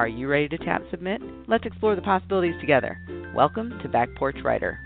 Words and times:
Are 0.00 0.08
you 0.08 0.28
ready 0.28 0.48
to 0.48 0.56
tap 0.56 0.80
submit? 0.90 1.20
Let's 1.46 1.66
explore 1.66 1.94
the 1.94 2.00
possibilities 2.00 2.58
together. 2.58 2.98
Welcome 3.34 3.78
to 3.82 3.86
Back 3.86 4.08
Porch 4.16 4.38
Writer. 4.42 4.80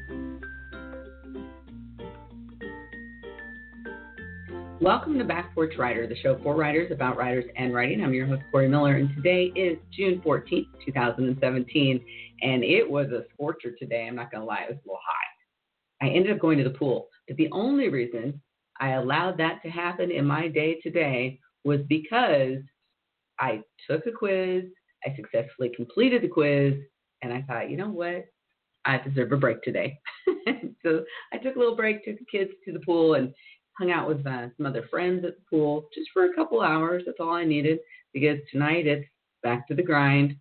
Welcome 4.81 5.17
to 5.19 5.25
Back 5.25 5.55
Porch 5.55 5.75
Writer, 5.79 6.09
the 6.09 6.17
show 6.17 6.41
for 6.43 6.57
writers, 6.57 6.91
about 6.91 7.17
writers, 7.17 7.45
and 7.57 7.73
writing. 7.73 8.03
I'm 8.03 8.13
your 8.13 8.27
host, 8.27 8.43
Corey 8.51 8.67
Miller, 8.67 8.97
and 8.97 9.09
today 9.15 9.53
is 9.55 9.79
June 9.97 10.21
14th, 10.27 10.67
2017, 10.85 12.05
and 12.43 12.65
it 12.65 12.91
was 12.91 13.07
a 13.13 13.23
scorcher 13.33 13.71
today. 13.79 14.09
I'm 14.09 14.17
not 14.17 14.33
going 14.33 14.41
to 14.41 14.47
lie, 14.49 14.65
it 14.69 14.71
was 14.71 14.79
a 14.85 14.89
little 14.89 15.01
hot. 15.01 16.05
I 16.05 16.11
ended 16.13 16.33
up 16.33 16.41
going 16.41 16.59
to 16.59 16.65
the 16.65 16.71
pool, 16.71 17.07
but 17.29 17.37
the 17.37 17.51
only 17.53 17.89
reason 17.89 18.43
I 18.81 18.95
allowed 18.95 19.39
that 19.39 19.63
to 19.63 19.71
happen 19.71 20.11
in 20.11 20.27
my 20.27 20.49
day 20.49 20.81
today 20.83 21.39
was 21.63 21.79
because 21.89 22.59
I 23.39 23.63
took 23.89 24.07
a 24.07 24.11
quiz 24.11 24.65
I 25.05 25.15
successfully 25.17 25.71
completed 25.75 26.23
the 26.23 26.29
quiz, 26.29 26.75
and 27.23 27.33
I 27.33 27.43
thought, 27.43 27.71
you 27.71 27.77
know 27.77 27.91
what? 27.91 28.27
I 28.85 28.99
deserve 28.99 29.33
a 29.33 29.37
break 29.37 29.63
today. 29.63 29.99
so 30.83 31.05
I 31.33 31.39
took 31.39 31.57
a 31.57 31.59
little 31.59 31.77
break, 31.77 32.05
took 32.05 32.19
the 32.19 32.25
kids 32.31 32.51
to 32.65 32.73
the 32.73 32.81
pool, 32.81 33.15
and 33.15 33.33
hung 33.79 33.91
out 33.91 34.09
with 34.09 34.27
uh, 34.27 34.49
some 34.57 34.67
other 34.67 34.87
friends 34.91 35.25
at 35.25 35.37
the 35.37 35.43
pool 35.51 35.89
just 35.95 36.09
for 36.13 36.27
a 36.27 36.35
couple 36.35 36.61
hours. 36.61 37.03
That's 37.07 37.19
all 37.21 37.35
I 37.35 37.45
needed 37.45 37.79
because 38.13 38.39
tonight 38.51 38.87
it's 38.87 39.07
back 39.43 39.67
to 39.69 39.75
the 39.75 39.83
grind. 39.83 40.37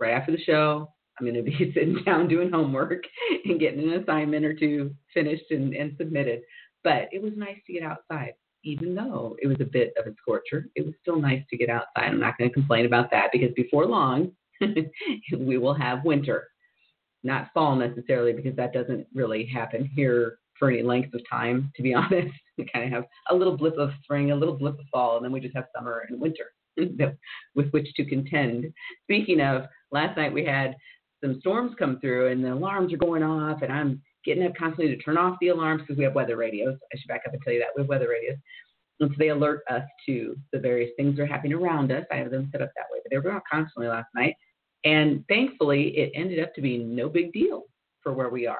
Right 0.00 0.12
after 0.12 0.32
the 0.32 0.42
show, 0.42 0.88
I'm 1.18 1.26
going 1.26 1.36
to 1.36 1.42
be 1.42 1.72
sitting 1.74 2.02
down 2.04 2.28
doing 2.28 2.50
homework 2.50 3.04
and 3.44 3.60
getting 3.60 3.80
an 3.80 4.02
assignment 4.02 4.44
or 4.44 4.54
two 4.54 4.94
finished 5.12 5.50
and, 5.50 5.74
and 5.74 5.94
submitted. 5.96 6.40
But 6.82 7.08
it 7.12 7.22
was 7.22 7.32
nice 7.36 7.58
to 7.66 7.72
get 7.72 7.82
outside 7.82 8.34
even 8.64 8.94
though 8.94 9.36
it 9.40 9.46
was 9.46 9.58
a 9.60 9.64
bit 9.64 9.92
of 9.98 10.06
a 10.06 10.14
scorcher, 10.20 10.68
it 10.74 10.84
was 10.84 10.94
still 11.00 11.20
nice 11.20 11.42
to 11.50 11.56
get 11.56 11.68
outside. 11.68 12.08
I'm 12.08 12.20
not 12.20 12.36
going 12.38 12.50
to 12.50 12.54
complain 12.54 12.86
about 12.86 13.10
that 13.10 13.28
because 13.32 13.52
before 13.54 13.86
long, 13.86 14.32
we 15.38 15.58
will 15.58 15.74
have 15.74 16.04
winter. 16.04 16.48
Not 17.22 17.50
fall 17.54 17.76
necessarily, 17.76 18.32
because 18.32 18.56
that 18.56 18.72
doesn't 18.72 19.06
really 19.14 19.46
happen 19.46 19.88
here 19.94 20.38
for 20.58 20.70
any 20.70 20.82
length 20.82 21.14
of 21.14 21.20
time, 21.30 21.72
to 21.76 21.82
be 21.82 21.94
honest. 21.94 22.34
We 22.58 22.66
kind 22.72 22.86
of 22.86 22.92
have 22.92 23.04
a 23.30 23.34
little 23.34 23.56
blip 23.56 23.76
of 23.78 23.90
spring, 24.02 24.30
a 24.30 24.36
little 24.36 24.56
blip 24.56 24.78
of 24.78 24.86
fall, 24.92 25.16
and 25.16 25.24
then 25.24 25.32
we 25.32 25.40
just 25.40 25.56
have 25.56 25.66
summer 25.76 26.04
and 26.08 26.20
winter 26.20 26.52
with 27.54 27.70
which 27.70 27.92
to 27.94 28.04
contend. 28.04 28.72
Speaking 29.04 29.40
of, 29.40 29.64
last 29.90 30.16
night 30.16 30.32
we 30.32 30.44
had 30.44 30.74
some 31.22 31.40
storms 31.40 31.72
come 31.78 31.98
through 32.00 32.28
and 32.28 32.44
the 32.44 32.52
alarms 32.52 32.92
are 32.92 32.98
going 32.98 33.22
off, 33.22 33.62
and 33.62 33.72
I'm 33.72 34.02
getting 34.24 34.44
up 34.44 34.54
constantly 34.56 34.94
to 34.94 35.02
turn 35.02 35.18
off 35.18 35.36
the 35.40 35.48
alarms 35.48 35.82
because 35.82 35.96
we 35.96 36.04
have 36.04 36.14
weather 36.14 36.36
radios. 36.36 36.78
I 36.92 36.98
should 36.98 37.08
back 37.08 37.22
up 37.26 37.32
and 37.32 37.42
tell 37.42 37.52
you 37.52 37.60
that 37.60 37.68
we 37.76 37.82
have 37.82 37.88
weather 37.88 38.08
radios. 38.08 38.38
And 39.00 39.10
so 39.10 39.16
they 39.18 39.28
alert 39.28 39.62
us 39.68 39.82
to 40.06 40.36
the 40.52 40.58
various 40.58 40.90
things 40.96 41.16
that 41.16 41.22
are 41.22 41.26
happening 41.26 41.54
around 41.54 41.90
us. 41.90 42.04
I 42.12 42.16
have 42.16 42.30
them 42.30 42.48
set 42.52 42.62
up 42.62 42.70
that 42.76 42.86
way, 42.92 43.00
but 43.02 43.10
they 43.10 43.16
were 43.16 43.22
going 43.22 43.36
off 43.36 43.42
constantly 43.50 43.88
last 43.88 44.08
night. 44.14 44.34
And 44.84 45.24
thankfully, 45.28 45.88
it 45.96 46.12
ended 46.14 46.40
up 46.40 46.54
to 46.54 46.60
be 46.60 46.78
no 46.78 47.08
big 47.08 47.32
deal 47.32 47.64
for 48.02 48.12
where 48.12 48.28
we 48.28 48.46
are. 48.46 48.58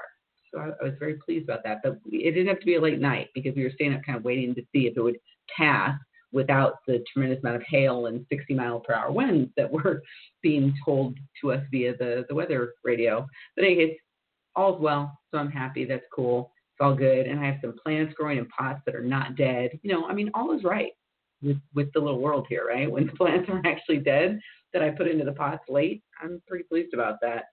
So 0.53 0.61
I, 0.61 0.71
I 0.81 0.85
was 0.85 0.95
very 0.99 1.15
pleased 1.15 1.45
about 1.45 1.63
that. 1.65 1.81
But 1.83 1.99
it 2.07 2.33
didn't 2.33 2.49
have 2.49 2.61
to 2.61 2.67
be 2.67 2.77
a 2.77 2.81
late 2.81 3.01
night 3.01 3.29
because 3.35 3.55
we 3.55 3.65
were 3.65 3.73
staying 3.75 3.95
up 3.95 4.01
kind 4.05 4.19
of 4.19 4.25
waiting 4.25 4.55
to 4.55 4.63
see 4.73 4.87
if 4.87 4.97
it 4.97 5.03
would 5.03 5.19
pass 5.57 5.97
without 6.33 6.79
the 6.87 7.03
tremendous 7.13 7.39
amount 7.43 7.57
of 7.57 7.63
hail 7.69 8.07
and 8.07 8.27
60 8.29 8.55
mile 8.55 8.81
per 8.81 8.93
hour 8.93 9.13
winds 9.13 9.51
that 9.57 9.71
were 9.71 10.03
being 10.43 10.75
told 10.85 11.17
to 11.41 11.53
us 11.53 11.63
via 11.71 11.97
the, 11.97 12.25
the 12.29 12.35
weather 12.35 12.73
radio. 12.83 13.27
But 13.55 13.65
anyways, 13.65 13.95
all's 14.57 14.81
well, 14.81 15.19
so 15.31 15.39
I'm 15.39 15.51
happy. 15.51 15.85
That's 15.85 16.05
cool. 16.15 16.53
It's 16.73 16.85
all 16.85 16.95
good. 16.95 17.27
And 17.27 17.41
I 17.41 17.47
have 17.47 17.59
some 17.61 17.75
plants 17.83 18.15
growing 18.15 18.39
in 18.39 18.47
pots 18.47 18.81
that 18.87 18.95
are 18.95 19.03
not 19.03 19.37
dead. 19.37 19.79
You 19.83 19.93
know, 19.93 20.07
I 20.07 20.15
mean, 20.15 20.31
all 20.35 20.57
is 20.57 20.65
right 20.65 20.93
with 21.43 21.59
with 21.75 21.93
the 21.93 22.01
little 22.01 22.21
world 22.21 22.47
here, 22.49 22.67
right? 22.69 22.91
When 22.91 23.07
the 23.07 23.13
plants 23.13 23.49
aren't 23.51 23.67
actually 23.67 23.99
dead 23.99 24.41
that 24.73 24.83
I 24.83 24.91
put 24.91 25.09
into 25.09 25.25
the 25.25 25.33
pots 25.33 25.65
late, 25.69 26.03
I'm 26.21 26.43
pretty 26.49 26.65
pleased 26.65 26.95
about 26.95 27.17
that. 27.23 27.45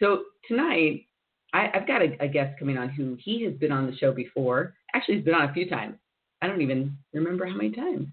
So 0.00 0.24
tonight, 0.48 1.06
I, 1.52 1.70
have 1.74 1.86
got 1.86 2.02
a, 2.02 2.16
a 2.20 2.28
guest 2.28 2.58
coming 2.58 2.78
on 2.78 2.88
who 2.88 3.16
he 3.20 3.44
has 3.44 3.54
been 3.54 3.72
on 3.72 3.86
the 3.86 3.96
show 3.96 4.12
before. 4.12 4.74
Actually, 4.94 5.16
he's 5.16 5.24
been 5.24 5.34
on 5.34 5.48
a 5.48 5.52
few 5.52 5.68
times. 5.68 5.96
I 6.42 6.46
don't 6.46 6.62
even 6.62 6.96
remember 7.12 7.46
how 7.46 7.54
many 7.54 7.70
times. 7.70 8.08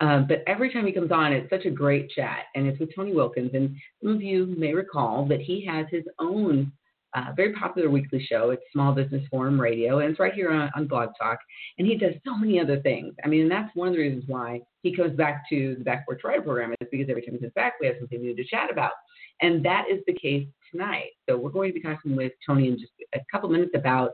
Um, 0.00 0.26
but 0.26 0.42
every 0.48 0.72
time 0.72 0.84
he 0.84 0.92
comes 0.92 1.12
on, 1.12 1.32
it's 1.32 1.48
such 1.48 1.64
a 1.64 1.70
great 1.70 2.10
chat, 2.10 2.46
and 2.56 2.66
it's 2.66 2.80
with 2.80 2.94
Tony 2.94 3.14
Wilkins. 3.14 3.52
And 3.54 3.76
some 4.02 4.16
of 4.16 4.22
you 4.22 4.52
may 4.58 4.74
recall 4.74 5.26
that 5.26 5.40
he 5.40 5.64
has 5.66 5.86
his 5.90 6.02
own 6.18 6.72
uh, 7.14 7.32
very 7.36 7.52
popular 7.52 7.90
weekly 7.90 8.24
show. 8.24 8.50
It's 8.50 8.62
Small 8.72 8.92
Business 8.92 9.22
Forum 9.30 9.60
Radio, 9.60 9.98
and 9.98 10.10
it's 10.10 10.20
right 10.20 10.32
here 10.32 10.50
on, 10.50 10.70
on 10.74 10.86
Blog 10.86 11.10
Talk. 11.20 11.38
And 11.78 11.86
he 11.86 11.96
does 11.96 12.14
so 12.24 12.36
many 12.36 12.58
other 12.58 12.80
things. 12.80 13.14
I 13.24 13.28
mean, 13.28 13.48
that's 13.48 13.74
one 13.74 13.88
of 13.88 13.94
the 13.94 14.00
reasons 14.00 14.24
why 14.26 14.60
he 14.82 14.96
comes 14.96 15.16
back 15.16 15.42
to 15.50 15.76
the 15.78 15.84
Back 15.84 16.06
Porch 16.06 16.22
Writer 16.24 16.42
program 16.42 16.72
is 16.80 16.88
because 16.90 17.08
every 17.10 17.22
time 17.22 17.34
he 17.34 17.40
comes 17.40 17.52
back, 17.54 17.74
we 17.80 17.86
have 17.86 17.96
something 17.98 18.20
new 18.20 18.34
to 18.34 18.44
chat 18.44 18.70
about. 18.70 18.92
And 19.40 19.64
that 19.64 19.84
is 19.90 20.00
the 20.06 20.14
case 20.14 20.46
tonight. 20.70 21.10
So 21.28 21.36
we're 21.36 21.50
going 21.50 21.70
to 21.70 21.74
be 21.74 21.82
talking 21.82 22.16
with 22.16 22.32
Tony 22.46 22.68
in 22.68 22.78
just 22.78 22.92
a 23.14 23.20
couple 23.30 23.48
minutes 23.48 23.72
about 23.74 24.10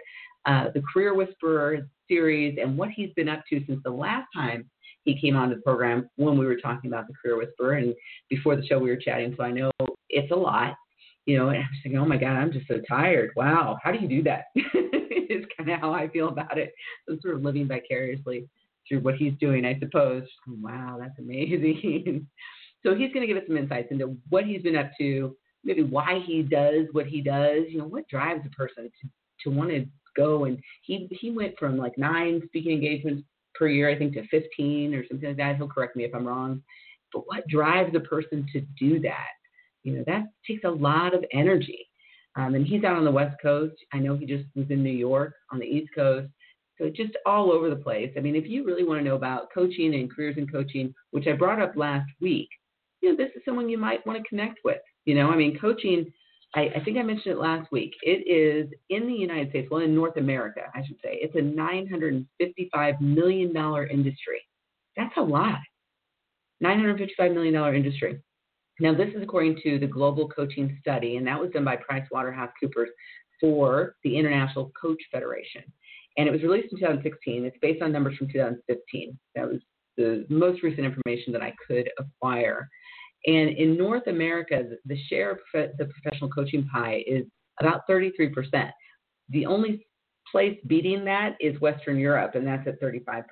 uh, 0.47 0.67
the 0.75 0.83
Career 0.93 1.15
Whisperer 1.15 1.89
series 2.09 2.59
and 2.61 2.77
what 2.77 2.91
he's 2.91 3.13
been 3.15 3.29
up 3.29 3.43
to 3.51 3.63
since 3.67 3.81
the 3.85 3.91
last 3.91 4.27
time 4.35 4.69
he 5.05 5.19
came 5.21 5.37
onto 5.37 5.55
the 5.57 5.63
program 5.63 6.09
when 6.17 6.37
we 6.37 6.47
were 6.47 6.57
talking 6.57 6.91
about 6.91 7.07
the 7.07 7.15
Career 7.15 7.39
Whisperer. 7.39 7.75
And 7.75 7.95
before 8.29 8.57
the 8.57 8.67
show, 8.67 8.79
we 8.79 8.91
were 8.91 8.97
chatting, 8.97 9.35
so 9.37 9.45
I 9.45 9.53
know 9.53 9.71
it's 10.09 10.33
a 10.33 10.37
lot 10.37 10.75
you 11.29 11.37
know, 11.37 11.51
and 11.51 11.59
I 11.59 11.61
was 11.61 11.79
thinking, 11.83 12.01
oh 12.01 12.07
my 12.07 12.17
God, 12.17 12.39
I'm 12.39 12.51
just 12.51 12.67
so 12.67 12.81
tired. 12.89 13.33
Wow, 13.37 13.77
how 13.83 13.93
do 13.93 13.99
you 13.99 14.09
do 14.09 14.23
that? 14.23 14.47
it's 14.55 15.47
kind 15.59 15.71
of 15.71 15.79
how 15.79 15.93
I 15.93 16.09
feel 16.09 16.29
about 16.31 16.57
it. 16.57 16.73
I'm 17.07 17.21
sort 17.21 17.35
of 17.35 17.43
living 17.43 17.69
vicariously 17.69 18.49
through 18.89 19.01
what 19.01 19.17
he's 19.17 19.35
doing, 19.39 19.67
I 19.67 19.79
suppose. 19.79 20.23
Wow, 20.47 20.97
that's 20.99 21.19
amazing. 21.19 22.27
so 22.83 22.95
he's 22.95 23.13
going 23.13 23.21
to 23.21 23.27
give 23.27 23.37
us 23.37 23.43
some 23.47 23.59
insights 23.59 23.89
into 23.91 24.17
what 24.31 24.47
he's 24.47 24.63
been 24.63 24.75
up 24.75 24.91
to, 24.99 25.37
maybe 25.65 25.83
why 25.83 26.23
he 26.25 26.41
does 26.41 26.87
what 26.93 27.07
he 27.07 27.21
does. 27.21 27.65
You 27.69 27.81
know, 27.81 27.87
what 27.87 28.09
drives 28.09 28.41
a 28.47 28.57
person 28.57 28.85
to 28.85 29.09
to 29.45 29.55
want 29.55 29.69
to 29.69 29.85
go 30.17 30.47
and 30.47 30.59
he 30.83 31.09
he 31.11 31.31
went 31.31 31.59
from 31.59 31.77
like 31.77 31.99
nine 31.99 32.41
speaking 32.47 32.73
engagements 32.73 33.23
per 33.55 33.69
year, 33.69 33.91
I 33.91 33.99
think, 33.99 34.15
to 34.15 34.27
15 34.29 34.95
or 34.95 35.07
something 35.07 35.29
like 35.29 35.37
that. 35.37 35.57
He'll 35.57 35.69
correct 35.69 35.95
me 35.95 36.05
if 36.05 36.15
I'm 36.15 36.27
wrong. 36.27 36.63
But 37.13 37.25
what 37.27 37.47
drives 37.49 37.95
a 37.95 38.01
person 38.01 38.47
to 38.55 38.63
do 38.79 38.99
that? 39.01 39.38
You 39.89 39.97
know, 39.97 40.05
that 40.07 40.25
takes 40.47 40.65
a 40.65 40.71
lot 40.71 41.15
of 41.15 41.25
energy. 41.33 41.89
Um, 42.37 42.55
and 42.55 42.67
he's 42.67 42.85
out 42.85 42.97
on 42.97 43.07
the 43.07 43.11
West 43.11 43.37
Coast. 43.41 43.75
I 43.95 43.99
know 43.99 44.15
he 44.15 44.27
just 44.27 44.45
was 44.55 44.67
in 44.69 44.83
New 44.83 44.91
York 44.91 45.35
on 45.51 45.59
the 45.59 45.65
East 45.65 45.89
Coast. 45.95 46.29
So 46.77 46.91
just 46.91 47.17
all 47.25 47.51
over 47.51 47.71
the 47.71 47.77
place. 47.77 48.13
I 48.17 48.21
mean, 48.21 48.37
if 48.37 48.47
you 48.47 48.65
really 48.65 48.85
want 48.85 49.01
to 49.01 49.05
know 49.05 49.17
about 49.17 49.49
coaching 49.53 49.95
and 49.95 50.15
careers 50.15 50.37
in 50.37 50.47
coaching, 50.47 50.95
which 51.11 51.27
I 51.27 51.33
brought 51.33 51.61
up 51.61 51.73
last 51.75 52.09
week, 52.21 52.51
you 53.01 53.11
know, 53.11 53.17
this 53.17 53.35
is 53.35 53.43
someone 53.47 53.71
you 53.71 53.79
might 53.79 54.07
want 54.07 54.23
to 54.23 54.29
connect 54.29 54.59
with. 54.63 54.83
You 55.07 55.15
know, 55.15 55.31
I 55.31 55.37
mean, 55.37 55.59
coaching, 55.59 56.13
I, 56.55 56.71
I 56.77 56.85
think 56.85 56.99
I 56.99 57.03
mentioned 57.03 57.35
it 57.35 57.39
last 57.39 57.73
week. 57.73 57.95
It 58.03 58.29
is 58.29 58.71
in 58.91 59.07
the 59.07 59.15
United 59.15 59.49
States, 59.49 59.69
well, 59.71 59.81
in 59.81 59.95
North 59.95 60.19
America, 60.19 60.61
I 60.75 60.85
should 60.87 60.99
say, 61.03 61.19
it's 61.23 61.35
a 61.35 61.39
$955 61.39 63.01
million 63.01 63.57
industry. 63.91 64.43
That's 64.97 65.17
a 65.17 65.23
lot. 65.23 65.59
$955 66.63 67.35
million 67.35 67.75
industry. 67.75 68.21
Now, 68.81 68.95
this 68.95 69.09
is 69.15 69.23
according 69.23 69.61
to 69.65 69.79
the 69.79 69.87
Global 69.87 70.29
Coaching 70.29 70.79
Study, 70.81 71.17
and 71.17 71.27
that 71.27 71.41
was 71.41 71.51
done 71.51 71.65
by 71.65 71.77
PricewaterhouseCoopers 71.77 72.87
for 73.41 73.97
the 74.05 74.17
International 74.17 74.71
Coach 74.81 75.03
Federation. 75.11 75.63
And 76.17 76.29
it 76.29 76.33
was 76.33 76.43
released 76.43 76.73
in 76.73 76.79
2016. 76.79 77.45
It's 77.45 77.57
based 77.61 77.83
on 77.83 77.93
numbers 77.93 78.17
from 78.17 78.29
2015. 78.29 79.19
That 79.35 79.49
was 79.49 79.61
the 79.97 80.27
most 80.29 80.63
recent 80.63 80.87
information 80.87 81.33
that 81.33 81.43
I 81.43 81.55
could 81.67 81.91
acquire. 81.99 82.69
And 83.27 83.51
in 83.51 83.77
North 83.77 84.07
America, 84.07 84.65
the 84.85 84.99
share 85.09 85.33
of 85.33 85.39
the 85.53 85.85
professional 85.87 86.31
coaching 86.31 86.69
pie 86.73 87.03
is 87.07 87.25
about 87.61 87.83
33%. 87.89 88.71
The 89.31 89.47
only 89.47 89.87
place 90.31 90.59
beating 90.67 91.05
that 91.05 91.37
is 91.41 91.61
Western 91.61 91.99
Europe, 91.99 92.37
and 92.37 92.47
that's 92.47 92.67
at 92.69 92.81
35%. 92.81 93.25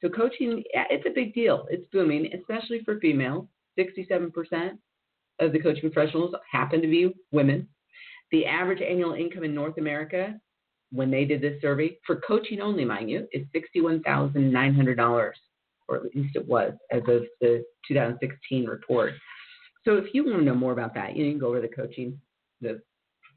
So 0.00 0.08
coaching, 0.08 0.62
it's 0.72 1.06
a 1.06 1.10
big 1.14 1.34
deal. 1.34 1.66
It's 1.70 1.84
booming, 1.92 2.32
especially 2.32 2.80
for 2.84 2.98
females. 3.00 3.46
67% 3.78 4.78
of 5.40 5.52
the 5.52 5.60
coaching 5.60 5.90
professionals 5.90 6.34
happen 6.50 6.80
to 6.82 6.88
be 6.88 7.14
women. 7.30 7.68
The 8.32 8.46
average 8.46 8.82
annual 8.82 9.14
income 9.14 9.44
in 9.44 9.54
North 9.54 9.78
America, 9.78 10.38
when 10.90 11.10
they 11.10 11.24
did 11.24 11.40
this 11.40 11.60
survey, 11.62 11.98
for 12.06 12.16
coaching 12.26 12.60
only, 12.60 12.84
mind 12.84 13.10
you, 13.10 13.26
is 13.32 13.46
$61,900, 13.54 15.32
or 15.88 15.96
at 15.96 16.14
least 16.14 16.36
it 16.36 16.46
was 16.46 16.72
as 16.90 17.02
of 17.08 17.22
the 17.40 17.64
2016 17.86 18.66
report. 18.66 19.12
So 19.84 19.96
if 19.96 20.12
you 20.12 20.24
want 20.24 20.38
to 20.38 20.44
know 20.44 20.54
more 20.54 20.72
about 20.72 20.94
that, 20.94 21.16
you, 21.16 21.30
can 21.30 21.38
go 21.38 21.48
over 21.48 21.62
to 21.62 21.68
the 21.68 21.74
coaching 21.74 22.20
the 22.60 22.80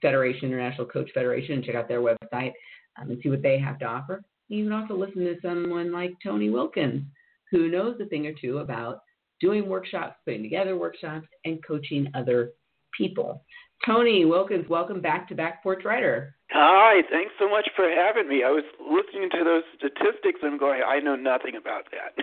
Federation, 0.01 0.45
International 0.47 0.87
Coach 0.87 1.09
Federation, 1.13 1.55
and 1.55 1.63
check 1.63 1.75
out 1.75 1.87
their 1.87 2.01
website 2.01 2.53
um, 2.99 3.09
and 3.09 3.19
see 3.21 3.29
what 3.29 3.41
they 3.41 3.59
have 3.59 3.79
to 3.79 3.85
offer. 3.85 4.23
You 4.49 4.65
can 4.65 4.73
also 4.73 4.95
listen 4.95 5.23
to 5.23 5.37
someone 5.41 5.91
like 5.93 6.13
Tony 6.23 6.49
Wilkins, 6.49 7.03
who 7.51 7.69
knows 7.69 7.99
a 8.01 8.05
thing 8.05 8.25
or 8.27 8.33
two 8.33 8.57
about 8.57 8.99
doing 9.41 9.67
workshops, 9.67 10.15
putting 10.23 10.43
together 10.43 10.77
workshops, 10.77 11.27
and 11.43 11.65
coaching 11.65 12.07
other 12.13 12.51
people. 12.95 13.43
Tony 13.85 14.25
Wilkins, 14.25 14.69
welcome 14.69 15.01
back 15.01 15.27
to 15.27 15.35
Back 15.35 15.63
Porch 15.63 15.83
Writer. 15.83 16.35
Hi, 16.51 17.01
thanks 17.09 17.33
so 17.39 17.49
much 17.49 17.67
for 17.75 17.89
having 17.89 18.29
me. 18.29 18.43
I 18.43 18.51
was 18.51 18.63
listening 18.79 19.29
to 19.31 19.43
those 19.43 19.63
statistics 19.75 20.39
and 20.43 20.59
going, 20.59 20.81
I 20.87 20.99
know 20.99 21.15
nothing 21.15 21.55
about 21.55 21.85
that. 21.91 22.13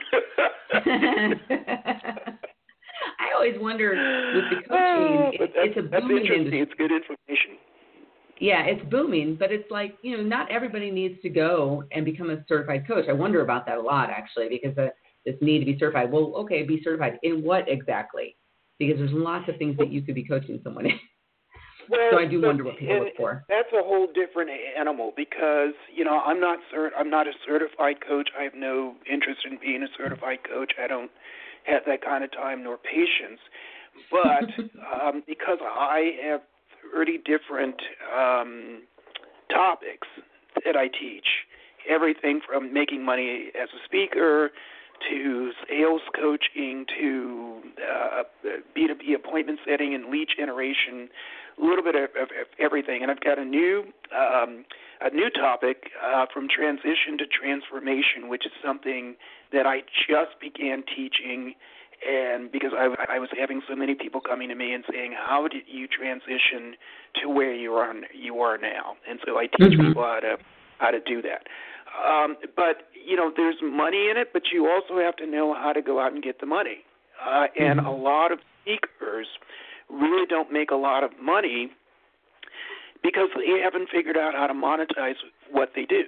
I 3.18 3.34
always 3.34 3.56
wonder 3.58 3.90
with 4.34 4.44
the 4.50 4.56
ah, 4.74 5.30
coaching, 5.30 5.42
it, 5.42 5.52
it's 5.56 5.78
a 5.78 5.82
booming 5.82 6.26
industry. 6.26 6.60
It's 6.60 6.72
good 6.78 6.92
information. 6.92 7.58
Yeah, 8.40 8.62
it's 8.66 8.88
booming, 8.88 9.36
but 9.36 9.50
it's 9.50 9.68
like, 9.68 9.96
you 10.02 10.16
know, 10.16 10.22
not 10.22 10.48
everybody 10.52 10.92
needs 10.92 11.20
to 11.22 11.28
go 11.28 11.82
and 11.90 12.04
become 12.04 12.30
a 12.30 12.44
certified 12.48 12.86
coach. 12.86 13.06
I 13.08 13.12
wonder 13.12 13.40
about 13.40 13.66
that 13.66 13.78
a 13.78 13.80
lot, 13.80 14.10
actually, 14.10 14.48
because 14.48 14.76
the, 14.76 14.92
this 15.28 15.40
need 15.42 15.58
to 15.60 15.66
be 15.66 15.78
certified. 15.78 16.10
Well, 16.10 16.32
okay, 16.36 16.62
be 16.62 16.80
certified. 16.82 17.18
In 17.22 17.42
what 17.42 17.68
exactly? 17.68 18.36
Because 18.78 18.96
there's 18.98 19.12
lots 19.12 19.48
of 19.48 19.56
things 19.56 19.76
that 19.76 19.92
you 19.92 20.02
could 20.02 20.14
be 20.14 20.24
coaching 20.24 20.60
someone 20.64 20.86
in. 20.86 20.98
Well, 21.90 22.00
so 22.12 22.18
I 22.18 22.24
do 22.26 22.40
wonder 22.40 22.64
what 22.64 22.78
people 22.78 23.00
look 23.00 23.16
for. 23.16 23.44
That's 23.48 23.68
a 23.72 23.82
whole 23.82 24.06
different 24.06 24.50
animal 24.78 25.12
because 25.16 25.74
you 25.94 26.04
know 26.04 26.20
I'm 26.20 26.40
not 26.40 26.58
cert- 26.74 26.96
I'm 26.98 27.10
not 27.10 27.26
a 27.26 27.32
certified 27.46 27.96
coach. 28.06 28.30
I 28.38 28.44
have 28.44 28.54
no 28.56 28.94
interest 29.10 29.40
in 29.50 29.58
being 29.60 29.82
a 29.82 29.88
certified 29.96 30.38
coach. 30.48 30.72
I 30.82 30.86
don't 30.86 31.10
have 31.64 31.82
that 31.86 32.02
kind 32.02 32.24
of 32.24 32.32
time 32.32 32.64
nor 32.64 32.78
patience. 32.78 33.40
But 34.10 34.48
um, 35.02 35.22
because 35.26 35.58
I 35.62 36.12
have 36.24 36.40
30 36.94 37.18
different 37.18 37.74
um, 38.16 38.82
topics 39.52 40.06
that 40.64 40.76
I 40.76 40.88
teach, 40.88 41.26
everything 41.88 42.40
from 42.46 42.72
making 42.72 43.04
money 43.04 43.50
as 43.60 43.68
a 43.74 43.84
speaker 43.84 44.50
to 45.10 45.52
sales 45.68 46.02
coaching 46.14 46.86
to 46.98 47.60
uh, 47.78 48.22
B2B 48.76 49.14
appointment 49.14 49.60
setting 49.68 49.94
and 49.94 50.10
lead 50.10 50.28
generation, 50.36 51.08
a 51.60 51.64
little 51.64 51.84
bit 51.84 51.94
of, 51.94 52.10
of, 52.20 52.28
of 52.40 52.46
everything. 52.58 53.02
And 53.02 53.10
I've 53.10 53.20
got 53.20 53.38
a 53.38 53.44
new 53.44 53.84
um, 54.12 54.64
a 55.00 55.10
new 55.10 55.30
topic 55.30 55.90
uh, 56.02 56.26
from 56.32 56.48
transition 56.48 57.18
to 57.18 57.26
transformation, 57.26 58.28
which 58.28 58.44
is 58.46 58.52
something 58.64 59.14
that 59.52 59.66
I 59.66 59.82
just 60.08 60.40
began 60.40 60.82
teaching. 60.82 61.54
And 61.98 62.50
because 62.50 62.70
I, 62.74 62.94
I 63.08 63.18
was 63.18 63.28
having 63.38 63.60
so 63.68 63.74
many 63.74 63.94
people 63.94 64.20
coming 64.20 64.48
to 64.48 64.54
me 64.54 64.72
and 64.72 64.84
saying, 64.90 65.14
"How 65.18 65.48
did 65.48 65.64
you 65.66 65.88
transition 65.88 66.76
to 67.22 67.28
where 67.28 67.54
you 67.54 67.72
are 67.74 67.92
you 68.14 68.40
are 68.40 68.58
now?" 68.58 68.96
And 69.08 69.18
so 69.26 69.38
I 69.38 69.46
teach 69.46 69.72
mm-hmm. 69.72 69.88
people 69.88 70.02
how 70.02 70.20
to 70.20 70.36
how 70.78 70.90
to 70.90 71.00
do 71.00 71.20
that. 71.22 71.46
Um, 71.96 72.36
but 72.56 72.88
you 72.92 73.16
know, 73.16 73.32
there's 73.34 73.56
money 73.62 74.08
in 74.10 74.16
it, 74.16 74.28
but 74.32 74.42
you 74.52 74.68
also 74.68 75.02
have 75.02 75.16
to 75.16 75.26
know 75.26 75.54
how 75.54 75.72
to 75.72 75.82
go 75.82 76.00
out 76.00 76.12
and 76.12 76.22
get 76.22 76.40
the 76.40 76.46
money. 76.46 76.84
Uh, 77.24 77.46
and 77.58 77.80
mm-hmm. 77.80 77.86
a 77.86 77.96
lot 77.96 78.32
of 78.32 78.38
speakers 78.62 79.26
really 79.88 80.26
don't 80.26 80.52
make 80.52 80.70
a 80.70 80.76
lot 80.76 81.02
of 81.02 81.10
money 81.20 81.70
because 83.02 83.28
they 83.34 83.60
haven't 83.62 83.88
figured 83.90 84.16
out 84.16 84.34
how 84.34 84.46
to 84.46 84.54
monetize 84.54 85.16
what 85.50 85.70
they 85.74 85.84
do. 85.84 86.04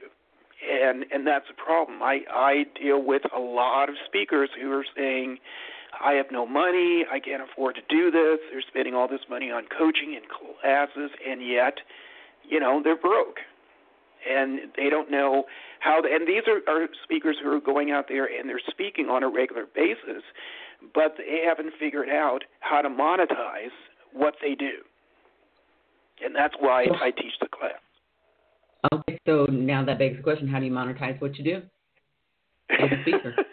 And 0.70 1.06
and 1.10 1.26
that's 1.26 1.46
a 1.50 1.54
problem. 1.54 2.02
I 2.02 2.20
I 2.30 2.64
deal 2.80 3.02
with 3.02 3.22
a 3.34 3.40
lot 3.40 3.88
of 3.88 3.94
speakers 4.06 4.50
who 4.60 4.70
are 4.72 4.84
saying, 4.94 5.38
I 6.04 6.12
have 6.12 6.26
no 6.30 6.44
money, 6.44 7.06
I 7.10 7.18
can't 7.18 7.42
afford 7.42 7.76
to 7.76 7.80
do 7.88 8.10
this. 8.10 8.38
They're 8.52 8.62
spending 8.68 8.94
all 8.94 9.08
this 9.08 9.24
money 9.30 9.50
on 9.50 9.64
coaching 9.66 10.14
and 10.14 10.26
classes, 10.28 11.10
and 11.26 11.40
yet, 11.46 11.78
you 12.46 12.60
know, 12.60 12.82
they're 12.84 12.96
broke 12.96 13.38
and 14.28 14.60
they 14.76 14.90
don't 14.90 15.10
know 15.10 15.44
how. 15.80 16.02
and 16.02 16.26
these 16.26 16.42
are, 16.46 16.60
are 16.72 16.88
speakers 17.04 17.36
who 17.42 17.50
are 17.50 17.60
going 17.60 17.90
out 17.90 18.06
there 18.08 18.26
and 18.26 18.48
they're 18.48 18.60
speaking 18.70 19.06
on 19.06 19.22
a 19.22 19.28
regular 19.28 19.66
basis, 19.74 20.22
but 20.94 21.14
they 21.18 21.42
haven't 21.46 21.72
figured 21.78 22.08
out 22.08 22.44
how 22.60 22.82
to 22.82 22.88
monetize 22.88 23.74
what 24.12 24.34
they 24.42 24.54
do, 24.54 24.82
and 26.24 26.34
that's 26.34 26.54
why 26.58 26.86
I 27.00 27.10
teach 27.10 27.32
the 27.40 27.48
class. 27.48 27.80
Okay, 28.92 29.18
so 29.26 29.44
now 29.46 29.84
that 29.84 29.98
begs 29.98 30.16
the 30.16 30.22
question: 30.22 30.48
How 30.48 30.58
do 30.58 30.66
you 30.66 30.72
monetize 30.72 31.20
what 31.20 31.36
you 31.36 31.44
do 31.44 31.62
as 32.70 32.90
a 32.90 33.02
speaker? 33.02 33.34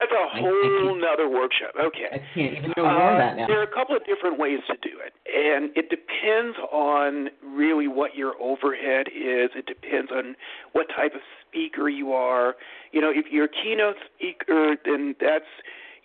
That's 0.00 0.12
a 0.12 0.40
whole 0.40 0.98
nother 0.98 1.28
workshop. 1.28 1.74
Okay. 1.78 2.08
I 2.10 2.18
can't 2.34 2.56
even 2.56 2.72
know 2.76 2.86
uh, 2.86 3.18
that 3.18 3.36
now. 3.36 3.46
There 3.46 3.60
are 3.60 3.64
a 3.64 3.74
couple 3.74 3.94
of 3.94 4.04
different 4.06 4.38
ways 4.38 4.60
to 4.68 4.74
do 4.80 4.96
it, 4.96 5.12
and 5.28 5.70
it 5.76 5.90
depends 5.90 6.56
on 6.72 7.28
really 7.44 7.86
what 7.86 8.14
your 8.14 8.32
overhead 8.40 9.08
is. 9.08 9.50
It 9.54 9.66
depends 9.66 10.10
on 10.10 10.36
what 10.72 10.86
type 10.96 11.14
of 11.14 11.20
speaker 11.46 11.90
you 11.90 12.12
are. 12.12 12.56
You 12.92 13.02
know, 13.02 13.10
if 13.14 13.26
you're 13.30 13.44
a 13.44 13.48
keynote 13.48 13.96
speaker, 14.16 14.76
then 14.86 15.14
that's 15.20 15.44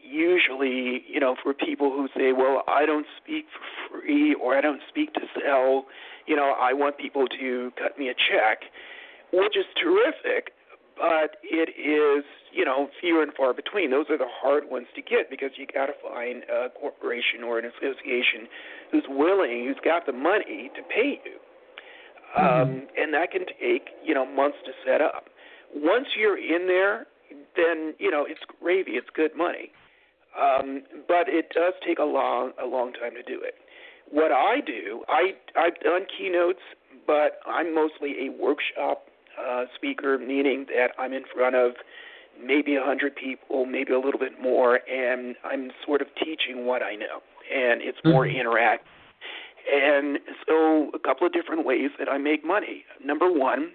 usually, 0.03 1.03
you 1.07 1.19
know, 1.19 1.35
for 1.41 1.53
people 1.53 1.91
who 1.91 2.07
say, 2.15 2.31
well, 2.31 2.63
I 2.67 2.85
don't 2.85 3.07
speak 3.23 3.45
for 3.49 4.01
free 4.01 4.35
or 4.35 4.57
I 4.57 4.61
don't 4.61 4.81
speak 4.89 5.13
to 5.13 5.21
sell, 5.39 5.85
you 6.27 6.35
know, 6.35 6.53
I 6.59 6.73
want 6.73 6.97
people 6.97 7.27
to 7.27 7.71
cut 7.81 7.97
me 7.97 8.09
a 8.09 8.13
check, 8.13 8.63
which 9.31 9.57
is 9.57 9.65
terrific 9.81 10.51
but 10.95 11.37
it 11.43 11.69
is 11.75 12.23
you 12.51 12.65
know 12.65 12.89
few 12.99 13.21
and 13.21 13.33
far 13.33 13.53
between. 13.53 13.91
Those 13.91 14.05
are 14.09 14.17
the 14.17 14.29
hard 14.29 14.69
ones 14.69 14.87
to 14.95 15.01
get 15.01 15.29
because 15.29 15.51
you 15.57 15.67
got 15.67 15.87
to 15.87 15.93
find 16.01 16.43
a 16.43 16.69
corporation 16.69 17.43
or 17.45 17.59
an 17.59 17.65
association 17.65 18.47
who's 18.91 19.05
willing, 19.09 19.65
who's 19.67 19.79
got 19.83 20.05
the 20.05 20.13
money 20.13 20.71
to 20.75 20.81
pay 20.83 21.19
you, 21.23 21.37
mm-hmm. 22.37 22.61
um, 22.61 22.87
and 22.97 23.13
that 23.13 23.31
can 23.31 23.45
take 23.59 23.89
you 24.03 24.13
know 24.13 24.25
months 24.25 24.57
to 24.65 24.71
set 24.85 25.01
up. 25.01 25.25
Once 25.75 26.07
you're 26.17 26.37
in 26.37 26.67
there, 26.67 27.07
then 27.55 27.93
you 27.99 28.09
know 28.09 28.25
it's 28.27 28.41
gravy. 28.61 28.91
It's 28.91 29.09
good 29.13 29.35
money, 29.35 29.71
um, 30.39 30.83
but 31.07 31.27
it 31.27 31.51
does 31.53 31.73
take 31.85 31.99
a 31.99 32.07
long 32.07 32.53
a 32.61 32.65
long 32.65 32.93
time 32.93 33.13
to 33.15 33.23
do 33.23 33.41
it. 33.43 33.55
What 34.11 34.31
I 34.31 34.61
do, 34.65 35.03
I 35.09 35.33
I've 35.59 35.79
done 35.81 36.05
keynotes, 36.17 36.63
but 37.05 37.39
I'm 37.45 37.75
mostly 37.75 38.27
a 38.27 38.41
workshop 38.41 39.07
uh, 39.39 39.65
speaker, 39.75 40.17
meaning 40.17 40.65
that 40.75 40.91
I'm 40.97 41.13
in 41.13 41.23
front 41.33 41.55
of 41.55 41.73
maybe 42.43 42.75
a 42.75 42.83
hundred 42.83 43.15
people, 43.15 43.65
maybe 43.65 43.93
a 43.93 43.99
little 43.99 44.19
bit 44.19 44.41
more, 44.41 44.79
and 44.89 45.35
I'm 45.43 45.71
sort 45.85 46.01
of 46.01 46.07
teaching 46.15 46.65
what 46.65 46.81
I 46.83 46.95
know, 46.95 47.21
and 47.53 47.81
it's 47.81 47.97
more 48.03 48.25
mm-hmm. 48.25 48.47
interactive. 48.47 48.79
And 49.71 50.19
so, 50.47 50.91
a 50.93 50.99
couple 50.99 51.25
of 51.25 51.33
different 51.33 51.65
ways 51.65 51.89
that 51.97 52.07
I 52.07 52.19
make 52.19 52.45
money. 52.45 52.85
Number 53.03 53.31
one, 53.31 53.71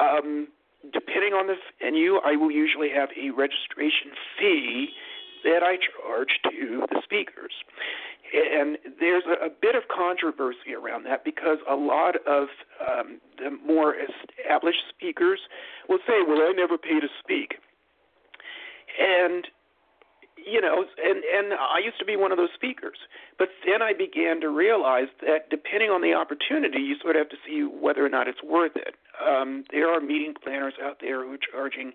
um, 0.00 0.48
depending 0.92 1.32
on 1.32 1.46
the 1.46 1.54
venue, 1.80 2.16
I 2.24 2.34
will 2.34 2.50
usually 2.50 2.88
have 2.90 3.10
a 3.16 3.30
registration 3.30 4.10
fee 4.38 4.88
that 5.44 5.62
I 5.62 5.76
charge 5.76 6.40
to 6.44 6.86
the 6.90 7.00
speakers. 7.02 7.52
And 8.32 8.78
there's 9.00 9.24
a, 9.26 9.46
a 9.46 9.50
bit 9.50 9.74
of 9.74 9.82
controversy 9.88 10.74
around 10.74 11.04
that 11.04 11.24
because 11.24 11.58
a 11.68 11.74
lot 11.74 12.14
of 12.26 12.48
um, 12.78 13.20
the 13.38 13.50
more 13.66 13.94
established 13.94 14.84
speakers 14.88 15.40
will 15.88 15.98
say, 16.06 16.22
"Well, 16.26 16.38
I 16.38 16.52
never 16.54 16.78
pay 16.78 17.00
to 17.00 17.08
speak," 17.20 17.58
and 18.98 19.46
you 20.46 20.60
know, 20.60 20.84
and 21.02 21.22
and 21.24 21.54
I 21.54 21.78
used 21.84 21.98
to 21.98 22.04
be 22.04 22.16
one 22.16 22.32
of 22.32 22.38
those 22.38 22.54
speakers, 22.54 22.96
but 23.38 23.48
then 23.66 23.82
I 23.82 23.92
began 23.92 24.40
to 24.40 24.48
realize 24.48 25.08
that 25.22 25.50
depending 25.50 25.90
on 25.90 26.00
the 26.00 26.14
opportunity, 26.14 26.80
you 26.80 26.96
sort 27.00 27.16
of 27.16 27.20
have 27.20 27.30
to 27.30 27.40
see 27.46 27.62
whether 27.62 28.04
or 28.04 28.08
not 28.08 28.28
it's 28.28 28.42
worth 28.42 28.76
it. 28.76 28.94
Um, 29.18 29.64
there 29.70 29.92
are 29.92 30.00
meeting 30.00 30.34
planners 30.42 30.74
out 30.82 30.98
there 31.00 31.24
who 31.24 31.34
are 31.34 31.38
charging 31.38 31.92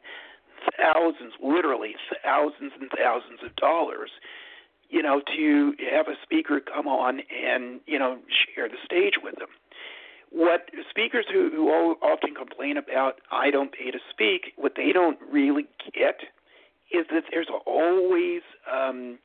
thousands, 0.78 1.34
literally 1.42 1.96
thousands 2.24 2.74
and 2.80 2.90
thousands 2.96 3.40
of 3.44 3.56
dollars 3.56 4.12
you 4.90 5.02
know, 5.02 5.22
to 5.36 5.74
have 5.92 6.08
a 6.08 6.16
speaker 6.24 6.60
come 6.60 6.88
on 6.88 7.20
and, 7.30 7.80
you 7.86 7.98
know, 8.00 8.20
share 8.30 8.70
the 8.70 8.78
stage 8.86 9.16
with 9.22 9.36
them. 9.36 9.50
What 10.32 10.70
speakers 10.90 11.26
who, 11.32 11.50
who 11.50 11.70
often 11.70 12.36
complain 12.36 12.78
about, 12.78 13.16
I 13.32 13.52
don't 13.52 13.72
pay 13.72 13.92
to 13.92 14.00
speak, 14.10 14.54
what 14.58 14.74
they 14.76 14.92
don't 14.92 15.18
really 15.32 15.66
get 15.94 16.20
is 16.92 17.06
that 17.12 17.24
there's 17.32 17.50
always 17.66 18.42
um, 18.72 19.18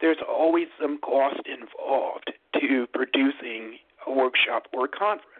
there's 0.00 0.18
always 0.28 0.66
some 0.80 0.98
cost 0.98 1.40
involved 1.46 2.32
to 2.60 2.86
producing 2.92 3.78
a 4.06 4.12
workshop 4.12 4.64
or 4.72 4.86
a 4.86 4.88
conference. 4.88 5.33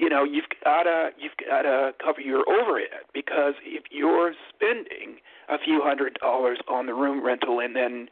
You 0.00 0.08
know, 0.08 0.24
you've 0.24 0.48
gotta 0.64 1.10
you've 1.18 1.36
gotta 1.36 1.92
cover 2.02 2.22
your 2.22 2.48
overhead 2.48 3.04
because 3.12 3.54
if 3.62 3.84
you're 3.90 4.32
spending 4.48 5.20
a 5.50 5.58
few 5.58 5.82
hundred 5.82 6.14
dollars 6.20 6.58
on 6.68 6.86
the 6.86 6.94
room 6.94 7.24
rental 7.24 7.60
and 7.60 7.76
then 7.76 8.08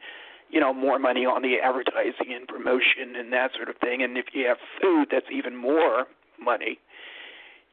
you 0.51 0.59
know 0.59 0.71
more 0.71 0.99
money 0.99 1.25
on 1.25 1.41
the 1.41 1.55
advertising 1.57 2.31
and 2.35 2.47
promotion 2.47 3.15
and 3.17 3.33
that 3.33 3.51
sort 3.55 3.69
of 3.69 3.77
thing 3.77 4.03
and 4.03 4.17
if 4.17 4.25
you 4.33 4.45
have 4.45 4.57
food 4.79 5.07
that's 5.11 5.25
even 5.31 5.55
more 5.55 6.05
money 6.39 6.77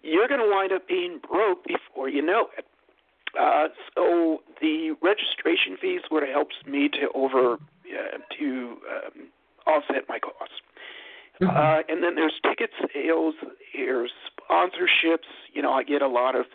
you're 0.03 0.29
going 0.29 0.41
to 0.41 0.49
wind 0.49 0.73
up 0.73 0.87
being 0.87 1.21
broke 1.29 1.65
before 1.65 2.09
you 2.09 2.23
know 2.23 2.49
it. 2.57 2.65
Uh, 3.39 3.69
so 3.95 4.41
the 4.61 4.95
registration 5.03 5.77
fee 5.81 5.99
sort 6.09 6.23
of 6.23 6.29
helps 6.31 6.55
me 6.67 6.89
to 6.89 7.09
over 7.15 7.55
uh, 7.55 8.19
to 8.39 8.77
um, 8.91 9.29
offset 9.67 10.09
my 10.09 10.19
costs 10.19 10.55
Mm-hmm. 11.41 11.57
Uh, 11.57 11.83
and 11.89 12.03
then 12.03 12.15
there's 12.15 12.35
ticket 12.43 12.71
sales, 12.95 13.35
there's 13.75 14.13
sponsorships. 14.27 15.29
You 15.53 15.63
know, 15.63 15.73
I 15.73 15.83
get 15.83 16.03
a 16.03 16.09
lot 16.09 16.35
of 16.35 16.47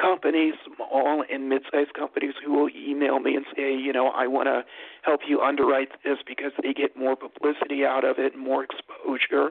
companies, 0.00 0.54
small 0.74 1.24
and 1.30 1.48
mid-sized 1.48 1.94
companies, 1.94 2.34
who 2.44 2.52
will 2.52 2.68
email 2.70 3.20
me 3.20 3.36
and 3.36 3.44
say, 3.56 3.72
you 3.74 3.92
know, 3.92 4.08
I 4.08 4.26
want 4.26 4.46
to 4.46 4.64
help 5.02 5.20
you 5.28 5.40
underwrite 5.40 5.90
this 6.02 6.18
because 6.26 6.52
they 6.62 6.72
get 6.72 6.96
more 6.96 7.14
publicity 7.14 7.84
out 7.84 8.04
of 8.04 8.18
it, 8.18 8.36
more 8.36 8.64
exposure. 8.64 9.50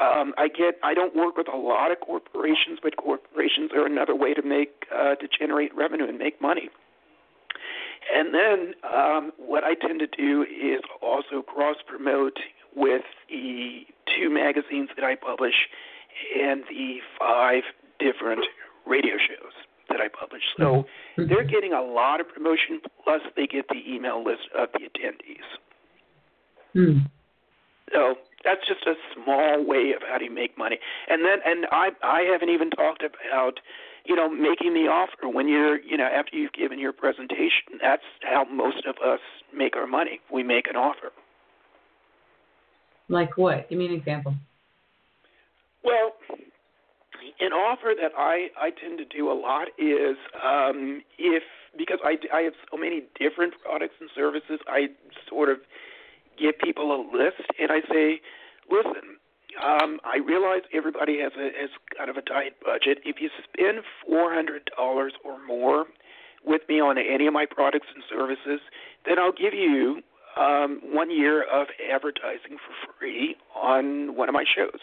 Um, 0.00 0.32
I 0.38 0.48
get. 0.48 0.76
I 0.82 0.94
don't 0.94 1.14
work 1.14 1.36
with 1.36 1.48
a 1.52 1.56
lot 1.56 1.92
of 1.92 2.00
corporations, 2.00 2.78
but 2.82 2.96
corporations 2.96 3.70
are 3.74 3.84
another 3.84 4.14
way 4.14 4.32
to 4.32 4.40
make 4.40 4.86
uh, 4.94 5.14
to 5.16 5.28
generate 5.28 5.76
revenue 5.76 6.08
and 6.08 6.18
make 6.18 6.40
money. 6.40 6.70
And 8.14 8.32
then 8.32 8.74
um, 8.82 9.32
what 9.36 9.62
I 9.62 9.74
tend 9.74 10.00
to 10.00 10.06
do 10.06 10.42
is 10.42 10.80
also 11.02 11.42
cross 11.42 11.76
promote 11.86 12.38
with 12.74 13.02
the 13.28 13.86
two 14.06 14.30
magazines 14.30 14.88
that 14.96 15.04
I 15.04 15.14
publish 15.14 15.68
and 16.38 16.62
the 16.68 16.98
five 17.18 17.62
different 17.98 18.44
radio 18.86 19.14
shows 19.16 19.52
that 19.88 20.00
I 20.00 20.08
publish. 20.08 20.42
So 20.56 20.86
they're 21.16 21.44
getting 21.44 21.72
a 21.72 21.82
lot 21.82 22.20
of 22.20 22.28
promotion, 22.28 22.80
plus 23.04 23.20
they 23.36 23.46
get 23.46 23.66
the 23.68 23.82
email 23.86 24.24
list 24.24 24.48
of 24.56 24.68
the 24.72 24.80
attendees. 24.80 25.46
Hmm. 26.72 26.98
So 27.92 28.14
that's 28.44 28.60
just 28.66 28.86
a 28.86 28.94
small 29.14 29.64
way 29.64 29.92
of 29.94 30.02
how 30.08 30.18
to 30.18 30.30
make 30.30 30.56
money. 30.56 30.78
And 31.08 31.24
then, 31.24 31.38
and 31.44 31.66
I, 31.72 31.90
I 32.02 32.20
haven't 32.22 32.50
even 32.50 32.70
talked 32.70 33.02
about, 33.02 33.58
you 34.04 34.14
know, 34.14 34.28
making 34.28 34.74
the 34.74 34.88
offer 34.88 35.28
when 35.28 35.48
you're, 35.48 35.80
you 35.80 35.96
know, 35.96 36.06
after 36.06 36.36
you've 36.36 36.52
given 36.52 36.78
your 36.78 36.92
presentation. 36.92 37.78
That's 37.82 38.04
how 38.22 38.44
most 38.44 38.86
of 38.86 38.96
us 39.04 39.20
make 39.52 39.76
our 39.76 39.86
money. 39.86 40.20
We 40.32 40.42
make 40.42 40.68
an 40.68 40.76
offer. 40.76 41.10
Like 43.10 43.36
what? 43.36 43.68
Give 43.68 43.78
me 43.78 43.86
an 43.86 43.92
example. 43.92 44.34
Well, 45.82 46.12
an 47.40 47.52
offer 47.52 47.92
that 48.00 48.12
I 48.16 48.48
I 48.56 48.70
tend 48.70 48.98
to 48.98 49.04
do 49.04 49.30
a 49.30 49.34
lot 49.34 49.68
is 49.78 50.16
um, 50.42 51.02
if 51.18 51.42
because 51.76 51.98
I 52.04 52.16
I 52.32 52.42
have 52.42 52.52
so 52.70 52.76
many 52.76 53.02
different 53.18 53.54
products 53.64 53.94
and 54.00 54.08
services, 54.14 54.60
I 54.68 54.88
sort 55.28 55.48
of 55.48 55.58
give 56.38 56.54
people 56.62 56.94
a 56.94 56.98
list 57.02 57.42
and 57.58 57.70
I 57.70 57.80
say, 57.92 58.20
listen. 58.70 59.18
Um, 59.60 59.98
I 60.04 60.18
realize 60.18 60.62
everybody 60.72 61.18
has 61.18 61.32
a 61.36 61.50
has 61.60 61.70
kind 61.98 62.08
of 62.08 62.16
a 62.16 62.22
tight 62.22 62.54
budget. 62.64 62.98
If 63.04 63.16
you 63.20 63.28
spend 63.42 63.82
four 64.06 64.32
hundred 64.32 64.70
dollars 64.76 65.12
or 65.24 65.44
more 65.44 65.86
with 66.46 66.62
me 66.68 66.80
on 66.80 66.96
any 66.96 67.26
of 67.26 67.32
my 67.32 67.46
products 67.46 67.88
and 67.92 68.04
services, 68.08 68.60
then 69.04 69.18
I'll 69.18 69.32
give 69.32 69.52
you 69.52 70.02
um, 70.36 70.80
one 70.84 71.10
year 71.10 71.42
of 71.42 71.66
advertising 71.92 72.56
for 72.58 72.94
free 72.98 73.36
on 73.54 74.16
one 74.16 74.28
of 74.28 74.32
my 74.32 74.44
shows 74.44 74.80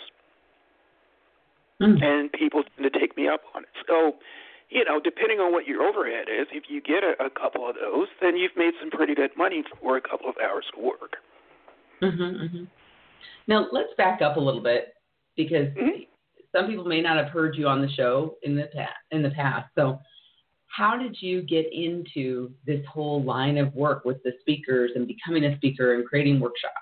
mm. 1.82 2.04
and 2.04 2.32
people 2.32 2.64
tend 2.64 2.92
to 2.92 3.00
take 3.00 3.16
me 3.18 3.28
up 3.28 3.42
on 3.56 3.64
it. 3.64 3.70
So, 3.88 4.16
you 4.70 4.84
know, 4.84 5.00
depending 5.00 5.40
on 5.40 5.52
what 5.52 5.66
your 5.66 5.84
overhead 5.84 6.28
is, 6.28 6.48
if 6.52 6.66
you 6.70 6.82
get 6.82 7.04
a, 7.04 7.14
a 7.24 7.30
couple 7.30 7.70
of 7.70 7.76
those, 7.76 8.08
then 8.22 8.36
you've 8.36 8.56
made 8.58 8.74
some 8.80 8.90
pretty 8.90 9.16
good 9.16 9.32
money 9.38 9.64
for 9.82 9.98
a 9.98 10.02
couple 10.02 10.30
of 10.30 10.36
hours 10.44 10.66
of 10.76 10.84
work. 10.84 11.18
Mm-hmm, 12.02 12.22
mm-hmm. 12.22 12.64
Now 13.48 13.68
let's 13.72 13.90
back 13.98 14.22
up 14.22 14.38
a 14.38 14.40
little 14.40 14.62
bit 14.62 14.94
because 15.36 15.68
mm-hmm. 15.68 16.04
some 16.56 16.68
people 16.68 16.86
may 16.86 17.02
not 17.02 17.18
have 17.18 17.30
heard 17.30 17.56
you 17.56 17.68
on 17.68 17.82
the 17.82 17.90
show 17.90 18.36
in 18.44 18.56
the 18.56 18.70
past. 18.76 18.94
In 19.12 19.22
the 19.24 19.32
past, 19.32 19.70
so 19.76 20.00
how 20.78 20.96
did 20.96 21.18
you 21.20 21.42
get 21.42 21.66
into 21.74 22.52
this 22.68 22.86
whole 22.86 23.24
line 23.24 23.58
of 23.58 23.74
work 23.74 24.06
with 24.06 24.22
the 24.22 24.32
speakers 24.42 24.92
and 24.94 25.08
becoming 25.08 25.44
a 25.46 25.56
speaker 25.56 25.96
and 25.96 26.06
creating 26.06 26.40
workshops? 26.40 26.76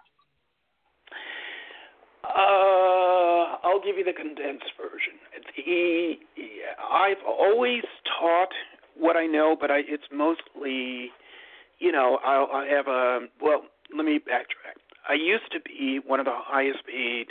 Uh, 2.26 3.56
I'll 3.64 3.82
give 3.82 3.98
you 3.98 4.04
the 4.04 4.12
condensed 4.12 4.66
version. 4.78 5.16
He, 5.56 6.20
I've 6.92 7.24
always 7.26 7.84
taught 8.20 8.50
what 8.98 9.16
I 9.16 9.28
know, 9.28 9.56
but 9.60 9.72
I, 9.72 9.80
it's 9.88 10.04
mostly, 10.14 11.12
you 11.80 11.94
know, 11.94 12.20
I'll, 12.26 12.50
I 12.52 12.68
have 12.68 12.88
a, 12.88 13.20
well, 13.42 13.62
let 13.96 14.06
me 14.06 14.20
backtrack. 14.20 14.76
I 15.08 15.14
used 15.14 15.52
to 15.54 15.60
be 15.62 16.02
one 16.06 16.20
of 16.20 16.26
the 16.26 16.36
highest 16.36 16.80
paid 16.86 17.28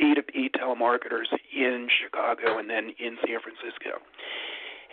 B2B 0.00 0.56
telemarketers 0.58 1.30
in 1.54 1.86
Chicago 2.02 2.58
and 2.58 2.68
then 2.68 2.94
in 2.98 3.16
San 3.24 3.38
Francisco. 3.40 4.02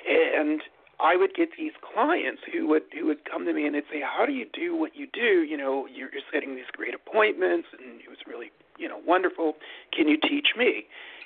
And 0.07 0.61
I 0.99 1.15
would 1.15 1.35
get 1.35 1.49
these 1.57 1.73
clients 1.93 2.41
who 2.51 2.67
would 2.69 2.83
who 2.97 3.05
would 3.05 3.23
come 3.29 3.45
to 3.45 3.53
me 3.53 3.65
and 3.65 3.75
they'd 3.75 3.83
say, 3.91 4.01
"How 4.01 4.25
do 4.25 4.31
you 4.33 4.45
do 4.51 4.75
what 4.75 4.95
you 4.95 5.07
do? 5.13 5.43
You 5.43 5.57
know, 5.57 5.85
you're, 5.87 6.09
you're 6.11 6.25
setting 6.33 6.55
these 6.55 6.69
great 6.73 6.95
appointments, 6.95 7.67
and 7.77 8.01
it 8.01 8.09
was 8.09 8.17
really 8.25 8.51
you 8.77 8.89
know 8.89 8.99
wonderful. 9.05 9.53
Can 9.93 10.07
you 10.07 10.17
teach 10.17 10.57
me?" 10.57 10.85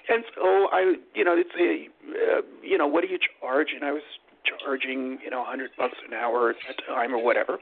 And 0.09 0.23
so 0.35 0.67
I, 0.71 0.95
you 1.15 1.23
know, 1.23 1.35
they'd 1.35 1.55
say, 1.57 1.89
uh, 2.09 2.41
"You 2.61 2.77
know, 2.77 2.87
what 2.87 3.01
do 3.01 3.07
you 3.07 3.19
charge?" 3.39 3.69
And 3.73 3.85
I 3.85 3.91
was 3.91 4.03
charging, 4.43 5.19
you 5.23 5.29
know, 5.29 5.41
a 5.41 5.45
hundred 5.45 5.71
bucks 5.77 5.97
an 6.05 6.13
hour 6.13 6.49
at 6.49 6.55
that 6.67 6.83
time 6.87 7.13
or 7.13 7.23
whatever. 7.23 7.59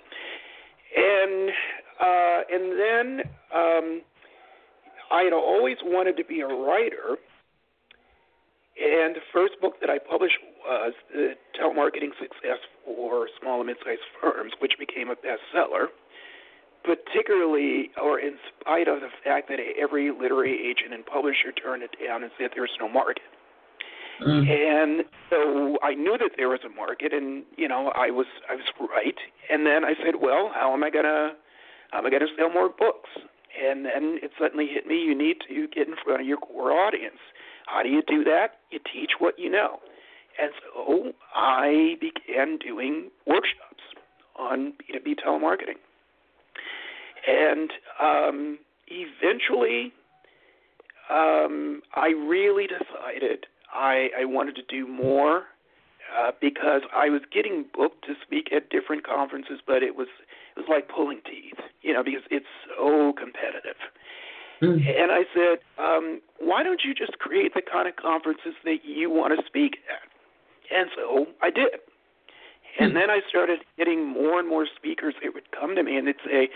And 0.95 1.49
uh, 2.01 2.41
and 2.51 2.79
then 2.79 3.25
um, 3.53 4.01
I 5.11 5.23
had 5.23 5.33
always 5.33 5.77
wanted 5.83 6.17
to 6.17 6.25
be 6.25 6.41
a 6.41 6.47
writer 6.47 7.17
and 8.79 9.15
the 9.15 9.21
first 9.33 9.59
book 9.61 9.75
that 9.81 9.89
I 9.89 9.99
published 9.99 10.37
was 10.63 10.93
The 11.11 11.35
Telemarketing 11.59 12.15
Success 12.19 12.59
for 12.85 13.27
Small 13.41 13.59
and 13.59 13.67
Mid-Sized 13.67 14.07
Firms, 14.21 14.53
which 14.59 14.73
became 14.79 15.09
a 15.09 15.15
bestseller, 15.15 15.87
particularly 16.83 17.91
or 18.01 18.19
in 18.19 18.37
spite 18.47 18.87
of 18.87 19.01
the 19.01 19.09
fact 19.23 19.49
that 19.49 19.59
every 19.77 20.11
literary 20.11 20.55
agent 20.69 20.93
and 20.93 21.05
publisher 21.05 21.51
turned 21.51 21.83
it 21.83 21.91
down 21.99 22.23
and 22.23 22.31
said 22.39 22.51
there's 22.55 22.71
no 22.79 22.87
market. 22.87 23.23
Mm. 24.21 24.47
And 24.49 25.05
so 25.29 25.77
I 25.81 25.93
knew 25.93 26.17
that 26.17 26.31
there 26.37 26.49
was 26.49 26.59
a 26.65 26.69
market, 26.69 27.13
and 27.13 27.43
you 27.57 27.67
know 27.67 27.91
I 27.95 28.11
was 28.11 28.27
I 28.49 28.55
was 28.55 28.65
right. 28.79 29.15
And 29.49 29.65
then 29.65 29.85
I 29.85 29.93
said, 30.03 30.15
well, 30.21 30.51
how 30.53 30.73
am 30.73 30.83
I 30.83 30.89
gonna 30.89 31.35
how 31.91 31.99
am 31.99 32.05
I 32.05 32.09
gonna 32.09 32.27
sell 32.37 32.51
more 32.51 32.69
books? 32.69 33.09
And 33.63 33.85
then 33.85 34.19
it 34.21 34.31
suddenly 34.37 34.67
hit 34.67 34.87
me: 34.87 35.01
you 35.01 35.15
need 35.15 35.37
to 35.47 35.67
get 35.67 35.87
in 35.87 35.95
front 36.03 36.21
of 36.21 36.27
your 36.27 36.37
core 36.37 36.71
audience. 36.71 37.19
How 37.69 37.83
do 37.83 37.89
you 37.89 38.01
do 38.07 38.23
that? 38.23 38.59
You 38.71 38.79
teach 38.79 39.11
what 39.19 39.37
you 39.37 39.49
know. 39.49 39.79
And 40.41 40.51
so 40.63 41.11
I 41.35 41.95
began 41.99 42.57
doing 42.57 43.09
workshops 43.27 43.83
on 44.37 44.73
B2B 44.73 45.15
telemarketing. 45.25 45.77
And 47.27 47.71
um, 48.01 48.59
eventually, 48.87 49.91
um, 51.09 51.81
I 51.93 52.07
really 52.07 52.65
decided 52.65 53.45
I, 53.73 54.09
I 54.19 54.25
wanted 54.25 54.55
to 54.55 54.63
do 54.63 54.87
more 54.87 55.43
uh, 56.17 56.31
because 56.41 56.81
I 56.95 57.09
was 57.09 57.21
getting 57.31 57.65
booked 57.75 58.05
to 58.05 58.13
speak 58.25 58.51
at 58.55 58.69
different 58.69 59.05
conferences, 59.05 59.59
but 59.65 59.83
it 59.83 59.95
was 59.95 60.07
it 60.55 60.61
was 60.61 60.69
like 60.69 60.89
pulling 60.89 61.21
teeth, 61.25 61.59
you 61.81 61.93
know, 61.93 62.03
because 62.03 62.23
it's 62.31 62.45
so 62.77 63.13
competitive. 63.13 63.77
Mm. 64.61 64.75
And 64.75 65.11
I 65.11 65.23
said, 65.33 65.59
um, 65.77 66.21
why 66.39 66.63
don't 66.63 66.81
you 66.83 66.93
just 66.93 67.17
create 67.19 67.53
the 67.53 67.61
kind 67.61 67.87
of 67.87 67.95
conferences 67.95 68.53
that 68.65 68.79
you 68.83 69.09
want 69.09 69.37
to 69.37 69.45
speak 69.45 69.77
at? 69.87 70.09
And 70.75 70.89
so 70.95 71.27
I 71.41 71.49
did. 71.49 71.79
And 72.79 72.91
mm. 72.91 72.95
then 72.95 73.09
I 73.09 73.21
started 73.27 73.59
getting 73.77 74.05
more 74.05 74.39
and 74.39 74.47
more 74.47 74.67
speakers 74.75 75.15
that 75.23 75.33
would 75.33 75.51
come 75.51 75.75
to 75.75 75.83
me 75.83 75.97
and 75.97 76.07
they'd 76.07 76.15
say, 76.25 76.49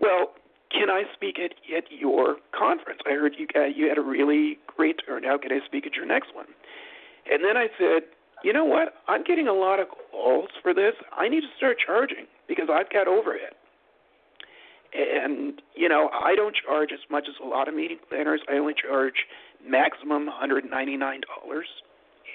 well, 0.00 0.32
can 0.70 0.88
I 0.88 1.02
speak 1.14 1.38
at, 1.38 1.52
at 1.74 1.84
your 1.90 2.36
conference? 2.56 3.00
I 3.06 3.10
heard 3.10 3.34
you 3.38 3.46
got, 3.46 3.76
you 3.76 3.88
had 3.88 3.98
a 3.98 4.02
really 4.02 4.58
great 4.66 5.00
turnout. 5.04 5.42
Can 5.42 5.52
I 5.52 5.58
speak 5.66 5.86
at 5.86 5.94
your 5.94 6.06
next 6.06 6.34
one? 6.34 6.46
And 7.30 7.44
then 7.44 7.56
I 7.56 7.66
said, 7.78 8.02
you 8.42 8.52
know 8.52 8.64
what? 8.64 8.94
I'm 9.08 9.22
getting 9.24 9.48
a 9.48 9.52
lot 9.52 9.80
of 9.80 9.88
calls 10.10 10.48
for 10.62 10.72
this. 10.72 10.94
I 11.16 11.28
need 11.28 11.42
to 11.42 11.52
start 11.56 11.76
charging 11.84 12.26
because 12.48 12.68
I've 12.72 12.90
got 12.90 13.06
overhead. 13.06 13.52
And 14.92 15.62
you 15.74 15.88
know, 15.88 16.10
I 16.12 16.34
don't 16.34 16.54
charge 16.54 16.90
as 16.92 17.00
much 17.10 17.26
as 17.28 17.34
a 17.42 17.46
lot 17.46 17.68
of 17.68 17.74
meeting 17.74 17.98
planners. 18.08 18.40
I 18.48 18.54
only 18.54 18.74
charge 18.74 19.26
maximum 19.66 20.28
$199, 20.28 21.20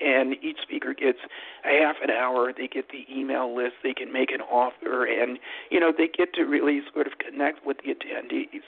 and 0.03 0.35
each 0.41 0.57
speaker 0.61 0.93
gets 0.93 1.19
a 1.65 1.83
half 1.83 1.95
an 2.03 2.11
hour. 2.11 2.53
They 2.55 2.67
get 2.67 2.89
the 2.89 3.05
email 3.11 3.53
list. 3.53 3.75
They 3.83 3.93
can 3.93 4.11
make 4.11 4.31
an 4.31 4.41
offer, 4.41 5.05
and 5.05 5.37
you 5.69 5.79
know, 5.79 5.91
they 5.95 6.07
get 6.07 6.33
to 6.35 6.43
really 6.43 6.81
sort 6.93 7.07
of 7.07 7.13
connect 7.17 7.65
with 7.65 7.77
the 7.83 7.93
attendees. 7.93 8.63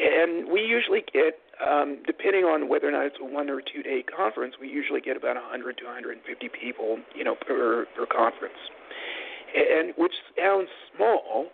And 0.00 0.48
we 0.50 0.60
usually 0.60 1.02
get, 1.12 1.40
um, 1.66 1.98
depending 2.06 2.44
on 2.44 2.68
whether 2.68 2.88
or 2.88 2.92
not 2.92 3.06
it's 3.06 3.16
a 3.20 3.24
one 3.24 3.50
or 3.50 3.60
two 3.60 3.82
day 3.82 4.04
conference, 4.04 4.54
we 4.60 4.68
usually 4.68 5.00
get 5.00 5.16
about 5.16 5.34
100 5.34 5.76
to 5.78 5.84
150 5.84 6.48
people, 6.48 6.98
you 7.14 7.24
know, 7.24 7.34
per 7.34 7.86
per 7.96 8.06
conference. 8.06 8.58
And 9.56 9.92
which 9.96 10.12
sounds 10.38 10.68
small, 10.94 11.46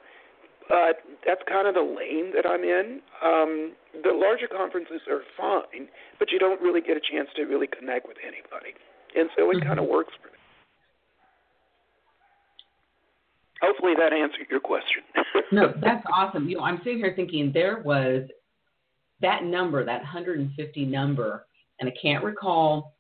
but 0.69 1.05
that's 1.27 1.43
kind 1.49 1.69
of 1.69 1.75
the 1.75 1.83
lane 1.85 2.33
that 2.35 2.49
I'm 2.49 2.65
in. 2.65 3.01
Um, 3.25 3.73
the 4.03 4.13
larger 4.13 4.49
conferences 4.49 5.01
are 5.09 5.21
fine, 5.37 5.89
but 6.19 6.31
you 6.31 6.39
don't 6.39 6.61
really 6.61 6.81
get 6.81 6.97
a 6.97 7.01
chance 7.01 7.29
to 7.37 7.45
really 7.45 7.67
connect 7.67 8.09
with 8.09 8.17
anybody, 8.23 8.75
and 9.17 9.29
so 9.37 9.51
it 9.51 9.57
mm-hmm. 9.57 9.67
kind 9.67 9.79
of 9.79 9.87
works 9.87 10.13
for 10.21 10.29
me. 10.29 10.35
Hopefully 13.63 13.95
that 13.99 14.13
answered 14.13 14.47
your 14.51 14.61
question. 14.61 15.03
no, 15.53 15.73
that's 15.81 16.05
awesome. 16.13 16.49
You 16.49 16.59
know, 16.59 16.65
I'm 16.65 16.79
sitting 16.79 16.99
here 16.99 17.15
thinking 17.17 17.51
there 17.53 17.81
was 17.85 18.29
that 19.21 19.45
number, 19.45 19.85
that 19.85 20.01
150 20.01 20.85
number, 20.85 21.47
and 21.81 21.89
I 21.89 21.93
can't 22.01 22.23
recall 22.25 22.95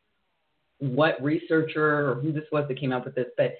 what 0.78 1.22
researcher 1.22 2.10
or 2.10 2.14
who 2.16 2.32
this 2.32 2.44
was 2.50 2.66
that 2.68 2.78
came 2.80 2.92
up 2.92 3.04
with 3.04 3.14
this, 3.14 3.26
but 3.36 3.56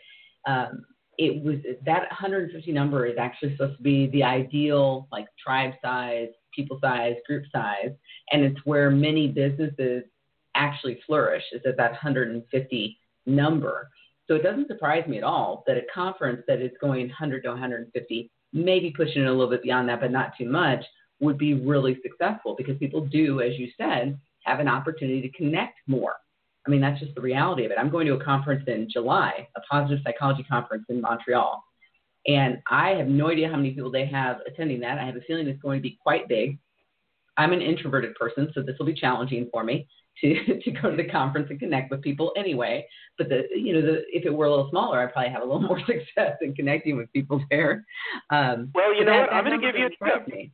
um, 0.47 0.85
it 1.19 1.43
was 1.45 1.57
that 1.85 2.01
150 2.11 2.73
number 2.73 3.07
is 3.07 3.17
actually 3.19 3.57
supposed 3.57 3.77
to 3.77 3.83
be 3.83 4.09
the 4.09 4.23
ideal 4.23 5.09
like 5.13 5.27
tribe 5.43 5.73
size, 5.83 6.29
people 6.55 6.79
size, 6.81 7.15
group 7.27 7.45
size, 7.53 7.91
and 8.33 8.45
it's 8.45 8.59
where 8.65 8.91
many 8.91 9.29
businesses 9.29 10.05
actually 10.55 11.01
flourish 11.07 11.43
is 11.53 11.63
at 11.67 11.77
that 11.77 11.93
150 11.93 12.99
number. 13.27 13.91
So 14.27 14.35
it 14.35 14.43
doesn't 14.43 14.69
surprise 14.69 15.07
me 15.07 15.19
at 15.19 15.25
all 15.25 15.65
that 15.67 15.77
a 15.77 15.83
conference 15.93 16.43
that 16.49 16.61
is 16.61 16.71
going 16.81 17.09
100 17.09 17.43
to 17.43 17.51
150, 17.51 18.31
maybe 18.53 18.93
pushing 18.97 19.23
it 19.23 19.29
a 19.29 19.33
little 19.33 19.51
bit 19.51 19.63
beyond 19.63 19.89
that, 19.89 20.01
but 20.01 20.11
not 20.11 20.33
too 20.39 20.49
much, 20.49 20.85
would 21.21 21.39
be 21.39 21.55
really 21.55 21.99
successful 22.03 22.55
because 22.57 22.79
people 22.79 23.05
do, 23.07 23.41
as 23.41 23.59
you 23.59 23.69
said, 23.77 24.19
have 24.45 24.61
an 24.61 24.69
opportunity 24.69 25.21
to 25.21 25.37
connect 25.37 25.79
more. 25.87 26.15
I 26.67 26.71
mean, 26.71 26.81
that's 26.81 27.01
just 27.01 27.15
the 27.15 27.21
reality 27.21 27.65
of 27.65 27.71
it. 27.71 27.79
I'm 27.79 27.91
going 27.91 28.07
to 28.07 28.15
a 28.15 28.25
conference 28.25 28.65
in 28.67 28.89
July, 28.91 29.49
a 29.57 29.61
positive 29.71 30.03
psychology 30.05 30.45
conference 30.45 30.85
in 30.89 31.01
Montreal. 31.01 31.63
And 32.27 32.59
I 32.71 32.91
have 32.91 33.07
no 33.07 33.29
idea 33.29 33.51
how 33.51 33.57
many 33.57 33.73
people 33.73 33.91
they 33.91 34.07
have 34.07 34.39
attending 34.47 34.81
that. 34.81 34.99
I 34.99 35.05
have 35.05 35.17
a 35.17 35.21
feeling 35.21 35.47
it's 35.47 35.61
going 35.61 35.79
to 35.79 35.83
be 35.83 35.99
quite 36.03 36.27
big. 36.27 36.59
I'm 37.37 37.53
an 37.53 37.61
introverted 37.61 38.15
person, 38.15 38.51
so 38.55 38.63
this 38.63 38.77
will 38.79 38.87
be 38.87 38.95
challenging 38.95 39.49
for 39.53 39.65
me 39.65 39.87
to 40.21 40.61
to 40.65 40.71
go 40.71 40.91
to 40.91 40.97
the 40.97 41.09
conference 41.09 41.49
and 41.51 41.59
connect 41.59 41.91
with 41.91 42.03
people 42.03 42.33
anyway. 42.37 42.87
But 43.19 43.29
the 43.29 43.43
you 43.55 43.75
know 43.75 43.83
the 43.83 44.03
if 44.09 44.25
it 44.25 44.33
were 44.33 44.47
a 44.47 44.51
little 44.51 44.71
smaller, 44.71 45.01
I'd 45.01 45.13
probably 45.13 45.33
have 45.33 45.43
a 45.43 45.45
little 45.45 45.61
more 45.69 45.81
success 45.81 46.37
in 46.41 46.55
connecting 46.55 46.97
with 46.97 47.13
people 47.13 47.43
there. 47.51 47.85
Um, 48.31 48.71
well, 48.75 48.95
you 48.95 49.05
know 49.05 49.13
that, 49.13 49.21
what? 49.23 49.33
I'm 49.33 49.45
going 49.45 49.61
to 49.61 49.67
give 49.67 49.77
you 49.77 49.87
a 49.87 50.05
tip. 50.05 50.29
Me. 50.29 50.53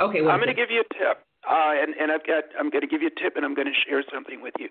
Okay, 0.00 0.18
I'm 0.18 0.38
going 0.38 0.48
to 0.48 0.54
give 0.54 0.70
you 0.70 0.80
a 0.80 0.94
tip, 0.94 1.24
uh, 1.48 1.72
and 1.80 1.94
and 2.00 2.12
I've 2.12 2.26
got 2.26 2.44
I'm 2.58 2.70
going 2.70 2.82
to 2.82 2.88
give 2.88 3.02
you 3.02 3.08
a 3.08 3.20
tip, 3.22 3.36
and 3.36 3.44
I'm 3.44 3.54
going 3.54 3.68
to 3.68 3.78
share 3.88 4.02
something 4.12 4.40
with 4.40 4.54
you. 4.58 4.68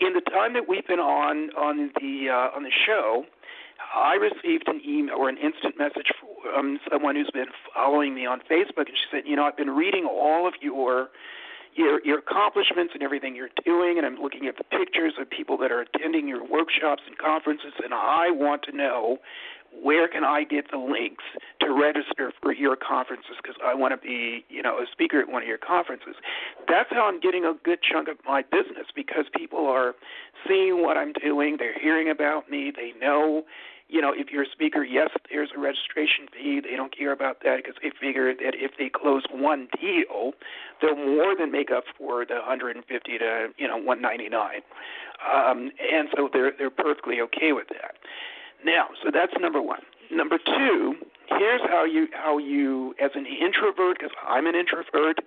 In 0.00 0.12
the 0.12 0.20
time 0.20 0.52
that 0.54 0.68
we've 0.68 0.86
been 0.86 1.00
on 1.00 1.50
on 1.56 1.90
the 2.00 2.28
uh, 2.30 2.56
on 2.56 2.62
the 2.62 2.72
show, 2.86 3.24
I 3.94 4.14
received 4.14 4.68
an 4.68 4.80
email 4.86 5.16
or 5.16 5.28
an 5.28 5.38
instant 5.38 5.78
message 5.78 6.12
from 6.42 6.78
someone 6.90 7.16
who's 7.16 7.30
been 7.32 7.52
following 7.74 8.14
me 8.14 8.26
on 8.26 8.40
Facebook, 8.50 8.88
and 8.88 8.96
she 8.96 9.06
said, 9.10 9.22
you 9.26 9.36
know, 9.36 9.44
I've 9.44 9.56
been 9.56 9.70
reading 9.70 10.04
all 10.04 10.46
of 10.46 10.54
your 10.60 11.08
your 11.74 12.04
your 12.04 12.18
accomplishments 12.18 12.92
and 12.94 13.02
everything 13.02 13.36
you're 13.36 13.52
doing, 13.64 13.98
and 13.98 14.06
I'm 14.06 14.16
looking 14.16 14.46
at 14.46 14.56
the 14.56 14.64
pictures 14.64 15.14
of 15.20 15.28
people 15.28 15.56
that 15.58 15.70
are 15.70 15.82
attending 15.82 16.26
your 16.28 16.44
workshops 16.44 17.02
and 17.06 17.16
conferences, 17.18 17.72
and 17.82 17.92
I 17.92 18.30
want 18.30 18.62
to 18.64 18.76
know 18.76 19.18
where 19.82 20.08
can 20.08 20.24
I 20.24 20.44
get 20.44 20.70
the 20.70 20.78
links 20.78 21.24
to 21.60 21.72
register 21.72 22.32
for 22.42 22.52
your 22.52 22.76
conferences 22.76 23.36
because 23.42 23.56
I 23.64 23.74
want 23.74 23.92
to 23.92 24.06
be, 24.06 24.44
you 24.48 24.62
know, 24.62 24.78
a 24.78 24.86
speaker 24.90 25.20
at 25.20 25.28
one 25.28 25.42
of 25.42 25.48
your 25.48 25.58
conferences. 25.58 26.14
That's 26.68 26.88
how 26.90 27.06
I'm 27.06 27.20
getting 27.20 27.44
a 27.44 27.54
good 27.64 27.78
chunk 27.82 28.08
of 28.08 28.16
my 28.26 28.42
business 28.42 28.86
because 28.94 29.26
people 29.34 29.66
are 29.66 29.94
seeing 30.46 30.82
what 30.82 30.96
I'm 30.96 31.12
doing, 31.12 31.56
they're 31.58 31.78
hearing 31.78 32.10
about 32.10 32.50
me, 32.50 32.72
they 32.74 32.92
know, 33.00 33.44
you 33.88 34.00
know, 34.00 34.12
if 34.14 34.28
you're 34.32 34.42
a 34.42 34.50
speaker, 34.50 34.82
yes, 34.82 35.10
there's 35.30 35.50
a 35.56 35.60
registration 35.60 36.26
fee. 36.32 36.60
They 36.60 36.76
don't 36.76 36.96
care 36.96 37.12
about 37.12 37.38
that 37.44 37.58
because 37.58 37.76
they 37.82 37.90
figure 38.00 38.34
that 38.34 38.54
if 38.54 38.72
they 38.78 38.88
close 38.88 39.22
one 39.30 39.68
deal, 39.80 40.32
they'll 40.82 40.96
more 40.96 41.36
than 41.38 41.52
make 41.52 41.70
up 41.70 41.84
for 41.96 42.26
the 42.26 42.34
150 42.34 42.82
to 43.18 43.48
you 43.56 43.68
know 43.68 43.76
199, 43.76 44.60
um, 45.22 45.70
and 45.78 46.08
so 46.16 46.28
they're 46.32 46.50
they're 46.58 46.70
perfectly 46.70 47.20
okay 47.20 47.52
with 47.52 47.68
that. 47.68 47.94
Now, 48.64 48.88
so 49.02 49.10
that's 49.12 49.32
number 49.40 49.62
one. 49.62 49.80
Number 50.10 50.38
two, 50.38 50.94
here's 51.28 51.60
how 51.68 51.84
you 51.84 52.08
how 52.12 52.38
you 52.38 52.94
as 53.02 53.10
an 53.14 53.26
introvert, 53.26 53.98
because 53.98 54.14
I'm 54.26 54.46
an 54.46 54.54
introvert, 54.54 55.18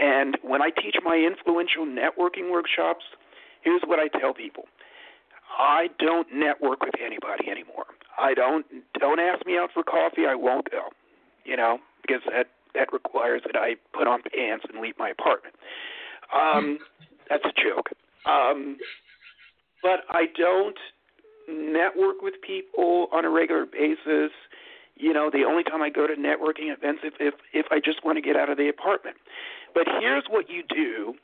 and 0.00 0.36
when 0.42 0.62
I 0.62 0.70
teach 0.70 0.96
my 1.04 1.16
influential 1.16 1.86
networking 1.86 2.50
workshops, 2.50 3.04
here's 3.62 3.82
what 3.86 3.98
I 3.98 4.08
tell 4.18 4.34
people. 4.34 4.64
I 5.58 5.88
don't 5.98 6.26
network 6.34 6.82
with 6.82 6.94
anybody 7.04 7.48
anymore. 7.48 7.86
I 8.18 8.34
don't 8.34 8.66
don't 8.98 9.20
ask 9.20 9.46
me 9.46 9.56
out 9.56 9.70
for 9.72 9.82
coffee. 9.82 10.26
I 10.26 10.34
won't 10.34 10.70
go. 10.70 10.88
You 11.44 11.56
know, 11.56 11.78
because 12.02 12.22
that 12.30 12.48
that 12.74 12.92
requires 12.92 13.42
that 13.46 13.56
I 13.56 13.76
put 13.96 14.06
on 14.06 14.20
pants 14.22 14.64
and 14.72 14.82
leave 14.82 14.94
my 14.98 15.10
apartment. 15.10 15.54
Um, 16.34 16.78
that's 17.30 17.44
a 17.44 17.52
joke. 17.52 17.90
Um, 18.26 18.76
but 19.82 20.00
I 20.10 20.26
don't 20.36 20.76
network 21.48 22.22
with 22.22 22.34
people 22.46 23.08
on 23.12 23.24
a 23.24 23.30
regular 23.30 23.66
basis. 23.66 24.32
You 24.96 25.12
know, 25.12 25.30
the 25.30 25.44
only 25.44 25.62
time 25.62 25.82
I 25.82 25.90
go 25.90 26.06
to 26.06 26.14
networking 26.14 26.72
events 26.72 27.02
if 27.04 27.14
if 27.20 27.34
if 27.52 27.66
I 27.70 27.80
just 27.80 28.04
want 28.04 28.16
to 28.16 28.22
get 28.22 28.36
out 28.36 28.48
of 28.48 28.56
the 28.56 28.68
apartment. 28.68 29.16
But 29.74 29.86
here's 30.00 30.24
what 30.30 30.48
you 30.48 30.62
do 30.68 31.14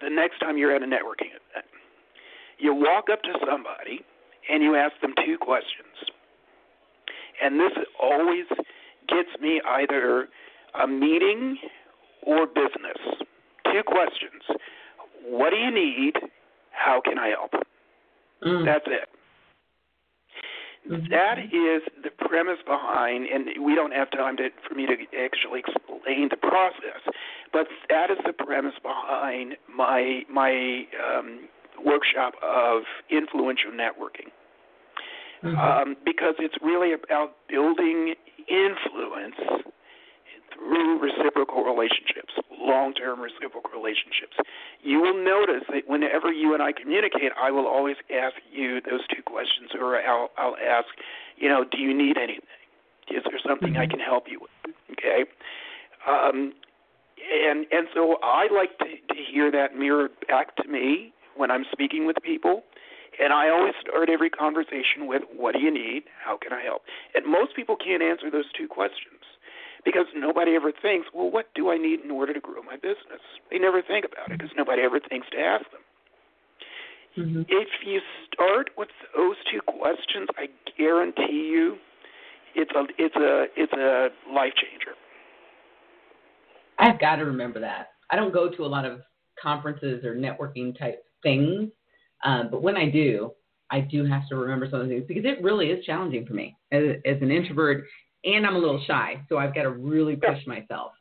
the 0.00 0.10
next 0.10 0.38
time 0.40 0.58
you're 0.58 0.74
at 0.74 0.82
a 0.82 0.86
networking 0.86 1.32
event. 1.32 1.66
You 2.58 2.74
walk 2.74 3.06
up 3.10 3.22
to 3.22 3.32
somebody 3.48 4.04
and 4.50 4.62
you 4.62 4.74
ask 4.76 4.92
them 5.00 5.14
two 5.24 5.38
questions. 5.38 6.12
And 7.42 7.58
this 7.60 7.72
always 8.00 8.46
gets 9.08 9.28
me 9.40 9.60
either 9.66 10.28
a 10.80 10.86
meeting 10.86 11.58
or 12.22 12.46
business. 12.46 12.98
Two 13.64 13.82
questions. 13.86 14.42
What 15.24 15.50
do 15.50 15.56
you 15.56 15.70
need? 15.70 16.14
How 16.70 17.00
can 17.00 17.18
I 17.18 17.28
help? 17.28 17.52
Mm. 18.44 18.64
That's 18.64 18.84
it. 18.86 19.08
That 20.88 21.38
is 21.38 21.82
the 22.02 22.10
premise 22.10 22.58
behind, 22.64 23.26
and 23.26 23.64
we 23.64 23.74
don't 23.74 23.92
have 23.92 24.10
time 24.10 24.36
to, 24.36 24.50
for 24.68 24.74
me 24.74 24.86
to 24.86 24.94
actually 25.18 25.60
explain 25.60 26.28
the 26.30 26.36
process, 26.36 27.02
but 27.52 27.66
that 27.88 28.10
is 28.10 28.18
the 28.24 28.32
premise 28.32 28.74
behind 28.82 29.56
my 29.74 30.22
my 30.30 30.84
um, 31.02 31.48
workshop 31.84 32.34
of 32.42 32.82
influential 33.10 33.70
networking. 33.70 34.30
Mm-hmm. 35.42 35.58
Um, 35.58 35.96
because 36.04 36.34
it's 36.38 36.56
really 36.62 36.92
about 36.92 37.36
building 37.48 38.14
influence 38.48 39.36
through 40.52 40.98
reciprocal 41.00 41.64
relationships, 41.64 42.34
long 42.50 42.94
term 42.94 43.20
reciprocal 43.20 43.70
relationships. 43.70 44.36
You 44.82 45.00
will 45.00 45.16
notice 45.16 45.64
that 45.72 45.88
whenever 45.88 46.32
you 46.32 46.54
and 46.54 46.62
I 46.62 46.72
communicate, 46.72 47.32
I 47.40 47.50
will 47.50 47.66
always 47.66 47.96
ask 48.12 48.36
you 48.52 48.80
those 48.80 49.06
two 49.08 49.22
questions, 49.22 49.70
or 49.78 49.96
I'll, 50.00 50.30
I'll 50.38 50.56
ask, 50.56 50.88
you 51.36 51.48
know, 51.48 51.64
do 51.64 51.78
you 51.78 51.96
need 51.96 52.16
anything? 52.16 52.44
Is 53.10 53.22
there 53.24 53.40
something 53.46 53.74
mm-hmm. 53.74 53.82
I 53.82 53.86
can 53.86 54.00
help 54.00 54.24
you 54.28 54.40
with? 54.40 54.74
Okay. 54.92 55.24
Um, 56.08 56.52
and 57.16 57.66
and 57.70 57.88
so 57.94 58.16
I 58.22 58.48
like 58.52 58.78
to, 58.78 58.84
to 58.86 59.20
hear 59.32 59.50
that 59.50 59.76
mirrored 59.76 60.12
back 60.28 60.56
to 60.56 60.68
me 60.68 61.12
when 61.36 61.50
I'm 61.50 61.64
speaking 61.72 62.06
with 62.06 62.16
people. 62.22 62.62
And 63.18 63.32
I 63.32 63.48
always 63.48 63.72
start 63.80 64.10
every 64.10 64.28
conversation 64.28 65.06
with, 65.06 65.22
What 65.34 65.54
do 65.54 65.60
you 65.60 65.72
need? 65.72 66.04
How 66.22 66.36
can 66.36 66.52
I 66.52 66.62
help? 66.62 66.82
And 67.14 67.24
most 67.24 67.56
people 67.56 67.74
can't 67.74 68.02
answer 68.02 68.30
those 68.30 68.44
two 68.52 68.68
questions 68.68 69.15
because 69.86 70.06
nobody 70.14 70.56
ever 70.56 70.72
thinks, 70.82 71.06
Well, 71.14 71.30
what 71.30 71.46
do 71.54 71.70
I 71.70 71.78
need 71.78 72.00
in 72.00 72.10
order 72.10 72.34
to 72.34 72.40
grow 72.40 72.60
my 72.62 72.74
business? 72.74 73.22
They 73.50 73.58
never 73.58 73.80
think 73.80 74.04
about 74.04 74.30
it 74.32 74.38
because 74.38 74.50
nobody 74.56 74.82
ever 74.82 74.98
thinks 75.00 75.28
to 75.30 75.38
ask 75.38 75.64
them. 75.70 75.80
Mm-hmm. 77.16 77.42
If 77.48 77.68
you 77.86 78.00
start 78.34 78.70
with 78.76 78.88
those 79.16 79.36
two 79.50 79.60
questions, 79.64 80.28
I 80.36 80.48
guarantee 80.76 81.48
you 81.50 81.76
it's 82.54 82.72
a 82.72 82.84
it's 82.98 83.16
a 83.16 83.46
it's 83.56 83.72
a 83.72 84.08
life 84.34 84.52
changer. 84.56 84.92
I've 86.78 87.00
got 87.00 87.16
to 87.16 87.24
remember 87.24 87.60
that. 87.60 87.88
I 88.10 88.16
don't 88.16 88.34
go 88.34 88.50
to 88.50 88.64
a 88.64 88.66
lot 88.66 88.84
of 88.84 89.00
conferences 89.40 90.04
or 90.04 90.14
networking 90.14 90.78
type 90.78 91.04
things. 91.22 91.70
Um, 92.24 92.48
but 92.50 92.62
when 92.62 92.76
I 92.76 92.90
do, 92.90 93.30
I 93.70 93.80
do 93.80 94.04
have 94.04 94.28
to 94.28 94.36
remember 94.36 94.68
some 94.70 94.80
of 94.80 94.88
the 94.88 94.94
things 94.94 95.04
because 95.08 95.24
it 95.24 95.42
really 95.42 95.66
is 95.66 95.84
challenging 95.84 96.26
for 96.26 96.34
me 96.34 96.56
as, 96.72 96.82
as 97.06 97.16
an 97.22 97.30
introvert, 97.30 97.84
and 98.24 98.46
I'm 98.46 98.56
a 98.56 98.58
little 98.58 98.82
shy, 98.86 99.22
so 99.28 99.38
I've 99.38 99.54
got 99.54 99.62
to 99.62 99.70
really 99.70 100.16
push 100.16 100.38
yeah. 100.46 100.60
myself. 100.60 100.92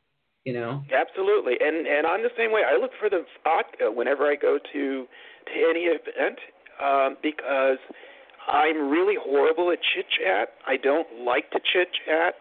You 0.44 0.54
know. 0.54 0.84
Absolutely, 0.94 1.54
and 1.60 1.88
and 1.88 2.06
I'm 2.06 2.22
the 2.22 2.34
same 2.38 2.52
way. 2.52 2.62
I 2.62 2.80
look 2.80 2.92
for 3.00 3.10
the 3.10 3.26
vodka 3.44 3.92
whenever 3.92 4.26
I 4.26 4.36
go 4.36 4.60
to 4.60 5.06
to 5.46 5.70
any 5.70 5.90
event 5.90 6.38
um, 6.82 7.18
because 7.24 7.80
I'm 8.48 8.90
really 8.90 9.16
horrible 9.18 9.72
at 9.72 9.80
chit 9.82 10.06
chat. 10.22 10.50
I 10.68 10.78
don't 10.78 11.26
like 11.26 11.50
to 11.52 11.60
chit 11.74 11.90
chat. 12.06 12.36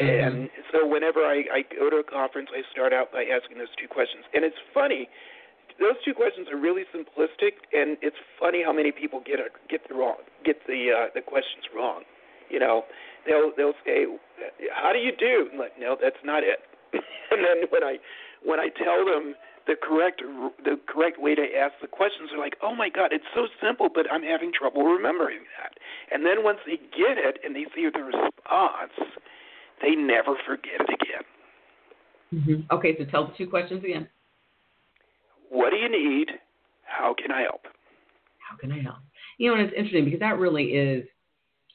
And 0.00 0.46
mm-hmm. 0.46 0.62
so 0.70 0.86
whenever 0.86 1.20
I, 1.20 1.42
I 1.50 1.62
go 1.74 1.90
to 1.90 1.96
a 1.96 2.04
conference, 2.04 2.50
I 2.54 2.62
start 2.70 2.92
out 2.92 3.10
by 3.10 3.24
asking 3.24 3.58
those 3.58 3.72
two 3.80 3.88
questions. 3.88 4.22
And 4.34 4.44
it's 4.44 4.58
funny 4.74 5.08
those 5.78 5.94
two 6.04 6.12
questions 6.12 6.48
are 6.50 6.58
really 6.58 6.82
simplistic, 6.90 7.62
and 7.72 7.96
it's 8.02 8.18
funny 8.38 8.62
how 8.64 8.72
many 8.72 8.90
people 8.90 9.22
get 9.24 9.38
a, 9.38 9.46
get 9.70 9.86
the 9.88 9.94
wrong 9.94 10.18
get 10.44 10.66
the 10.66 10.90
uh, 10.90 11.06
the 11.14 11.22
questions 11.22 11.64
wrong. 11.74 12.02
You 12.50 12.58
know, 12.58 12.82
they'll 13.28 13.52
they'll 13.56 13.78
say, 13.84 14.06
"How 14.72 14.92
do 14.92 14.98
you 14.98 15.12
do?" 15.12 15.48
I'm 15.52 15.58
like, 15.58 15.78
no, 15.78 15.96
that's 16.00 16.20
not 16.24 16.42
it. 16.42 16.64
and 17.30 17.44
then 17.44 17.68
when 17.70 17.84
I 17.84 17.98
when 18.42 18.58
I 18.58 18.68
tell 18.72 19.04
them 19.04 19.34
the 19.66 19.76
correct 19.76 20.22
the 20.64 20.80
correct 20.88 21.20
way 21.20 21.34
to 21.34 21.44
ask 21.54 21.74
the 21.80 21.88
questions, 21.88 22.30
they're 22.32 22.40
like, 22.40 22.56
"Oh 22.62 22.74
my 22.74 22.88
God, 22.88 23.12
it's 23.12 23.28
so 23.34 23.46
simple, 23.62 23.88
but 23.92 24.10
I'm 24.10 24.22
having 24.22 24.52
trouble 24.52 24.84
remembering 24.84 25.44
that." 25.60 25.76
And 26.10 26.24
then 26.24 26.42
once 26.42 26.58
they 26.66 26.76
get 26.76 27.20
it 27.20 27.38
and 27.44 27.54
they 27.54 27.66
see 27.76 27.88
the 27.92 28.02
response, 28.02 28.96
they 29.82 29.94
never 29.94 30.34
forget 30.46 30.80
it 30.80 30.90
again. 30.90 31.24
Mm-hmm. 32.34 32.74
Okay, 32.74 32.96
so 32.98 33.04
tell 33.04 33.26
the 33.26 33.34
two 33.36 33.48
questions 33.48 33.84
again. 33.84 34.08
What 35.50 35.70
do 35.70 35.76
you 35.76 35.88
need? 35.88 36.28
How 36.84 37.14
can 37.14 37.32
I 37.32 37.42
help? 37.42 37.62
How 38.38 38.56
can 38.56 38.72
I 38.72 38.82
help? 38.82 38.98
You 39.38 39.48
know, 39.48 39.56
and 39.56 39.64
it's 39.64 39.74
interesting 39.76 40.04
because 40.04 40.20
that 40.20 40.38
really 40.38 40.64
is, 40.72 41.04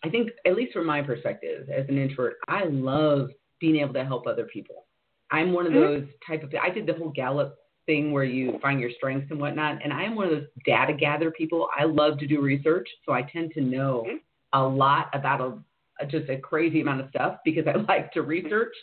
I 0.03 0.09
think, 0.09 0.31
at 0.45 0.55
least 0.55 0.73
from 0.73 0.85
my 0.85 1.01
perspective 1.01 1.69
as 1.69 1.87
an 1.87 1.97
introvert, 1.97 2.35
I 2.47 2.65
love 2.65 3.29
being 3.59 3.77
able 3.77 3.93
to 3.93 4.03
help 4.03 4.27
other 4.27 4.45
people. 4.45 4.85
I'm 5.31 5.53
one 5.53 5.65
of 5.65 5.73
mm-hmm. 5.73 5.81
those 5.81 6.07
type 6.27 6.43
of. 6.43 6.53
I 6.61 6.69
did 6.69 6.85
the 6.85 6.93
whole 6.93 7.09
Gallup 7.09 7.57
thing 7.85 8.11
where 8.11 8.23
you 8.23 8.59
find 8.61 8.79
your 8.79 8.91
strengths 8.97 9.31
and 9.31 9.39
whatnot, 9.39 9.79
and 9.83 9.93
I 9.93 10.03
am 10.03 10.15
one 10.15 10.25
of 10.25 10.31
those 10.31 10.47
data 10.65 10.93
gather 10.93 11.31
people. 11.31 11.69
I 11.77 11.85
love 11.85 12.19
to 12.19 12.27
do 12.27 12.41
research, 12.41 12.87
so 13.05 13.13
I 13.13 13.23
tend 13.23 13.51
to 13.53 13.61
know 13.61 14.05
mm-hmm. 14.07 14.17
a 14.53 14.67
lot 14.67 15.09
about 15.13 15.63
a, 16.01 16.05
just 16.05 16.29
a 16.29 16.37
crazy 16.37 16.81
amount 16.81 17.01
of 17.01 17.09
stuff 17.09 17.37
because 17.45 17.65
I 17.67 17.77
like 17.87 18.11
to 18.13 18.21
research. 18.21 18.73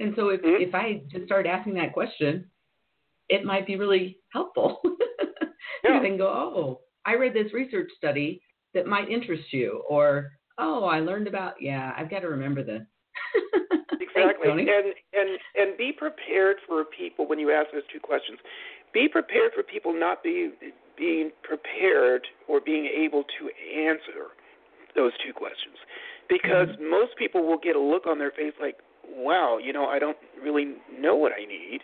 And 0.00 0.14
so 0.16 0.28
if 0.28 0.40
mm-hmm. 0.40 0.62
if 0.62 0.74
I 0.74 1.02
just 1.10 1.26
start 1.26 1.46
asking 1.46 1.74
that 1.74 1.92
question, 1.92 2.46
it 3.28 3.44
might 3.44 3.66
be 3.66 3.76
really 3.76 4.18
helpful. 4.32 4.80
yeah. 5.84 5.96
You 5.96 6.00
can 6.00 6.16
go, 6.16 6.28
oh, 6.28 6.80
I 7.04 7.14
read 7.14 7.34
this 7.34 7.52
research 7.52 7.90
study 7.96 8.40
that 8.74 8.86
might 8.86 9.08
interest 9.08 9.52
you, 9.52 9.82
or 9.88 10.32
oh, 10.58 10.84
I 10.84 11.00
learned 11.00 11.28
about. 11.28 11.54
Yeah, 11.60 11.92
I've 11.96 12.10
got 12.10 12.20
to 12.20 12.28
remember 12.28 12.62
this. 12.62 12.82
exactly, 14.00 14.48
Thanks, 14.48 14.70
and 14.70 14.94
and 15.12 15.38
and 15.56 15.78
be 15.78 15.92
prepared 15.92 16.56
for 16.66 16.84
people 16.84 17.26
when 17.26 17.38
you 17.38 17.50
ask 17.50 17.70
those 17.72 17.86
two 17.92 18.00
questions. 18.00 18.38
Be 18.92 19.08
prepared 19.08 19.52
for 19.54 19.62
people 19.62 19.92
not 19.92 20.22
be 20.22 20.52
being 20.96 21.30
prepared 21.42 22.26
or 22.48 22.60
being 22.60 22.86
able 22.86 23.24
to 23.38 23.50
answer 23.76 24.30
those 24.94 25.12
two 25.24 25.32
questions, 25.32 25.76
because 26.28 26.68
mm-hmm. 26.68 26.90
most 26.90 27.16
people 27.18 27.46
will 27.46 27.58
get 27.58 27.76
a 27.76 27.80
look 27.80 28.06
on 28.06 28.18
their 28.18 28.30
face 28.30 28.54
like, 28.60 28.76
"Wow, 29.04 29.58
you 29.58 29.72
know, 29.72 29.86
I 29.86 29.98
don't 29.98 30.18
really 30.42 30.76
know 30.98 31.16
what 31.16 31.32
I 31.32 31.44
need." 31.44 31.80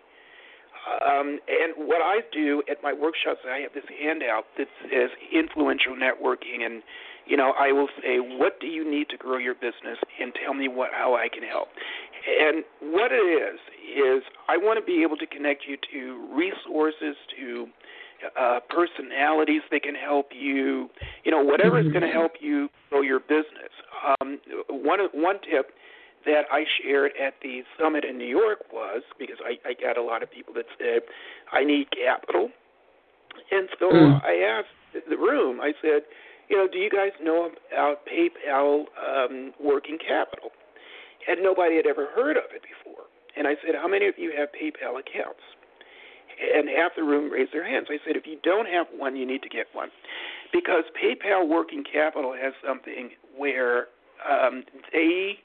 Um, 1.05 1.39
and 1.47 1.75
what 1.77 2.01
I 2.01 2.21
do 2.33 2.63
at 2.71 2.83
my 2.83 2.93
workshops, 2.93 3.41
I 3.45 3.59
have 3.59 3.75
this 3.75 3.85
handout 4.01 4.47
that 4.57 4.67
says 4.83 5.11
influential 5.33 5.95
networking, 5.95 6.65
and 6.65 6.83
you 7.31 7.37
know, 7.37 7.55
I 7.57 7.71
will 7.71 7.87
say, 8.03 8.19
what 8.19 8.59
do 8.59 8.67
you 8.67 8.85
need 8.89 9.09
to 9.11 9.17
grow 9.17 9.39
your 9.39 9.55
business, 9.55 9.99
and 10.21 10.33
tell 10.45 10.53
me 10.53 10.67
what 10.67 10.91
how 10.93 11.15
I 11.15 11.29
can 11.29 11.45
help. 11.45 11.69
And 12.27 12.65
what 12.93 13.13
it 13.13 13.23
is 13.23 13.61
is 13.87 14.25
I 14.49 14.57
want 14.57 14.81
to 14.81 14.85
be 14.85 15.03
able 15.03 15.17
to 15.17 15.27
connect 15.27 15.63
you 15.67 15.77
to 15.93 16.29
resources, 16.35 17.15
to 17.39 17.69
uh, 18.39 18.59
personalities 18.69 19.63
that 19.71 19.83
can 19.85 19.95
help 19.95 20.31
you, 20.35 20.91
you 21.25 21.31
know, 21.31 21.43
whatever 21.43 21.79
is 21.79 21.87
going 21.87 22.03
to 22.03 22.13
help 22.13 22.33
you 22.41 22.69
grow 22.91 23.01
your 23.01 23.21
business. 23.21 23.73
Um, 24.21 24.39
one 24.69 24.99
one 25.15 25.37
tip 25.49 25.71
that 26.27 26.43
I 26.51 26.65
shared 26.83 27.13
at 27.19 27.35
the 27.43 27.63
summit 27.79 28.05
in 28.05 28.19
New 28.19 28.27
York 28.27 28.59
was 28.73 29.03
because 29.19 29.39
I, 29.43 29.57
I 29.67 29.73
got 29.73 29.97
a 29.97 30.03
lot 30.03 30.23
of 30.23 30.31
people 30.31 30.53
that 30.55 30.67
said, 30.79 31.03
I 31.53 31.65
need 31.65 31.87
capital. 31.93 32.51
And 33.51 33.69
so 33.79 33.91
mm. 33.91 34.21
I 34.23 34.35
asked 34.59 35.09
the 35.09 35.17
room, 35.17 35.61
I 35.61 35.73
said, 35.81 36.03
you 36.51 36.57
know, 36.57 36.67
do 36.67 36.79
you 36.79 36.91
guys 36.91 37.13
know 37.23 37.51
about 37.73 38.03
PayPal 38.05 38.85
um, 38.99 39.53
working 39.63 39.99
capital? 39.99 40.51
And 41.29 41.43
nobody 41.43 41.77
had 41.77 41.87
ever 41.87 42.09
heard 42.15 42.37
of 42.37 42.51
it 42.53 42.63
before. 42.63 43.07
And 43.37 43.47
I 43.47 43.55
said, 43.65 43.77
how 43.81 43.87
many 43.87 44.09
of 44.09 44.15
you 44.19 44.33
have 44.37 44.49
PayPal 44.51 44.99
accounts? 44.99 45.47
And 46.41 46.69
half 46.69 46.93
the 46.97 47.05
room 47.05 47.31
raised 47.31 47.53
their 47.53 47.67
hands. 47.67 47.87
I 47.91 47.99
said, 48.05 48.17
if 48.17 48.27
you 48.27 48.39
don't 48.43 48.67
have 48.67 48.87
one, 48.97 49.15
you 49.15 49.27
need 49.27 49.43
to 49.43 49.49
get 49.49 49.67
one. 49.73 49.91
Because 50.53 50.85
PayPal 50.99 51.49
working 51.49 51.85
capital 51.85 52.35
has 52.35 52.53
something 52.67 53.11
where 53.37 53.87
um, 54.29 54.65
they 54.93 55.39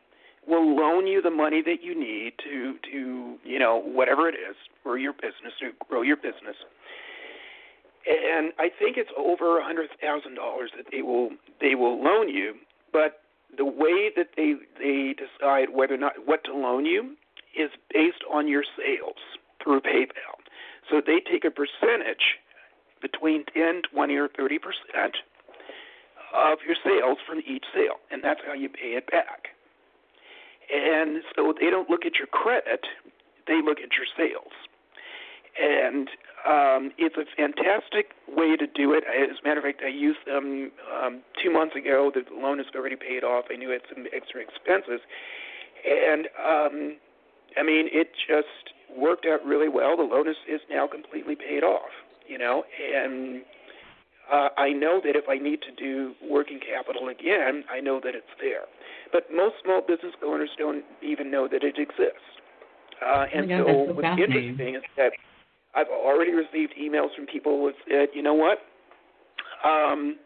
will 0.47 0.75
loan 0.75 1.07
you 1.07 1.21
the 1.21 1.29
money 1.29 1.61
that 1.61 1.83
you 1.83 1.97
need 1.97 2.33
to 2.43 2.75
to 2.91 3.37
you 3.43 3.59
know 3.59 3.81
whatever 3.81 4.29
it 4.29 4.35
is 4.35 4.55
for 4.83 4.97
your 4.97 5.13
business 5.13 5.53
to 5.59 5.71
grow 5.87 6.01
your 6.01 6.17
business. 6.17 6.55
And 8.07 8.53
I 8.59 8.69
think 8.69 8.97
it's 8.97 9.09
over 9.17 9.59
a 9.59 9.63
hundred 9.63 9.89
thousand 10.01 10.35
dollars 10.35 10.71
that 10.77 10.85
they 10.91 11.01
will 11.01 11.29
they 11.59 11.73
will 11.75 12.01
loan 12.03 12.29
you, 12.29 12.53
but 12.93 13.21
the 13.57 13.65
way 13.65 14.11
that 14.15 14.29
they 14.37 14.53
they 14.77 15.15
decide 15.17 15.69
whether 15.73 15.95
or 15.95 15.97
not 15.97 16.13
what 16.25 16.43
to 16.45 16.53
loan 16.53 16.85
you 16.85 17.15
is 17.57 17.71
based 17.93 18.23
on 18.31 18.47
your 18.47 18.63
sales 18.77 19.17
through 19.63 19.81
PayPal. 19.81 20.37
So 20.89 21.01
they 21.05 21.19
take 21.19 21.45
a 21.45 21.51
percentage 21.51 22.37
between 23.01 23.45
10, 23.53 23.81
20, 23.91 24.15
or 24.15 24.27
30 24.27 24.59
percent 24.59 25.15
of 26.35 26.59
your 26.65 26.75
sales 26.83 27.17
from 27.25 27.39
each 27.47 27.65
sale, 27.73 27.97
and 28.11 28.23
that's 28.23 28.41
how 28.45 28.53
you 28.53 28.69
pay 28.69 28.93
it 28.99 29.09
back. 29.09 29.49
And 30.73 31.21
so 31.35 31.53
they 31.59 31.69
don't 31.69 31.89
look 31.89 32.05
at 32.05 32.15
your 32.15 32.27
credit, 32.27 32.85
they 33.47 33.61
look 33.63 33.79
at 33.79 33.93
your 33.97 34.05
sales. 34.17 34.53
And 35.61 36.09
um, 36.45 36.91
it's 36.97 37.15
a 37.15 37.25
fantastic 37.35 38.11
way 38.27 38.55
to 38.55 38.67
do 38.67 38.93
it. 38.93 39.03
As 39.07 39.37
a 39.41 39.47
matter 39.47 39.59
of 39.59 39.65
fact, 39.65 39.81
I 39.85 39.89
used 39.89 40.19
them 40.27 40.71
um, 40.91 41.21
two 41.41 41.51
months 41.51 41.75
ago. 41.75 42.11
The 42.13 42.23
loan 42.35 42.59
is 42.59 42.65
already 42.75 42.97
paid 42.97 43.23
off. 43.23 43.45
I 43.51 43.55
knew 43.55 43.71
it 43.71 43.81
had 43.87 43.95
some 43.95 44.05
extra 44.13 44.41
expenses. 44.41 45.01
And 45.85 46.27
um, 46.37 46.97
I 47.57 47.63
mean, 47.63 47.87
it 47.91 48.11
just 48.27 48.73
worked 48.95 49.25
out 49.25 49.45
really 49.45 49.69
well. 49.69 49.97
The 49.97 50.03
loan 50.03 50.27
is, 50.27 50.35
is 50.47 50.61
now 50.69 50.87
completely 50.87 51.35
paid 51.35 51.63
off, 51.63 51.91
you 52.27 52.37
know, 52.37 52.63
and 52.93 53.41
uh, 54.31 54.49
I 54.57 54.69
know 54.69 54.99
that 55.03 55.15
if 55.15 55.25
I 55.29 55.37
need 55.37 55.59
to 55.61 55.71
do 55.71 56.13
working 56.27 56.59
capital 56.59 57.09
again, 57.09 57.63
I 57.71 57.79
know 57.79 57.99
that 58.03 58.15
it's 58.15 58.33
there. 58.41 58.65
But 59.11 59.23
most 59.33 59.55
small 59.63 59.81
business 59.81 60.13
owners 60.25 60.49
don't 60.57 60.83
even 61.01 61.29
know 61.29 61.47
that 61.47 61.63
it 61.63 61.77
exists. 61.77 62.25
Uh, 63.05 63.25
and 63.33 63.49
so, 63.49 63.65
so 63.65 63.93
what's 63.93 64.19
interesting 64.19 64.75
is 64.75 64.83
that 64.97 65.11
I've 65.75 65.87
already 65.87 66.31
received 66.31 66.73
emails 66.79 67.13
from 67.15 67.25
people 67.25 67.59
who 67.59 67.71
said, 67.89 68.09
you 68.13 68.21
know 68.21 68.33
what, 68.33 68.59
um, 69.65 70.17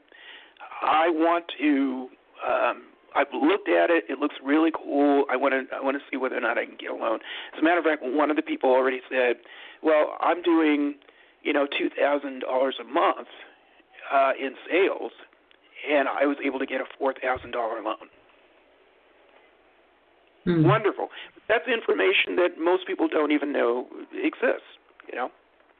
I 0.81 1.09
want 1.09 1.45
to. 1.59 2.09
Um, 2.47 2.83
I've 3.15 3.33
looked 3.33 3.67
at 3.67 3.89
it. 3.89 4.03
It 4.07 4.19
looks 4.19 4.35
really 4.43 4.71
cool. 4.71 5.25
I 5.31 5.35
want 5.35 5.53
to. 5.53 5.75
I 5.75 5.81
want 5.81 5.97
to 5.97 6.03
see 6.11 6.17
whether 6.17 6.37
or 6.37 6.41
not 6.41 6.57
I 6.57 6.65
can 6.65 6.75
get 6.79 6.91
a 6.91 6.95
loan. 6.95 7.19
As 7.53 7.59
a 7.59 7.63
matter 7.63 7.79
of 7.79 7.85
fact, 7.85 8.03
one 8.03 8.29
of 8.29 8.35
the 8.35 8.41
people 8.41 8.69
already 8.69 9.01
said, 9.09 9.37
"Well, 9.81 10.15
I'm 10.21 10.41
doing, 10.41 10.95
you 11.43 11.53
know, 11.53 11.65
two 11.65 11.89
thousand 11.89 12.41
dollars 12.41 12.75
a 12.79 12.83
month 12.83 13.27
uh, 14.13 14.31
in 14.39 14.55
sales, 14.69 15.11
and 15.89 16.07
I 16.07 16.25
was 16.25 16.37
able 16.43 16.59
to 16.59 16.65
get 16.65 16.81
a 16.81 16.85
four 16.97 17.13
thousand 17.13 17.51
dollar 17.51 17.81
loan." 17.81 18.07
Hmm. 20.45 20.67
Wonderful. 20.67 21.09
That's 21.47 21.67
information 21.67 22.35
that 22.37 22.59
most 22.59 22.87
people 22.87 23.07
don't 23.07 23.31
even 23.31 23.51
know 23.51 23.87
exists. 24.13 24.69
You 25.09 25.15
know. 25.15 25.31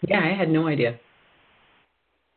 Yeah, 0.07 0.19
I 0.19 0.37
had 0.37 0.49
no 0.49 0.67
idea. 0.67 0.99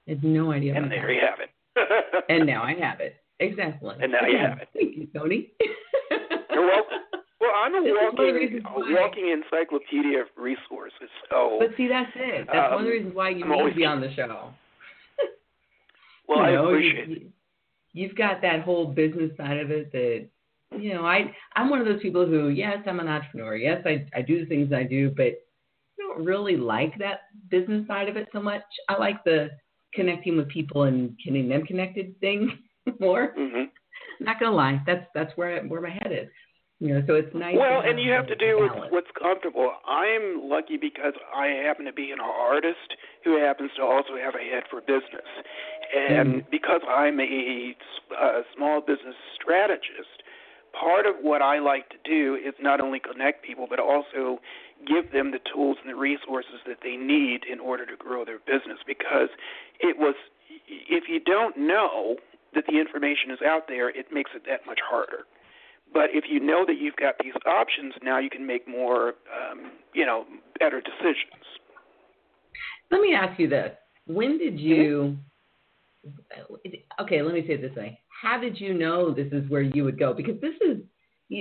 I 0.06 0.10
had 0.10 0.24
no 0.24 0.52
idea. 0.52 0.74
And 0.74 0.90
there 0.90 1.06
that. 1.06 1.12
you 1.12 1.20
have 1.20 1.38
it. 1.40 2.24
and 2.28 2.46
now 2.46 2.62
I 2.62 2.74
have 2.74 3.00
it. 3.00 3.16
Exactly. 3.40 3.94
And 4.00 4.12
now 4.12 4.26
you 4.26 4.38
have 4.38 4.58
it. 4.58 4.68
Thank 4.74 4.96
you, 4.96 5.08
Tony. 5.16 5.48
You're 6.50 6.66
welcome. 6.66 6.98
Well, 7.40 7.50
I'm 7.56 7.74
a 7.74 7.80
walking, 7.82 8.60
a 8.64 9.02
walking 9.02 9.28
encyclopedia 9.28 10.20
of 10.20 10.26
resources. 10.36 11.10
So, 11.28 11.58
but 11.58 11.76
see, 11.76 11.88
that's 11.88 12.10
it. 12.14 12.46
That's 12.46 12.72
um, 12.72 12.74
one 12.74 12.80
of 12.82 12.86
the 12.86 12.92
um, 12.92 12.98
reasons 12.98 13.14
why 13.16 13.30
you 13.30 13.44
I'm 13.44 13.50
need 13.50 13.70
to 13.70 13.76
be 13.76 13.84
on 13.84 14.00
the 14.00 14.14
show. 14.14 14.50
well, 16.28 16.46
you 16.46 16.52
know, 16.54 16.64
I 16.66 16.68
appreciate 16.68 17.08
you, 17.08 17.16
it. 17.16 17.22
You've 17.94 18.14
got 18.14 18.42
that 18.42 18.62
whole 18.62 18.86
business 18.86 19.32
side 19.36 19.58
of 19.58 19.72
it 19.72 19.90
that 19.90 20.28
you 20.78 20.94
know, 20.94 21.04
I 21.04 21.34
I'm 21.56 21.68
one 21.68 21.80
of 21.80 21.86
those 21.86 22.00
people 22.00 22.26
who, 22.26 22.48
yes, 22.48 22.78
I'm 22.86 23.00
an 23.00 23.08
entrepreneur. 23.08 23.56
Yes, 23.56 23.82
I 23.84 24.06
I 24.16 24.22
do 24.22 24.38
the 24.38 24.46
things 24.46 24.72
I 24.72 24.84
do, 24.84 25.10
but 25.10 25.42
I 25.98 26.16
don't 26.16 26.24
really 26.24 26.56
like 26.56 26.98
that 26.98 27.20
business 27.50 27.86
side 27.86 28.08
of 28.08 28.16
it 28.16 28.28
so 28.32 28.40
much. 28.40 28.62
I 28.88 28.98
like 28.98 29.22
the 29.24 29.50
connecting 29.94 30.36
with 30.36 30.48
people 30.48 30.84
and 30.84 31.16
getting 31.24 31.48
them 31.48 31.64
connected 31.66 32.18
thing 32.20 32.58
more. 33.00 33.34
Mm-hmm. 33.38 34.24
Not 34.24 34.40
gonna 34.40 34.54
lie, 34.54 34.80
that's 34.86 35.06
that's 35.14 35.32
where 35.36 35.62
where 35.64 35.80
my 35.80 35.90
head 35.90 36.12
is. 36.12 36.28
You 36.82 36.94
know, 36.94 37.02
so 37.06 37.14
it's 37.14 37.32
nice. 37.32 37.54
Well, 37.56 37.82
and 37.86 38.00
you 38.00 38.10
have 38.10 38.26
to 38.26 38.34
do 38.34 38.58
with 38.58 38.90
what's 38.90 39.06
comfortable. 39.16 39.70
I'm 39.86 40.50
lucky 40.50 40.76
because 40.76 41.14
I 41.32 41.46
happen 41.64 41.84
to 41.84 41.92
be 41.92 42.10
an 42.10 42.18
artist 42.18 42.98
who 43.24 43.38
happens 43.38 43.70
to 43.76 43.82
also 43.82 44.18
have 44.20 44.34
a 44.34 44.42
head 44.42 44.64
for 44.68 44.80
business, 44.80 45.30
and 45.94 46.42
mm. 46.42 46.50
because 46.50 46.80
I'm 46.90 47.20
a, 47.20 47.76
a 48.18 48.42
small 48.56 48.80
business 48.80 49.14
strategist, 49.40 50.26
part 50.74 51.06
of 51.06 51.14
what 51.22 51.40
I 51.40 51.60
like 51.60 51.88
to 51.90 51.98
do 52.04 52.34
is 52.34 52.54
not 52.60 52.80
only 52.80 52.98
connect 52.98 53.44
people, 53.44 53.66
but 53.70 53.78
also 53.78 54.40
give 54.86 55.12
them 55.12 55.30
the 55.30 55.40
tools 55.52 55.76
and 55.82 55.92
the 55.92 55.98
resources 55.98 56.60
that 56.66 56.78
they 56.82 56.96
need 56.96 57.44
in 57.50 57.60
order 57.60 57.86
to 57.86 57.96
grow 57.96 58.24
their 58.24 58.38
business. 58.38 58.78
Because 58.86 59.28
it 59.80 59.98
was, 59.98 60.14
if 60.68 61.04
you 61.08 61.20
don't 61.20 61.56
know 61.56 62.16
that 62.54 62.64
the 62.68 62.78
information 62.78 63.30
is 63.30 63.38
out 63.46 63.68
there, 63.68 63.88
it 63.88 64.06
makes 64.12 64.30
it 64.34 64.42
that 64.46 64.66
much 64.66 64.80
harder. 64.84 65.24
But 65.92 66.10
if 66.12 66.24
you 66.28 66.40
know 66.40 66.64
that 66.66 66.78
you've 66.78 66.96
got 66.96 67.14
these 67.22 67.34
options, 67.46 67.94
now 68.02 68.18
you 68.18 68.30
can 68.30 68.46
make 68.46 68.66
more, 68.66 69.14
um, 69.28 69.72
you 69.94 70.06
know, 70.06 70.24
better 70.58 70.80
decisions. 70.80 71.44
Let 72.90 73.00
me 73.00 73.14
ask 73.14 73.38
you 73.38 73.48
this: 73.48 73.72
When 74.06 74.38
did 74.38 74.58
you? 74.58 75.18
Okay, 77.00 77.22
let 77.22 77.34
me 77.34 77.44
say 77.46 77.54
it 77.54 77.62
this 77.62 77.76
way: 77.76 77.98
how 78.22 78.38
did 78.38 78.60
you 78.60 78.72
know 78.72 79.12
this 79.12 79.32
is 79.32 79.48
where 79.50 79.62
you 79.62 79.84
would 79.84 79.98
go? 79.98 80.14
Because 80.14 80.40
this 80.40 80.54
is, 80.60 80.78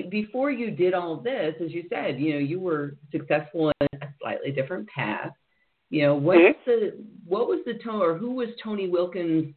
before 0.10 0.52
you 0.52 0.72
did 0.72 0.94
all 0.94 1.18
this, 1.18 1.56
as 1.64 1.72
you 1.72 1.84
said, 1.90 2.20
you 2.20 2.34
know, 2.34 2.40
you 2.40 2.60
were 2.60 2.96
successful 3.12 3.72
in 3.82 3.88
a 4.02 4.08
slightly 4.22 4.52
different 4.52 4.88
path. 4.88 5.32
You 5.90 6.04
know, 6.04 6.16
what's 6.16 6.40
mm-hmm. 6.40 6.70
the 6.70 7.04
what 7.28 7.48
was 7.48 7.60
the 7.66 7.74
tone 7.84 8.02
or 8.02 8.18
who 8.18 8.32
was 8.32 8.50
Tony 8.64 8.88
Wilkins 8.88 9.54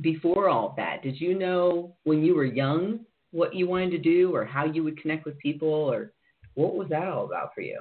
before 0.00 0.48
all 0.48 0.74
that? 0.76 1.02
Did 1.02 1.20
you 1.20 1.38
know 1.38 1.96
when 2.04 2.24
you 2.24 2.34
were 2.34 2.44
young 2.44 3.00
what 3.32 3.54
you 3.54 3.66
wanted 3.66 3.90
to 3.90 3.98
do 3.98 4.34
or 4.34 4.44
how 4.44 4.64
you 4.64 4.84
would 4.84 5.00
connect 5.00 5.24
with 5.24 5.38
people 5.38 5.68
or 5.68 6.12
what 6.54 6.74
was 6.74 6.88
that 6.90 7.08
all 7.08 7.24
about 7.24 7.54
for 7.54 7.62
you? 7.62 7.80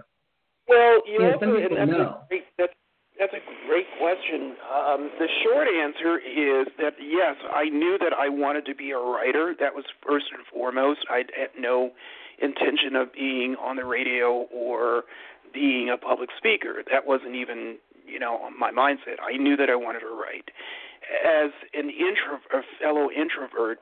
Well, 0.68 1.02
you, 1.06 1.14
you 1.14 1.20
know, 1.20 1.34
also, 1.34 1.46
and 1.46 1.78
that's, 1.78 1.92
know. 1.92 2.22
A 2.24 2.26
great, 2.30 2.44
that's, 2.58 2.74
that's 3.22 3.34
a 3.34 3.68
great 3.70 3.86
question. 4.00 4.58
Um, 4.66 5.12
the 5.20 5.30
short 5.46 5.68
answer 5.68 6.18
is 6.18 6.66
that 6.80 6.98
yes, 6.98 7.36
I 7.54 7.70
knew 7.70 8.00
that 8.00 8.14
I 8.18 8.30
wanted 8.30 8.66
to 8.66 8.74
be 8.74 8.90
a 8.90 8.98
writer. 8.98 9.54
That 9.60 9.76
was 9.76 9.86
first 10.02 10.26
and 10.34 10.42
foremost. 10.52 11.02
I 11.08 11.18
had 11.38 11.54
no 11.58 11.92
intention 12.42 12.96
of 12.96 13.14
being 13.14 13.56
on 13.62 13.76
the 13.76 13.86
radio 13.86 14.48
or 14.52 15.04
being 15.54 15.88
a 15.94 15.98
public 15.98 16.30
speaker. 16.36 16.82
That 16.90 17.06
wasn't 17.06 17.36
even, 17.36 17.78
you 18.08 18.18
know, 18.18 18.50
my 18.58 18.72
mindset. 18.72 19.22
I 19.22 19.38
knew 19.38 19.56
that 19.56 19.70
I 19.70 19.76
wanted 19.76 20.00
to 20.00 20.10
write. 20.10 20.50
As 21.24 21.52
an 21.76 21.92
intro, 21.92 22.42
a 22.52 22.64
fellow 22.82 23.10
introvert, 23.12 23.80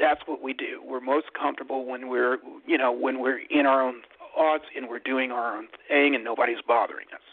that's 0.00 0.22
what 0.26 0.42
we 0.42 0.54
do. 0.54 0.82
We're 0.84 1.00
most 1.00 1.26
comfortable 1.38 1.86
when 1.86 2.08
we're, 2.08 2.38
you 2.66 2.78
know, 2.78 2.90
when 2.90 3.20
we're 3.20 3.42
in 3.48 3.64
our 3.64 3.80
own 3.80 4.02
thoughts 4.34 4.64
and 4.74 4.88
we're 4.88 4.98
doing 4.98 5.30
our 5.30 5.56
own 5.56 5.68
thing 5.86 6.16
and 6.16 6.24
nobody's 6.24 6.62
bothering 6.66 7.06
us. 7.14 7.31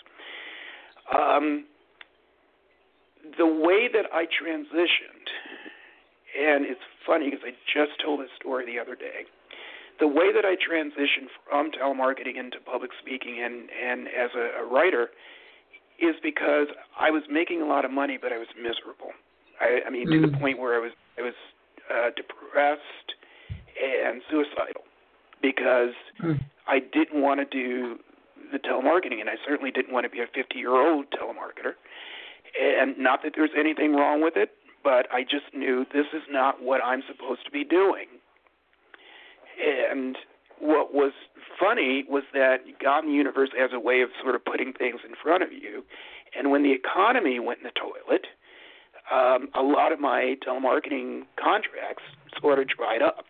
Um, 1.14 1.66
the 3.38 3.46
way 3.46 3.90
that 3.92 4.06
I 4.14 4.26
transitioned, 4.26 5.28
and 6.38 6.66
it's 6.66 6.82
funny 7.06 7.30
because 7.30 7.46
I 7.46 7.52
just 7.74 8.00
told 8.04 8.22
this 8.22 8.30
story 8.40 8.66
the 8.66 8.80
other 8.80 8.96
day. 8.96 9.26
The 10.00 10.08
way 10.08 10.32
that 10.34 10.46
I 10.46 10.56
transitioned 10.56 11.28
from 11.48 11.72
telemarketing 11.72 12.38
into 12.38 12.58
public 12.64 12.92
speaking 13.02 13.44
and 13.44 13.70
and 13.70 14.08
as 14.08 14.32
a, 14.36 14.64
a 14.64 14.66
writer 14.66 15.10
is 16.00 16.16
because 16.24 16.68
I 16.98 17.12
was 17.12 17.24
making 17.30 17.62
a 17.62 17.66
lot 17.66 17.84
of 17.84 17.92
money, 17.92 18.18
but 18.22 18.32
I 18.32 18.38
was 18.38 18.48
miserable. 18.56 19.12
I, 19.60 19.80
I 19.86 19.90
mean, 19.90 20.08
mm. 20.08 20.22
to 20.22 20.32
the 20.32 20.38
mm. 20.38 20.40
point 20.40 20.60
where 20.60 20.76
I 20.76 20.80
was 20.80 20.92
I 21.18 21.22
was 21.22 21.34
uh, 21.92 22.10
depressed 22.16 23.10
and 23.76 24.22
suicidal 24.30 24.84
because 25.42 25.96
mm. 26.22 26.40
I 26.68 26.80
didn't 26.80 27.22
want 27.22 27.40
to 27.40 27.46
do 27.46 28.00
the 28.52 28.60
telemarketing, 28.60 29.20
and 29.20 29.30
I 29.30 29.36
certainly 29.48 29.72
didn't 29.72 29.94
want 29.94 30.06
to 30.06 30.10
be 30.10 30.20
a 30.20 30.28
50 30.34 30.58
year 30.58 30.76
old 30.76 31.06
telemarketer. 31.12 31.74
And 32.60 32.98
not 32.98 33.22
that 33.24 33.34
there's 33.36 33.52
anything 33.58 33.94
wrong 33.94 34.22
with 34.24 34.36
it, 34.36 34.52
but 34.84 35.08
I 35.12 35.24
just 35.24 35.54
knew 35.54 35.86
this 35.94 36.08
is 36.14 36.24
not 36.30 36.62
what 36.62 36.82
I'm 36.84 37.04
supposed 37.08 37.46
to 37.46 37.52
be 37.52 37.64
doing. 37.64 38.08
And 39.92 40.18
what 40.60 40.94
was 40.94 41.12
funny 41.60 42.06
was 42.08 42.24
that 42.34 42.58
God 42.82 43.04
and 43.04 43.10
the 43.10 43.16
universe 43.16 43.50
has 43.58 43.72
a 43.74 43.80
way 43.80 44.02
of 44.02 44.10
sort 44.22 44.36
of 44.36 44.44
putting 44.44 44.74
things 44.74 45.02
in 45.08 45.14
front 45.22 45.44
of 45.44 45.52
you. 45.52 45.84
And 46.38 46.52
when 46.52 46.64
the 46.64 46.72
economy 46.72 47.40
went 47.40 47.60
in 47.60 47.66
the 47.66 47.72
toilet, 47.72 48.26
um, 49.12 49.50
a 49.56 49.62
lot 49.62 49.92
of 49.92 50.00
my 50.00 50.36
telemarketing 50.46 51.24
contracts 51.42 52.04
sort 52.40 52.60
of 52.60 52.68
dried 52.68 53.02
up. 53.02 53.26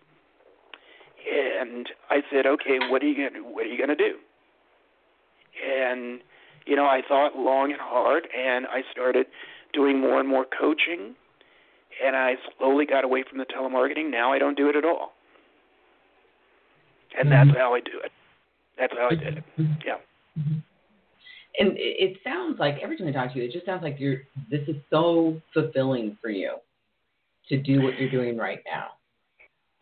And 1.30 1.88
I 2.10 2.22
said, 2.32 2.45
okay, 2.45 2.80
what 2.89 3.04
are 3.04 3.08
you 3.08 3.30
gonna 3.30 3.43
what 3.43 3.65
are 3.65 3.69
you 3.69 3.78
gonna 3.78 3.95
do? 3.95 4.17
And 5.64 6.22
you 6.66 6.76
know, 6.76 6.86
I 6.86 7.02
thought 7.08 7.36
long 7.36 7.72
and 7.72 7.82
hard, 7.82 8.28
and 8.38 8.68
I 8.68 8.82
started 8.92 9.26
doing 9.74 10.00
more 10.00 10.20
and 10.20 10.30
more 10.30 10.46
coaching, 10.46 11.16
and 12.06 12.16
I 12.16 12.36
slowly 12.58 12.86
got 12.86 13.04
away 13.04 13.24
from 13.28 13.40
the 13.40 13.46
telemarketing. 13.46 14.12
Now 14.12 14.32
I 14.32 14.40
don't 14.40 14.58
do 14.58 14.70
it 14.70 14.76
at 14.76 14.86
all, 14.86 15.14
and 17.18 17.30
mm-hmm. 17.30 17.48
that's 17.48 17.58
how 17.58 17.74
I 17.74 17.80
do 17.80 18.00
it. 18.04 18.12
That's 18.78 18.94
how 18.98 19.08
I 19.08 19.16
did 19.16 19.38
it. 19.40 19.44
Mm-hmm. 19.60 19.74
Yeah. 19.86 19.96
Mm-hmm. 20.38 20.60
And 21.60 21.74
it 21.76 22.18
sounds 22.24 22.58
like 22.60 22.78
every 22.82 22.98
time 22.98 23.08
I 23.08 23.12
talk 23.12 23.34
to 23.34 23.40
you, 23.40 23.46
it 23.46 23.52
just 23.52 23.66
sounds 23.66 23.84
like 23.84 23.98
you're. 24.00 24.22
This 24.50 24.62
is 24.68 24.76
so 24.90 25.42
fulfilling 25.54 26.18
for 26.22 26.30
you 26.30 26.54
to 27.50 27.58
do 27.58 27.82
what 27.82 28.00
you're 28.00 28.12
doing 28.12 28.38
right 28.38 28.60
now. 28.72 28.90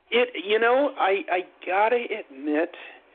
It, 0.09 0.29
you 0.43 0.57
know, 0.57 0.91
I 0.97 1.21
I 1.29 1.39
gotta 1.65 2.03
admit, 2.19 2.69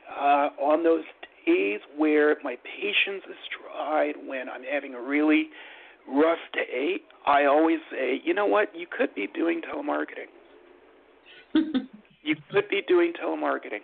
uh, 0.09 0.49
on 0.61 0.83
those 0.83 1.03
days 1.45 1.79
where 1.97 2.37
my 2.43 2.57
patience 2.63 3.23
is 3.29 3.37
tried, 3.51 4.13
when 4.25 4.49
I'm 4.49 4.63
having 4.63 4.93
a 4.93 5.01
really 5.01 5.49
rough 6.07 6.39
day, 6.53 6.97
I 7.25 7.45
always 7.45 7.79
say, 7.91 8.21
you 8.23 8.33
know 8.33 8.45
what, 8.45 8.69
you 8.75 8.87
could 8.89 9.13
be 9.15 9.27
doing 9.33 9.61
telemarketing. 9.61 10.29
you 12.23 12.35
could 12.51 12.67
be 12.69 12.81
doing 12.87 13.13
telemarketing. 13.13 13.81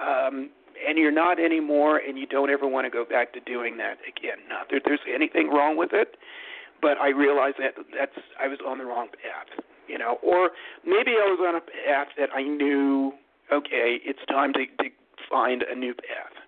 Um, 0.00 0.50
and 0.86 0.98
you're 0.98 1.12
not 1.12 1.38
anymore, 1.38 1.98
and 1.98 2.18
you 2.18 2.26
don't 2.26 2.50
ever 2.50 2.66
want 2.66 2.86
to 2.86 2.90
go 2.90 3.04
back 3.04 3.32
to 3.34 3.40
doing 3.40 3.76
that 3.76 3.98
again. 4.08 4.38
Not 4.48 4.68
that 4.70 4.82
there's 4.84 5.00
anything 5.12 5.48
wrong 5.48 5.76
with 5.76 5.90
it, 5.92 6.16
but 6.80 6.98
I 6.98 7.10
realized 7.10 7.56
that 7.58 7.74
that's 7.96 8.18
I 8.40 8.48
was 8.48 8.58
on 8.66 8.78
the 8.78 8.84
wrong 8.84 9.08
path, 9.08 9.64
you 9.86 9.98
know, 9.98 10.18
or 10.22 10.50
maybe 10.84 11.12
I 11.12 11.28
was 11.30 11.38
on 11.46 11.54
a 11.54 11.60
path 11.60 12.08
that 12.18 12.30
I 12.34 12.42
knew, 12.42 13.12
okay, 13.52 13.98
it's 14.04 14.18
time 14.28 14.52
to, 14.54 14.66
to 14.82 14.90
find 15.30 15.62
a 15.62 15.76
new 15.76 15.94
path 15.94 16.41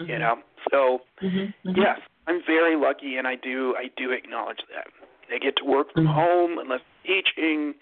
mm-hmm. 0.00 0.10
you 0.10 0.18
know. 0.18 0.36
So 0.70 1.00
mm-hmm. 1.22 1.68
mm-hmm. 1.68 1.80
yes, 1.80 1.98
I'm 2.26 2.40
very 2.46 2.76
lucky, 2.76 3.16
and 3.16 3.26
I 3.26 3.36
do 3.36 3.74
I 3.76 3.90
do 3.96 4.10
acknowledge 4.10 4.60
that. 4.74 4.88
I 5.32 5.38
get 5.38 5.56
to 5.58 5.64
work 5.64 5.92
from 5.94 6.06
mm-hmm. 6.06 6.14
home 6.14 6.58
unless 6.58 6.80
teaching. 7.04 7.74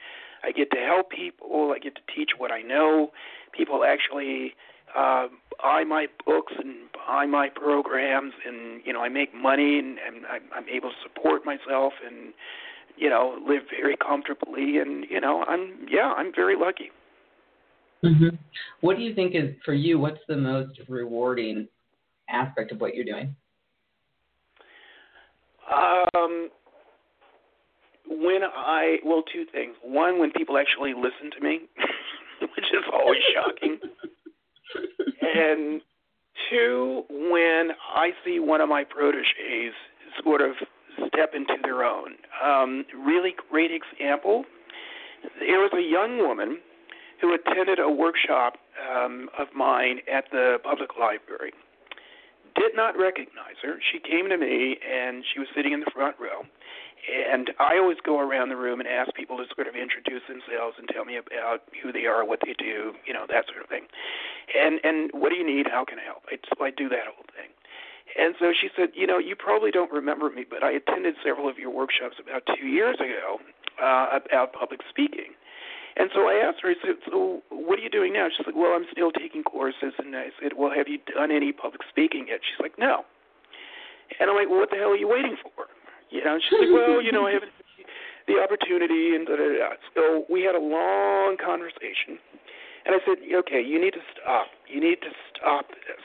I 0.45 0.53
get 0.53 0.71
to 0.71 0.79
help 0.79 1.11
people. 1.11 1.73
I 1.75 1.79
get 1.79 1.95
to 1.97 2.03
teach 2.15 2.31
what 2.37 2.53
I 2.53 2.63
know. 2.63 3.11
People 3.57 3.85
actually 3.85 4.53
uh, 4.97 5.29
buy 5.63 5.85
my 5.85 6.07
books 6.25 6.53
and 6.59 6.75
buy 7.07 7.27
my 7.27 7.49
programs, 7.49 8.33
and 8.47 8.83
you 8.85 8.93
know 8.93 9.01
I 9.01 9.09
make 9.09 9.35
money, 9.35 9.79
and, 9.79 9.99
and 9.99 10.27
I'm, 10.27 10.43
I'm 10.55 10.69
able 10.69 10.91
to 10.91 10.97
support 11.03 11.45
myself, 11.45 11.93
and 12.07 12.33
you 12.97 13.11
know 13.11 13.39
live 13.47 13.63
very 13.71 13.97
comfortably, 13.97 14.79
and 14.79 15.05
you 15.11 15.21
know 15.21 15.45
I'm 15.45 15.87
yeah 15.91 16.13
I'm 16.17 16.33
very 16.35 16.57
lucky. 16.57 16.91
Mm-hmm. 18.05 18.37
What 18.81 18.97
do 18.97 19.03
you 19.03 19.15
think 19.15 19.35
is 19.35 19.55
for 19.65 19.75
you? 19.75 19.99
What's 19.99 20.21
the 20.29 20.37
most 20.37 20.79
rewarding 20.89 21.67
aspect 22.29 22.73
of 22.73 22.81
what 22.81 22.95
you're 22.95 23.05
doing? 23.05 23.35
Um, 25.71 26.49
when 28.09 28.41
I 28.45 28.99
well, 29.05 29.23
two 29.33 29.45
things. 29.53 29.75
One, 29.83 30.19
when 30.19 30.31
people 30.33 30.59
actually 30.59 30.95
listen 30.95 31.31
to 31.37 31.41
me, 31.41 31.61
which 32.41 32.67
is 32.73 32.85
always 32.93 33.21
shocking, 33.35 33.79
and 35.21 35.81
two, 36.51 37.05
when 37.11 37.71
I 37.95 38.11
see 38.25 38.39
one 38.41 38.61
of 38.61 38.69
my 38.69 38.85
proteges 38.85 39.75
sort 40.23 40.41
of 40.41 40.53
step 41.09 41.33
into 41.35 41.55
their 41.63 41.85
own. 41.85 42.15
Um, 42.43 42.85
really 43.07 43.35
great 43.51 43.71
example. 43.71 44.45
There 45.39 45.59
was 45.59 45.71
a 45.75 45.83
young 45.83 46.19
woman 46.19 46.59
who 47.21 47.35
attended 47.35 47.79
a 47.79 47.91
workshop 47.91 48.55
um, 48.89 49.29
of 49.39 49.49
mine 49.55 49.99
at 50.13 50.25
the 50.31 50.59
public 50.63 50.91
library 50.99 51.53
did 52.55 52.75
not 52.75 52.97
recognize 52.99 53.59
her. 53.63 53.79
She 53.81 53.99
came 53.99 54.29
to 54.29 54.37
me 54.37 54.79
and 54.85 55.25
she 55.25 55.39
was 55.39 55.49
sitting 55.55 55.73
in 55.73 55.81
the 55.81 55.91
front 55.93 56.17
row. 56.19 56.45
And 57.09 57.51
I 57.59 57.79
always 57.79 57.99
go 58.05 58.19
around 58.19 58.49
the 58.51 58.57
room 58.57 58.81
and 58.81 58.89
ask 58.89 59.15
people 59.15 59.39
to 59.39 59.45
sort 59.55 59.67
of 59.67 59.77
introduce 59.77 60.23
themselves 60.29 60.77
and 60.79 60.89
tell 60.89 61.05
me 61.05 61.17
about 61.17 61.63
who 61.81 61.93
they 61.93 62.07
are, 62.07 62.25
what 62.25 62.41
they 62.45 62.55
do, 62.59 62.93
you 63.07 63.15
know, 63.15 63.25
that 63.31 63.47
sort 63.47 63.63
of 63.63 63.69
thing. 63.69 63.87
And 64.53 64.81
and 64.83 65.11
what 65.15 65.31
do 65.31 65.37
you 65.37 65.47
need? 65.47 65.69
How 65.71 65.85
can 65.85 65.99
I 65.99 66.05
help? 66.05 66.25
I, 66.29 66.37
I 66.63 66.71
do 66.71 66.89
that 66.91 67.07
whole 67.07 67.25
thing. 67.33 67.49
And 68.19 68.35
so 68.39 68.53
she 68.53 68.69
said, 68.75 68.91
you 68.95 69.07
know, 69.07 69.19
you 69.19 69.37
probably 69.37 69.71
don't 69.71 69.93
remember 69.93 70.29
me, 70.29 70.45
but 70.49 70.63
I 70.63 70.73
attended 70.73 71.15
several 71.25 71.49
of 71.49 71.57
your 71.59 71.71
workshops 71.71 72.17
about 72.21 72.43
two 72.47 72.67
years 72.67 72.97
ago 72.97 73.39
uh, 73.81 74.19
about 74.19 74.53
public 74.53 74.81
speaking. 74.89 75.33
And 75.99 76.11
so 76.15 76.31
I 76.31 76.39
asked 76.39 76.63
her, 76.63 76.71
I 76.71 76.79
said, 76.79 77.03
so 77.11 77.43
what 77.51 77.79
are 77.79 77.83
you 77.83 77.91
doing 77.91 78.15
now? 78.15 78.29
She's 78.31 78.47
like, 78.47 78.55
well, 78.55 78.71
I'm 78.71 78.87
still 78.93 79.11
taking 79.11 79.43
courses. 79.43 79.93
And 79.99 80.15
I 80.15 80.31
said, 80.41 80.55
well, 80.57 80.71
have 80.71 80.87
you 80.87 80.99
done 81.11 81.35
any 81.35 81.51
public 81.51 81.83
speaking 81.91 82.27
yet? 82.31 82.39
She's 82.47 82.63
like, 82.63 82.79
no. 82.79 83.03
And 84.21 84.31
I'm 84.31 84.37
like, 84.39 84.49
well, 84.49 84.63
what 84.63 84.71
the 84.71 84.79
hell 84.79 84.95
are 84.95 84.97
you 84.97 85.11
waiting 85.11 85.37
for? 85.43 85.67
You 86.11 86.25
know, 86.25 86.39
she's 86.39 86.55
like, 86.57 86.73
well, 86.73 87.03
you 87.03 87.13
know, 87.13 87.27
I 87.27 87.33
haven't 87.35 87.53
the 88.29 88.37
opportunity 88.45 89.17
and 89.17 89.27
da 89.27 89.37
da 89.37 89.49
da. 89.57 89.71
So 89.97 90.25
we 90.29 90.45
had 90.45 90.55
a 90.55 90.61
long 90.61 91.37
conversation, 91.41 92.21
and 92.85 92.95
I 92.95 93.01
said, 93.05 93.25
okay, 93.25 93.65
you 93.65 93.81
need 93.81 93.97
to 93.97 94.05
stop. 94.13 94.53
You 94.69 94.81
need 94.81 95.01
to 95.01 95.13
stop 95.33 95.69
this. 95.69 96.05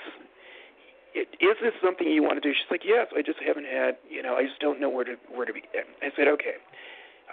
It, 1.13 1.27
is 1.43 1.59
this 1.61 1.75
something 1.83 2.07
you 2.07 2.23
want 2.23 2.41
to 2.41 2.43
do? 2.43 2.55
She's 2.55 2.71
like, 2.71 2.81
yes. 2.83 3.07
I 3.15 3.21
just 3.21 3.37
haven't 3.45 3.67
had, 3.67 4.01
you 4.09 4.23
know, 4.23 4.33
I 4.33 4.43
just 4.49 4.59
don't 4.59 4.81
know 4.81 4.89
where 4.89 5.05
to 5.05 5.13
where 5.29 5.45
to 5.45 5.53
begin. 5.53 5.85
I 6.01 6.09
said, 6.15 6.27
okay. 6.39 6.57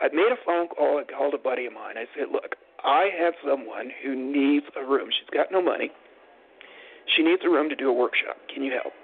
I 0.01 0.09
made 0.13 0.33
a 0.33 0.41
phone 0.45 0.69
call. 0.69 0.99
I 0.99 1.05
called 1.05 1.35
a 1.35 1.39
buddy 1.39 1.67
of 1.67 1.73
mine. 1.73 1.97
I 1.99 2.07
said, 2.17 2.29
"Look, 2.33 2.57
I 2.85 3.11
have 3.19 3.35
someone 3.47 3.91
who 4.03 4.17
needs 4.17 4.67
a 4.77 4.85
room. 4.85 5.09
She's 5.11 5.31
got 5.31 5.53
no 5.53 5.61
money. 5.63 5.91
She 7.17 7.23
needs 7.23 7.43
a 7.45 7.51
room 7.51 7.69
to 7.69 7.77
do 7.77 7.89
a 7.89 7.93
workshop. 7.93 8.37
Can 8.53 8.63
you 8.63 8.73
help?" 8.73 8.95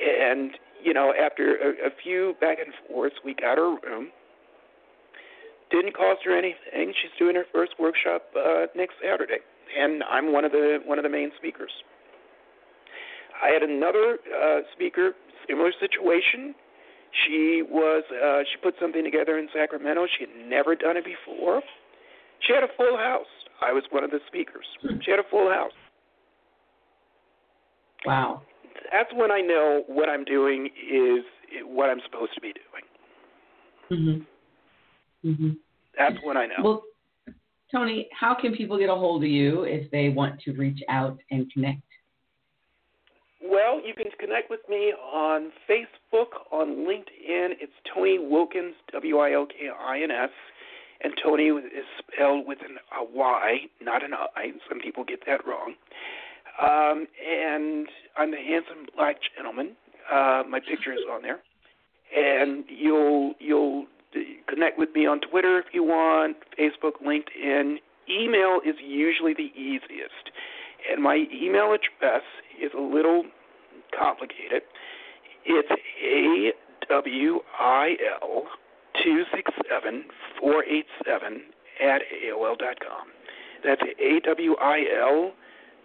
And 0.00 0.52
you 0.82 0.94
know, 0.94 1.12
after 1.12 1.56
a, 1.56 1.88
a 1.88 1.90
few 2.02 2.34
back 2.40 2.58
and 2.64 2.72
forths, 2.86 3.16
we 3.24 3.34
got 3.34 3.58
her 3.58 3.70
room. 3.82 4.08
Didn't 5.70 5.94
cost 5.96 6.20
her 6.24 6.36
anything. 6.36 6.94
She's 7.02 7.10
doing 7.18 7.34
her 7.34 7.44
first 7.52 7.72
workshop 7.78 8.22
uh, 8.38 8.66
next 8.74 8.94
Saturday. 9.02 9.38
and 9.76 10.02
I'm 10.04 10.32
one 10.32 10.44
of 10.44 10.52
the 10.52 10.78
one 10.84 10.98
of 10.98 11.02
the 11.02 11.10
main 11.10 11.30
speakers. 11.36 11.70
I 13.42 13.48
had 13.50 13.62
another 13.62 14.18
uh, 14.34 14.60
speaker, 14.74 15.12
similar 15.48 15.72
situation. 15.78 16.54
She 17.26 17.62
was 17.68 18.04
uh, 18.12 18.44
she 18.50 18.58
put 18.62 18.74
something 18.80 19.02
together 19.02 19.38
in 19.38 19.48
Sacramento. 19.54 20.06
She 20.18 20.26
had 20.26 20.48
never 20.48 20.74
done 20.74 20.96
it 20.96 21.04
before. 21.04 21.62
She 22.46 22.52
had 22.52 22.62
a 22.62 22.72
full 22.76 22.96
house. 22.96 23.26
I 23.60 23.72
was 23.72 23.82
one 23.90 24.04
of 24.04 24.10
the 24.10 24.20
speakers. 24.26 24.66
She 25.02 25.10
had 25.10 25.18
a 25.18 25.28
full 25.30 25.50
house. 25.50 25.72
Wow. 28.06 28.42
That's 28.92 29.12
when 29.14 29.30
I 29.30 29.40
know 29.40 29.82
what 29.86 30.08
I'm 30.08 30.24
doing 30.24 30.66
is 30.66 31.24
what 31.64 31.90
I'm 31.90 32.00
supposed 32.04 32.34
to 32.34 32.40
be 32.40 32.52
doing. 32.52 32.84
Mhm. 33.90 34.26
Mhm. 35.24 35.58
That's 35.96 36.22
when 36.22 36.36
I 36.36 36.46
know. 36.46 36.62
Well, 36.62 36.84
Tony, 37.72 38.08
how 38.12 38.34
can 38.34 38.54
people 38.54 38.78
get 38.78 38.88
a 38.88 38.94
hold 38.94 39.24
of 39.24 39.28
you 39.28 39.64
if 39.64 39.90
they 39.90 40.10
want 40.10 40.40
to 40.42 40.52
reach 40.52 40.82
out 40.88 41.18
and 41.30 41.50
connect? 41.52 41.82
Well, 43.48 43.80
you 43.82 43.94
can 43.94 44.10
connect 44.20 44.50
with 44.50 44.60
me 44.68 44.92
on 44.92 45.50
Facebook, 45.64 46.36
on 46.52 46.84
LinkedIn. 46.86 47.56
It's 47.62 47.72
Tony 47.94 48.18
Wilkins, 48.18 48.74
W 48.92 49.18
I 49.18 49.32
L 49.32 49.46
K 49.46 49.70
I 49.74 50.02
N 50.02 50.10
S. 50.10 50.28
And 51.02 51.14
Tony 51.24 51.44
is 51.44 51.86
spelled 51.96 52.46
with 52.46 52.58
an, 52.60 52.76
a 52.92 53.04
Y, 53.10 53.60
not 53.80 54.04
an 54.04 54.10
I. 54.12 54.50
Some 54.68 54.80
people 54.80 55.02
get 55.02 55.20
that 55.26 55.46
wrong. 55.46 55.74
Um, 56.60 57.06
and 57.24 57.88
I'm 58.18 58.32
the 58.32 58.36
handsome 58.36 58.84
black 58.94 59.16
gentleman. 59.34 59.76
Uh, 60.12 60.42
my 60.50 60.60
picture 60.60 60.92
is 60.92 61.00
on 61.10 61.22
there. 61.22 61.38
And 62.14 62.64
you'll 62.68 63.32
you'll 63.38 63.86
connect 64.46 64.78
with 64.78 64.90
me 64.94 65.06
on 65.06 65.20
Twitter 65.20 65.58
if 65.58 65.66
you 65.72 65.84
want, 65.84 66.36
Facebook, 66.58 67.00
LinkedIn. 67.02 67.76
Email 68.10 68.60
is 68.66 68.74
usually 68.84 69.32
the 69.32 69.50
easiest. 69.58 70.32
And 70.92 71.02
my 71.02 71.24
email 71.32 71.72
address 71.72 72.22
is 72.62 72.72
a 72.76 72.80
little 72.80 73.24
complicated. 73.96 74.62
It's 75.44 75.68
A 76.04 76.52
W 76.88 77.40
I 77.58 77.96
L 78.22 78.44
two 79.02 79.22
six 79.34 79.50
seven 79.70 80.04
four 80.40 80.64
eight 80.64 80.86
seven 81.06 81.42
at 81.82 82.02
AOL 82.24 82.58
dot 82.58 82.78
com. 82.80 83.08
That's 83.64 83.82
A 83.82 84.20
W 84.26 84.54
I 84.60 84.84
L 85.00 85.32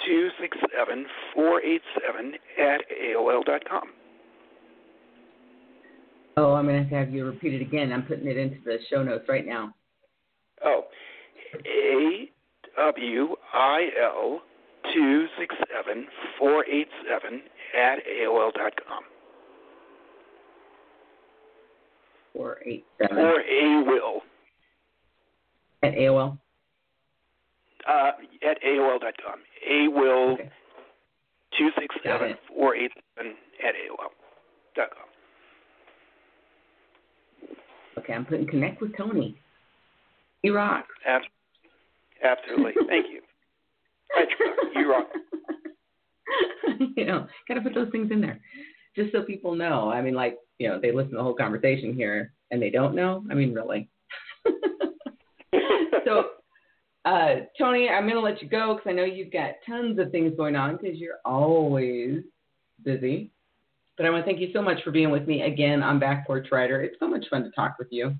two 0.05 0.29
six 0.39 0.57
seven 0.77 1.05
four 1.33 1.61
eight 1.61 1.81
seven 2.01 2.33
at 2.59 2.81
AOL 2.91 3.45
dot 3.45 3.63
com. 3.69 3.89
Oh, 6.35 6.53
I'm 6.53 6.65
going 6.65 6.77
to 6.77 6.81
have 6.81 6.89
to 6.89 6.95
have 6.95 7.11
you 7.11 7.25
repeat 7.25 7.53
it 7.53 7.61
again. 7.61 7.93
I'm 7.93 8.03
putting 8.03 8.27
it 8.27 8.37
into 8.37 8.57
the 8.65 8.77
show 8.89 9.03
notes 9.03 9.25
right 9.29 9.45
now. 9.45 9.75
Oh, 10.65 10.85
A 11.55 12.29
W 12.75 13.35
I 13.53 13.89
L 14.01 14.41
two 14.93 15.28
six 15.38 15.56
seven 15.74 16.08
four 16.38 16.65
eight 16.65 16.88
seven 17.10 17.41
at 17.78 18.00
AOL 18.06 18.54
dot 18.54 18.74
com. 18.88 19.04
Four 22.34 22.58
eight 22.65 22.86
seven. 23.02 23.17
Or 23.17 23.39
A 23.41 23.84
will. 23.84 24.22
At 25.84 25.93
AOL. 25.93 26.38
Uh, 27.88 28.12
at 28.48 28.62
AOL 28.63 29.00
dot 29.00 29.13
com. 29.24 29.39
A 29.69 29.88
will 29.88 30.38
two 31.58 31.69
six 31.80 31.96
seven 32.04 32.36
four 32.48 32.76
eight 32.76 32.91
seven 33.15 33.34
at 33.65 33.76
AOL 33.76 34.10
dot 34.76 34.89
com. 34.91 35.08
Okay, 37.98 38.13
I'm 38.13 38.26
putting 38.26 38.48
connect 38.48 38.82
with 38.82 38.96
Tony. 38.98 39.38
He 40.41 40.50
rocks. 40.50 40.89
Absolutely. 42.24 42.74
Thank 42.88 43.08
you. 43.12 43.22
you 44.76 44.91
rock. 44.91 45.10
you 46.95 47.06
know, 47.06 47.28
got 47.47 47.56
to 47.56 47.62
put 47.62 47.73
those 47.73 47.91
things 47.91 48.12
in 48.12 48.21
there, 48.21 48.39
just 48.95 49.12
so 49.12 49.23
people 49.23 49.56
know. 49.56 49.89
I 49.89 50.02
mean, 50.02 50.13
like 50.13 50.38
you 50.60 50.69
know, 50.69 50.80
they 50.80 50.91
listen 50.91 51.12
to 51.12 51.17
the 51.17 51.23
whole 51.23 51.36
conversation 51.36 51.93
here 51.93 52.34
and 52.52 52.62
they 52.62 52.69
don't 52.69 52.95
know. 52.95 53.23
I 53.30 53.34
mean, 53.34 53.54
really. 53.54 53.89
so, 56.06 56.26
uh, 57.06 57.36
Tony, 57.58 57.89
I'm 57.89 58.08
to 58.08 58.19
let 58.19 58.41
you 58.41 58.47
go 58.47 58.76
because 58.76 58.89
I 58.89 58.93
know 58.93 59.04
you've 59.04 59.34
got 59.34 59.56
tons 59.65 59.99
of 59.99 60.12
things 60.12 60.34
going 60.38 60.56
on 60.56 60.78
because 60.78 60.97
you're 60.97 61.19
always 61.26 62.21
busy. 62.84 63.32
But 63.97 64.06
I 64.06 64.10
want 64.10 64.26
to 64.26 64.32
thank 64.32 64.39
you 64.39 64.49
so 64.54 64.62
much 64.62 64.84
for 64.84 64.91
being 64.91 65.12
with 65.12 65.28
me 65.28 65.41
again 65.41 65.84
on 65.84 65.99
Back 65.99 66.26
Porch 66.26 66.47
Writer. 66.52 66.82
It's 66.82 66.95
so 66.99 67.08
much 67.08 67.26
fun 67.30 67.43
to 67.43 67.52
talk 67.52 67.76
with 67.78 67.89
you. 67.91 68.15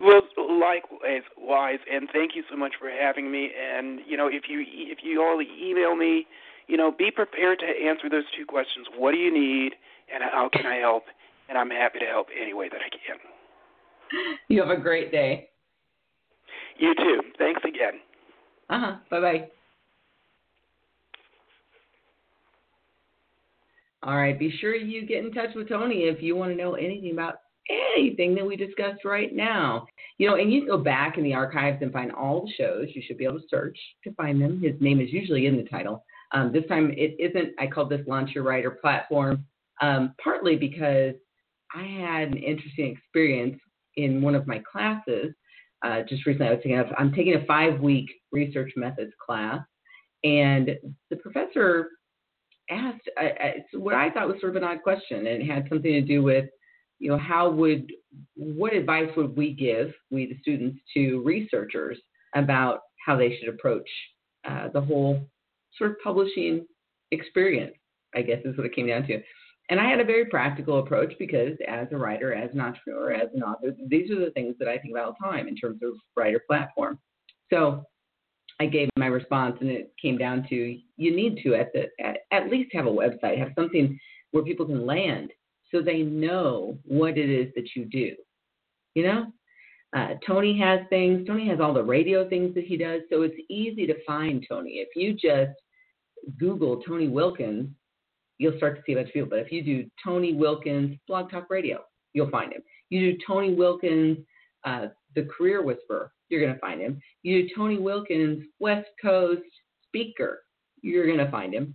Well, 0.00 0.22
likewise, 0.62 1.22
wise, 1.36 1.80
and 1.90 2.08
thank 2.12 2.36
you 2.36 2.44
so 2.48 2.56
much 2.56 2.74
for 2.78 2.88
having 2.88 3.30
me. 3.30 3.50
And 3.58 4.00
you 4.06 4.16
know, 4.16 4.28
if 4.28 4.44
you 4.48 4.64
if 4.66 4.98
you 5.02 5.20
all 5.20 5.40
email 5.42 5.96
me, 5.96 6.26
you 6.68 6.76
know, 6.76 6.92
be 6.92 7.10
prepared 7.10 7.58
to 7.58 7.66
answer 7.66 8.08
those 8.08 8.24
two 8.36 8.46
questions. 8.46 8.86
What 8.96 9.12
do 9.12 9.18
you 9.18 9.32
need, 9.32 9.72
and 10.12 10.22
how 10.22 10.48
can 10.52 10.66
I 10.66 10.76
help? 10.76 11.04
And 11.48 11.58
I'm 11.58 11.70
happy 11.70 11.98
to 11.98 12.06
help 12.06 12.28
any 12.40 12.54
way 12.54 12.68
that 12.68 12.80
I 12.80 12.88
can. 12.88 13.18
You 14.48 14.60
have 14.60 14.70
a 14.70 14.80
great 14.80 15.10
day. 15.10 15.48
You 16.78 16.94
too. 16.94 17.20
Thanks 17.38 17.62
again. 17.64 18.00
Uh 18.70 18.78
huh. 18.78 18.96
Bye 19.10 19.20
bye. 19.20 19.48
All 24.02 24.16
right. 24.16 24.38
Be 24.38 24.50
sure 24.60 24.74
you 24.74 25.06
get 25.06 25.24
in 25.24 25.32
touch 25.32 25.50
with 25.54 25.68
Tony 25.68 26.04
if 26.04 26.22
you 26.22 26.34
want 26.34 26.50
to 26.50 26.56
know 26.56 26.74
anything 26.74 27.12
about 27.12 27.41
anything 27.70 28.34
that 28.34 28.46
we 28.46 28.56
discussed 28.56 29.04
right 29.04 29.34
now. 29.34 29.86
You 30.18 30.28
know, 30.28 30.36
and 30.36 30.52
you 30.52 30.60
can 30.60 30.68
go 30.68 30.78
back 30.78 31.18
in 31.18 31.24
the 31.24 31.34
archives 31.34 31.78
and 31.82 31.92
find 31.92 32.12
all 32.12 32.46
the 32.46 32.52
shows. 32.52 32.88
You 32.94 33.02
should 33.06 33.18
be 33.18 33.24
able 33.24 33.40
to 33.40 33.48
search 33.48 33.78
to 34.04 34.12
find 34.14 34.40
them. 34.40 34.60
His 34.60 34.74
name 34.80 35.00
is 35.00 35.12
usually 35.12 35.46
in 35.46 35.56
the 35.56 35.64
title. 35.64 36.04
Um, 36.32 36.52
this 36.52 36.66
time 36.68 36.92
it 36.96 37.16
isn't. 37.18 37.54
I 37.58 37.66
called 37.66 37.90
this 37.90 38.06
Launch 38.06 38.30
Your 38.34 38.44
Writer 38.44 38.70
platform 38.70 39.44
um, 39.82 40.14
partly 40.22 40.56
because 40.56 41.14
I 41.74 41.82
had 41.82 42.28
an 42.28 42.38
interesting 42.38 42.92
experience 42.92 43.58
in 43.96 44.22
one 44.22 44.34
of 44.34 44.46
my 44.46 44.62
classes. 44.70 45.34
Uh, 45.84 46.02
just 46.08 46.24
recently, 46.24 46.48
I 46.48 46.52
was 46.52 46.60
taking 46.62 46.78
a, 46.78 46.84
I'm 46.96 47.12
taking 47.12 47.34
a 47.34 47.44
five 47.44 47.80
week 47.80 48.08
research 48.30 48.72
methods 48.76 49.12
class, 49.24 49.60
and 50.22 50.70
the 51.10 51.16
professor 51.16 51.90
asked 52.70 53.08
what 53.74 53.94
I 53.94 54.10
thought 54.10 54.28
was 54.28 54.36
sort 54.40 54.56
of 54.56 54.62
an 54.62 54.68
odd 54.68 54.82
question, 54.82 55.26
and 55.26 55.42
it 55.42 55.46
had 55.46 55.68
something 55.68 55.92
to 55.92 56.00
do 56.00 56.22
with, 56.22 56.44
you 57.02 57.10
know, 57.10 57.18
how 57.18 57.50
would 57.50 57.92
what 58.36 58.72
advice 58.72 59.10
would 59.16 59.36
we 59.36 59.52
give 59.52 59.92
we 60.12 60.26
the 60.26 60.38
students 60.40 60.78
to 60.94 61.20
researchers 61.24 61.98
about 62.36 62.82
how 63.04 63.16
they 63.16 63.36
should 63.36 63.48
approach 63.48 63.88
uh, 64.48 64.68
the 64.68 64.80
whole 64.80 65.20
sort 65.76 65.90
of 65.90 65.96
publishing 66.02 66.64
experience? 67.10 67.74
I 68.14 68.22
guess 68.22 68.38
is 68.44 68.56
what 68.56 68.66
it 68.66 68.74
came 68.74 68.86
down 68.86 69.04
to. 69.08 69.20
And 69.68 69.80
I 69.80 69.90
had 69.90 69.98
a 69.98 70.04
very 70.04 70.26
practical 70.26 70.78
approach 70.78 71.14
because 71.18 71.56
as 71.66 71.88
a 71.90 71.96
writer, 71.96 72.34
as 72.34 72.50
an 72.52 72.60
entrepreneur, 72.60 73.12
as 73.12 73.28
an 73.34 73.42
author, 73.42 73.74
these 73.88 74.10
are 74.10 74.20
the 74.20 74.30
things 74.30 74.54
that 74.60 74.68
I 74.68 74.78
think 74.78 74.92
about 74.92 75.06
all 75.06 75.16
the 75.18 75.26
time 75.26 75.48
in 75.48 75.56
terms 75.56 75.80
of 75.82 75.94
writer 76.16 76.42
platform. 76.46 77.00
So 77.52 77.84
I 78.60 78.66
gave 78.66 78.90
my 78.96 79.06
response, 79.06 79.56
and 79.60 79.70
it 79.70 79.92
came 80.00 80.18
down 80.18 80.46
to 80.50 80.78
you 80.96 81.16
need 81.16 81.40
to 81.42 81.56
at 81.56 81.72
the 81.72 81.86
at, 82.04 82.18
at 82.30 82.48
least 82.48 82.70
have 82.74 82.86
a 82.86 82.90
website, 82.90 83.38
have 83.38 83.52
something 83.58 83.98
where 84.30 84.44
people 84.44 84.66
can 84.66 84.86
land 84.86 85.32
so 85.72 85.82
they 85.82 86.02
know 86.02 86.78
what 86.84 87.18
it 87.18 87.30
is 87.30 87.52
that 87.54 87.70
you 87.74 87.86
do. 87.86 88.14
You 88.94 89.04
know, 89.04 89.26
uh, 89.96 90.14
Tony 90.26 90.58
has 90.58 90.80
things. 90.90 91.26
Tony 91.26 91.48
has 91.48 91.60
all 91.60 91.74
the 91.74 91.82
radio 91.82 92.28
things 92.28 92.54
that 92.54 92.64
he 92.64 92.76
does, 92.76 93.02
so 93.10 93.22
it's 93.22 93.36
easy 93.48 93.86
to 93.86 94.04
find 94.06 94.44
Tony. 94.48 94.72
If 94.72 94.88
you 94.94 95.12
just 95.14 95.58
Google 96.38 96.82
Tony 96.82 97.08
Wilkins, 97.08 97.68
you'll 98.38 98.56
start 98.56 98.76
to 98.76 98.82
see 98.86 98.92
a 98.92 98.96
bunch 98.96 99.08
of 99.08 99.14
people. 99.14 99.30
But 99.30 99.40
if 99.40 99.52
you 99.52 99.62
do 99.62 99.90
Tony 100.04 100.34
Wilkins 100.34 100.96
Blog 101.08 101.30
Talk 101.30 101.48
Radio, 101.50 101.80
you'll 102.12 102.30
find 102.30 102.52
him. 102.52 102.62
You 102.90 103.12
do 103.12 103.18
Tony 103.26 103.54
Wilkins 103.54 104.18
uh, 104.64 104.86
The 105.14 105.24
Career 105.36 105.62
Whisperer, 105.62 106.12
you're 106.28 106.40
going 106.40 106.54
to 106.54 106.60
find 106.60 106.80
him. 106.80 107.00
You 107.22 107.42
do 107.42 107.54
Tony 107.54 107.78
Wilkins 107.78 108.44
West 108.58 108.88
Coast 109.00 109.42
Speaker, 109.86 110.42
you're 110.82 111.06
going 111.06 111.18
to 111.18 111.30
find 111.30 111.52
him. 111.54 111.74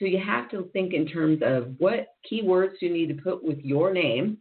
So 0.00 0.06
you 0.06 0.18
have 0.18 0.50
to 0.50 0.68
think 0.72 0.94
in 0.94 1.06
terms 1.06 1.40
of 1.44 1.74
what 1.78 2.08
keywords 2.30 2.80
you 2.80 2.90
need 2.90 3.08
to 3.08 3.22
put 3.22 3.44
with 3.44 3.58
your 3.58 3.92
name 3.92 4.38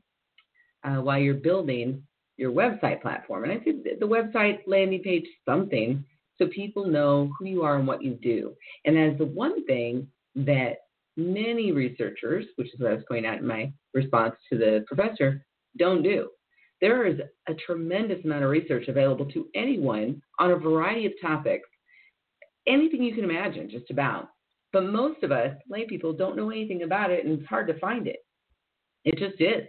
uh, 0.85 1.01
while 1.01 1.19
you're 1.19 1.33
building 1.33 2.01
your 2.37 2.51
website 2.51 3.01
platform. 3.01 3.43
And 3.43 3.51
I 3.51 3.57
think 3.57 3.83
the 3.83 4.07
website 4.07 4.59
landing 4.65 5.03
page 5.03 5.25
something 5.47 6.05
so 6.37 6.47
people 6.47 6.87
know 6.87 7.29
who 7.37 7.45
you 7.45 7.63
are 7.63 7.77
and 7.77 7.85
what 7.85 8.01
you 8.01 8.13
do. 8.13 8.53
And 8.85 8.97
as 8.97 9.17
the 9.17 9.25
one 9.25 9.65
thing 9.65 10.07
that 10.35 10.77
many 11.17 11.73
researchers, 11.73 12.45
which 12.55 12.73
is 12.73 12.79
what 12.79 12.91
I 12.91 12.95
was 12.95 13.03
pointing 13.09 13.29
out 13.29 13.39
in 13.39 13.45
my 13.45 13.73
response 13.93 14.35
to 14.49 14.57
the 14.57 14.85
professor, 14.87 15.45
don't 15.77 16.01
do. 16.01 16.29
There 16.79 17.05
is 17.05 17.19
a 17.49 17.53
tremendous 17.53 18.23
amount 18.23 18.45
of 18.45 18.49
research 18.49 18.87
available 18.87 19.25
to 19.31 19.49
anyone 19.53 20.21
on 20.39 20.51
a 20.51 20.55
variety 20.55 21.05
of 21.05 21.11
topics, 21.21 21.67
anything 22.65 23.03
you 23.03 23.13
can 23.13 23.25
imagine, 23.25 23.69
just 23.69 23.91
about. 23.91 24.29
But 24.71 24.85
most 24.85 25.23
of 25.23 25.31
us, 25.31 25.55
lay 25.69 25.85
people, 25.85 26.13
don't 26.13 26.35
know 26.35 26.51
anything 26.51 26.83
about 26.83 27.11
it, 27.11 27.25
and 27.25 27.39
it's 27.39 27.49
hard 27.49 27.67
to 27.67 27.79
find 27.79 28.07
it. 28.07 28.19
It 29.03 29.17
just 29.17 29.41
is. 29.41 29.67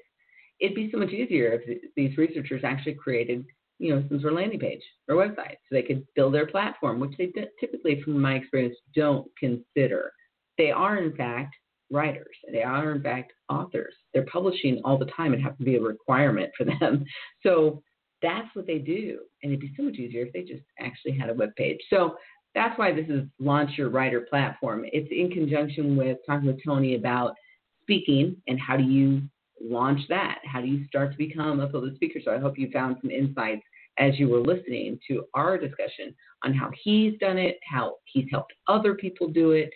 It'd 0.60 0.74
be 0.74 0.90
so 0.92 0.98
much 0.98 1.10
easier 1.10 1.52
if 1.52 1.80
these 1.96 2.16
researchers 2.18 2.62
actually 2.64 2.94
created 2.94 3.44
you 3.80 3.94
know, 3.94 4.04
some 4.08 4.20
sort 4.20 4.34
of 4.34 4.38
landing 4.38 4.60
page 4.60 4.82
or 5.08 5.16
website 5.16 5.52
so 5.52 5.72
they 5.72 5.82
could 5.82 6.06
build 6.14 6.34
their 6.34 6.46
platform, 6.46 7.00
which 7.00 7.16
they 7.16 7.32
typically, 7.58 8.00
from 8.02 8.20
my 8.20 8.34
experience, 8.34 8.76
don't 8.94 9.26
consider. 9.38 10.12
They 10.58 10.70
are, 10.70 10.98
in 10.98 11.16
fact, 11.16 11.54
writers. 11.90 12.36
They 12.52 12.62
are, 12.62 12.92
in 12.92 13.02
fact, 13.02 13.32
authors. 13.48 13.94
They're 14.12 14.26
publishing 14.30 14.82
all 14.84 14.98
the 14.98 15.06
time 15.06 15.32
It 15.32 15.40
have 15.40 15.56
to 15.56 15.64
be 15.64 15.76
a 15.76 15.80
requirement 15.80 16.50
for 16.56 16.64
them. 16.80 17.04
So 17.42 17.82
that's 18.20 18.54
what 18.54 18.66
they 18.66 18.78
do. 18.78 19.20
And 19.42 19.50
it'd 19.50 19.60
be 19.60 19.72
so 19.78 19.82
much 19.82 19.94
easier 19.94 20.26
if 20.26 20.32
they 20.34 20.42
just 20.42 20.62
actually 20.78 21.16
had 21.16 21.30
a 21.30 21.34
web 21.34 21.56
page. 21.56 21.80
So 21.88 22.16
that's 22.54 22.78
why 22.78 22.92
this 22.92 23.06
is 23.08 23.22
Launch 23.38 23.70
Your 23.76 23.90
Writer 23.90 24.22
platform. 24.22 24.84
It's 24.92 25.10
in 25.10 25.30
conjunction 25.30 25.96
with 25.96 26.18
talking 26.26 26.46
with 26.46 26.62
Tony 26.64 26.94
about 26.94 27.34
speaking 27.82 28.36
and 28.48 28.58
how 28.58 28.76
do 28.76 28.84
you 28.84 29.22
launch 29.60 30.00
that? 30.08 30.38
How 30.44 30.60
do 30.60 30.66
you 30.66 30.86
start 30.86 31.12
to 31.12 31.18
become 31.18 31.60
a 31.60 31.68
public 31.68 31.94
speaker? 31.94 32.18
So 32.24 32.32
I 32.32 32.38
hope 32.38 32.58
you 32.58 32.70
found 32.70 32.96
some 33.00 33.10
insights 33.10 33.62
as 33.98 34.18
you 34.18 34.28
were 34.28 34.40
listening 34.40 34.98
to 35.08 35.24
our 35.34 35.58
discussion 35.58 36.14
on 36.44 36.54
how 36.54 36.70
he's 36.82 37.18
done 37.18 37.38
it, 37.38 37.58
how 37.70 37.96
he's 38.04 38.26
helped 38.30 38.52
other 38.66 38.94
people 38.94 39.28
do 39.28 39.52
it. 39.52 39.70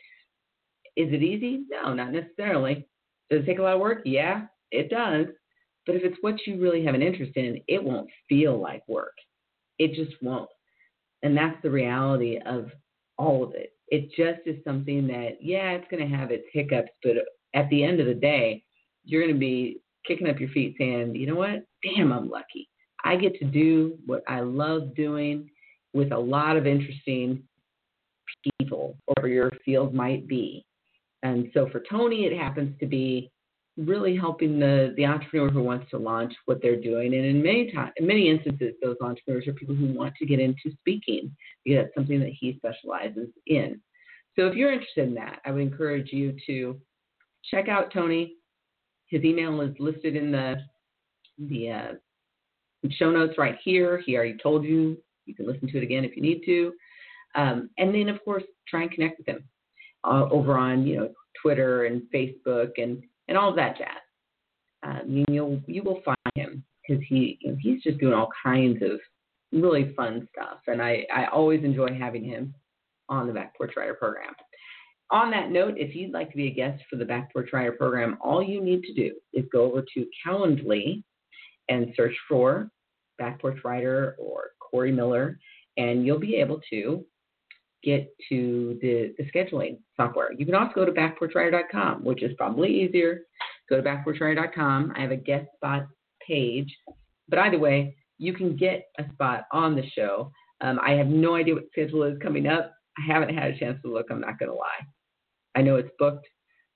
Is 0.96 1.12
it 1.12 1.22
easy? 1.22 1.64
No, 1.68 1.92
not 1.92 2.12
necessarily. 2.12 2.86
Does 3.30 3.42
it 3.42 3.46
take 3.46 3.58
a 3.58 3.62
lot 3.62 3.74
of 3.74 3.80
work? 3.80 4.02
Yeah, 4.04 4.46
it 4.70 4.90
does. 4.90 5.26
But 5.86 5.96
if 5.96 6.02
it's 6.04 6.16
what 6.22 6.46
you 6.46 6.60
really 6.60 6.84
have 6.84 6.94
an 6.94 7.02
interest 7.02 7.32
in, 7.36 7.60
it 7.68 7.82
won't 7.82 8.08
feel 8.28 8.60
like 8.60 8.82
work. 8.88 9.14
It 9.78 9.94
just 9.94 10.16
won't. 10.22 10.48
And 11.24 11.36
that's 11.36 11.60
the 11.62 11.70
reality 11.70 12.38
of 12.46 12.70
all 13.18 13.42
of 13.42 13.54
it. 13.54 13.72
It 13.88 14.10
just 14.10 14.46
is 14.46 14.62
something 14.62 15.06
that, 15.08 15.38
yeah, 15.40 15.70
it's 15.70 15.90
going 15.90 16.08
to 16.08 16.16
have 16.16 16.30
its 16.30 16.44
hiccups, 16.52 16.90
but 17.02 17.16
at 17.54 17.68
the 17.70 17.82
end 17.82 17.98
of 17.98 18.06
the 18.06 18.14
day, 18.14 18.62
you're 19.04 19.22
going 19.22 19.34
to 19.34 19.40
be 19.40 19.80
kicking 20.06 20.28
up 20.28 20.38
your 20.38 20.50
feet 20.50 20.76
saying, 20.78 21.14
you 21.14 21.26
know 21.26 21.34
what? 21.34 21.64
Damn, 21.82 22.12
I'm 22.12 22.28
lucky. 22.28 22.68
I 23.04 23.16
get 23.16 23.38
to 23.38 23.44
do 23.44 23.98
what 24.06 24.22
I 24.28 24.40
love 24.40 24.94
doing 24.94 25.48
with 25.92 26.12
a 26.12 26.18
lot 26.18 26.56
of 26.56 26.66
interesting 26.66 27.42
people, 28.58 28.96
whatever 29.06 29.28
your 29.28 29.50
field 29.64 29.94
might 29.94 30.28
be. 30.28 30.64
And 31.22 31.50
so 31.54 31.68
for 31.70 31.82
Tony, 31.90 32.24
it 32.26 32.38
happens 32.38 32.78
to 32.80 32.86
be 32.86 33.30
really 33.76 34.16
helping 34.16 34.58
the, 34.58 34.94
the 34.96 35.04
entrepreneur 35.04 35.50
who 35.50 35.62
wants 35.62 35.90
to 35.90 35.98
launch 35.98 36.32
what 36.46 36.62
they're 36.62 36.80
doing. 36.80 37.14
And 37.14 37.24
in 37.24 37.42
many 37.42 37.72
time, 37.72 37.92
in 37.96 38.06
many 38.06 38.30
instances, 38.30 38.74
those 38.82 38.96
entrepreneurs 39.00 39.48
are 39.48 39.52
people 39.52 39.74
who 39.74 39.92
want 39.92 40.14
to 40.16 40.26
get 40.26 40.38
into 40.38 40.70
speaking 40.80 41.34
because 41.64 41.84
that's 41.84 41.94
something 41.94 42.20
that 42.20 42.32
he 42.38 42.56
specializes 42.56 43.28
in. 43.46 43.80
So 44.36 44.46
if 44.46 44.54
you're 44.54 44.72
interested 44.72 45.08
in 45.08 45.14
that, 45.14 45.40
I 45.44 45.50
would 45.50 45.62
encourage 45.62 46.12
you 46.12 46.36
to 46.46 46.80
check 47.50 47.68
out 47.68 47.92
Tony. 47.92 48.34
His 49.08 49.24
email 49.24 49.60
is 49.60 49.74
listed 49.78 50.16
in 50.16 50.32
the 50.32 50.56
the 51.38 51.70
uh, 51.70 51.92
show 52.90 53.10
notes 53.10 53.34
right 53.38 53.58
here. 53.64 54.02
He 54.04 54.16
already 54.16 54.36
told 54.42 54.64
you. 54.64 54.96
You 55.26 55.34
can 55.34 55.46
listen 55.46 55.68
to 55.68 55.78
it 55.78 55.82
again 55.82 56.04
if 56.04 56.16
you 56.16 56.22
need 56.22 56.42
to. 56.46 56.72
Um, 57.34 57.70
and 57.78 57.94
then, 57.94 58.08
of 58.08 58.22
course, 58.24 58.44
try 58.68 58.82
and 58.82 58.90
connect 58.90 59.18
with 59.18 59.28
him 59.28 59.44
uh, 60.04 60.28
over 60.30 60.56
on 60.56 60.86
you 60.86 60.96
know 60.96 61.10
Twitter 61.40 61.86
and 61.86 62.02
Facebook 62.14 62.72
and 62.76 63.02
and 63.28 63.38
all 63.38 63.50
of 63.50 63.56
that 63.56 63.76
jazz. 63.78 63.88
Um, 64.82 65.24
you'll 65.28 65.60
you 65.66 65.82
will 65.82 66.02
find 66.04 66.16
him 66.34 66.64
because 66.86 67.02
he 67.08 67.38
he's 67.60 67.82
just 67.82 67.98
doing 67.98 68.14
all 68.14 68.28
kinds 68.42 68.82
of 68.82 69.00
really 69.52 69.94
fun 69.94 70.28
stuff, 70.32 70.58
and 70.66 70.82
I 70.82 71.06
I 71.14 71.26
always 71.26 71.64
enjoy 71.64 71.88
having 71.98 72.24
him 72.24 72.54
on 73.08 73.26
the 73.26 73.32
Back 73.32 73.56
Porch 73.56 73.72
Writer 73.76 73.94
program. 73.94 74.34
On 75.10 75.30
that 75.30 75.50
note, 75.50 75.74
if 75.76 75.94
you'd 75.94 76.12
like 76.12 76.30
to 76.30 76.36
be 76.36 76.48
a 76.48 76.54
guest 76.54 76.82
for 76.90 76.96
the 76.96 77.04
Back 77.04 77.32
Porch 77.32 77.50
Writer 77.52 77.72
program, 77.72 78.16
all 78.20 78.42
you 78.42 78.62
need 78.62 78.82
to 78.82 78.94
do 78.94 79.14
is 79.32 79.44
go 79.52 79.64
over 79.64 79.84
to 79.94 80.06
Calendly 80.26 81.02
and 81.68 81.92
search 81.96 82.14
for 82.28 82.70
Back 83.18 83.40
Porch 83.40 83.58
Writer 83.64 84.16
or 84.18 84.50
Corey 84.58 84.92
Miller, 84.92 85.38
and 85.76 86.04
you'll 86.04 86.18
be 86.18 86.36
able 86.36 86.60
to 86.70 87.04
get 87.84 88.08
to 88.28 88.78
the, 88.80 89.14
the 89.18 89.30
scheduling 89.30 89.78
software. 89.96 90.32
You 90.32 90.46
can 90.46 90.54
also 90.54 90.72
go 90.74 90.84
to 90.84 90.92
backporchwriter.com, 90.92 92.04
which 92.04 92.22
is 92.22 92.32
probably 92.36 92.82
easier. 92.82 93.22
Go 93.68 93.76
to 93.76 93.82
backporchwriter.com. 93.82 94.92
I 94.96 95.00
have 95.00 95.10
a 95.10 95.16
guest 95.16 95.46
spot 95.56 95.86
page. 96.26 96.74
But 97.28 97.38
either 97.40 97.58
way, 97.58 97.96
you 98.18 98.32
can 98.32 98.56
get 98.56 98.86
a 98.98 99.04
spot 99.12 99.44
on 99.52 99.74
the 99.74 99.88
show. 99.96 100.30
Um, 100.60 100.78
I 100.82 100.92
have 100.92 101.08
no 101.08 101.34
idea 101.34 101.54
what 101.54 101.64
schedule 101.70 102.04
is 102.04 102.18
coming 102.22 102.46
up. 102.46 102.72
I 102.98 103.12
haven't 103.12 103.34
had 103.34 103.50
a 103.50 103.58
chance 103.58 103.78
to 103.82 103.92
look, 103.92 104.06
I'm 104.10 104.20
not 104.20 104.38
going 104.38 104.50
to 104.50 104.56
lie. 104.56 104.86
I 105.54 105.62
know 105.62 105.76
it's 105.76 105.90
booked, 105.98 106.26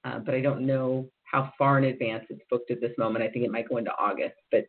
uh, 0.04 0.18
but 0.18 0.34
I 0.34 0.40
don't 0.40 0.66
know 0.66 1.08
how 1.24 1.52
far 1.56 1.78
in 1.78 1.84
advance 1.84 2.24
it's 2.28 2.42
booked 2.50 2.70
at 2.70 2.80
this 2.80 2.92
moment. 2.98 3.24
I 3.24 3.28
think 3.28 3.44
it 3.44 3.50
might 3.50 3.68
go 3.68 3.76
into 3.76 3.90
August, 3.98 4.34
but 4.50 4.64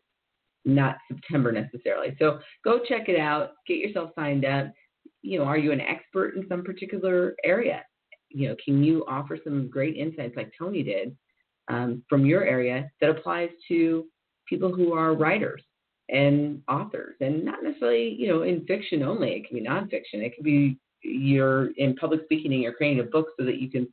not 0.66 0.98
September 1.08 1.52
necessarily. 1.52 2.16
So 2.20 2.40
go 2.64 2.80
check 2.88 3.10
it 3.10 3.20
out, 3.20 3.52
get 3.68 3.78
yourself 3.78 4.12
signed 4.16 4.46
up 4.46 4.72
you 5.22 5.40
know, 5.40 5.46
are 5.46 5.58
you 5.58 5.72
an 5.72 5.82
expert 5.82 6.36
in 6.36 6.48
some 6.48 6.64
particular 6.64 7.36
area? 7.44 7.84
You 8.30 8.50
know, 8.50 8.56
can 8.64 8.84
you 8.84 9.06
offer 9.08 9.38
some 9.44 9.70
great 9.70 9.96
insights 9.96 10.36
like 10.36 10.52
Tony 10.58 10.84
did 10.84 11.16
um, 11.70 12.04
from 12.10 12.26
your 12.26 12.44
area 12.44 12.90
that 13.02 13.10
applies 13.10 13.50
to 13.68 14.06
people 14.48 14.74
who 14.74 14.94
are 14.94 15.14
writers 15.14 15.62
and 16.10 16.62
authors 16.68 17.16
and 17.22 17.46
not 17.46 17.64
necessarily, 17.64 18.16
you 18.18 18.28
know, 18.28 18.42
in 18.42 18.66
fiction 18.66 19.04
only. 19.04 19.32
It 19.32 19.48
can 19.48 19.58
be 19.58 19.68
nonfiction. 19.68 20.24
It 20.26 20.36
can 20.36 20.44
be 20.44 20.78
you're 21.04 21.72
in 21.78 21.96
public 21.96 22.22
speaking 22.24 22.52
and 22.52 22.62
you're 22.62 22.74
creating 22.74 23.00
a 23.00 23.10
book 23.10 23.28
so 23.38 23.46
that 23.46 23.60
you 23.60 23.70
can 23.70 23.88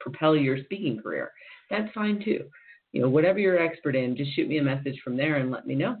propel 0.00 0.36
your 0.36 0.62
speaking 0.64 1.00
career. 1.00 1.30
That's 1.70 1.92
fine 1.92 2.22
too. 2.24 2.46
You 2.92 3.02
know, 3.02 3.08
whatever 3.08 3.38
you're 3.38 3.62
expert 3.62 3.94
in, 3.94 4.16
just 4.16 4.34
shoot 4.34 4.48
me 4.48 4.58
a 4.58 4.62
message 4.62 5.00
from 5.04 5.16
there 5.16 5.36
and 5.36 5.50
let 5.50 5.66
me 5.66 5.74
know. 5.74 5.96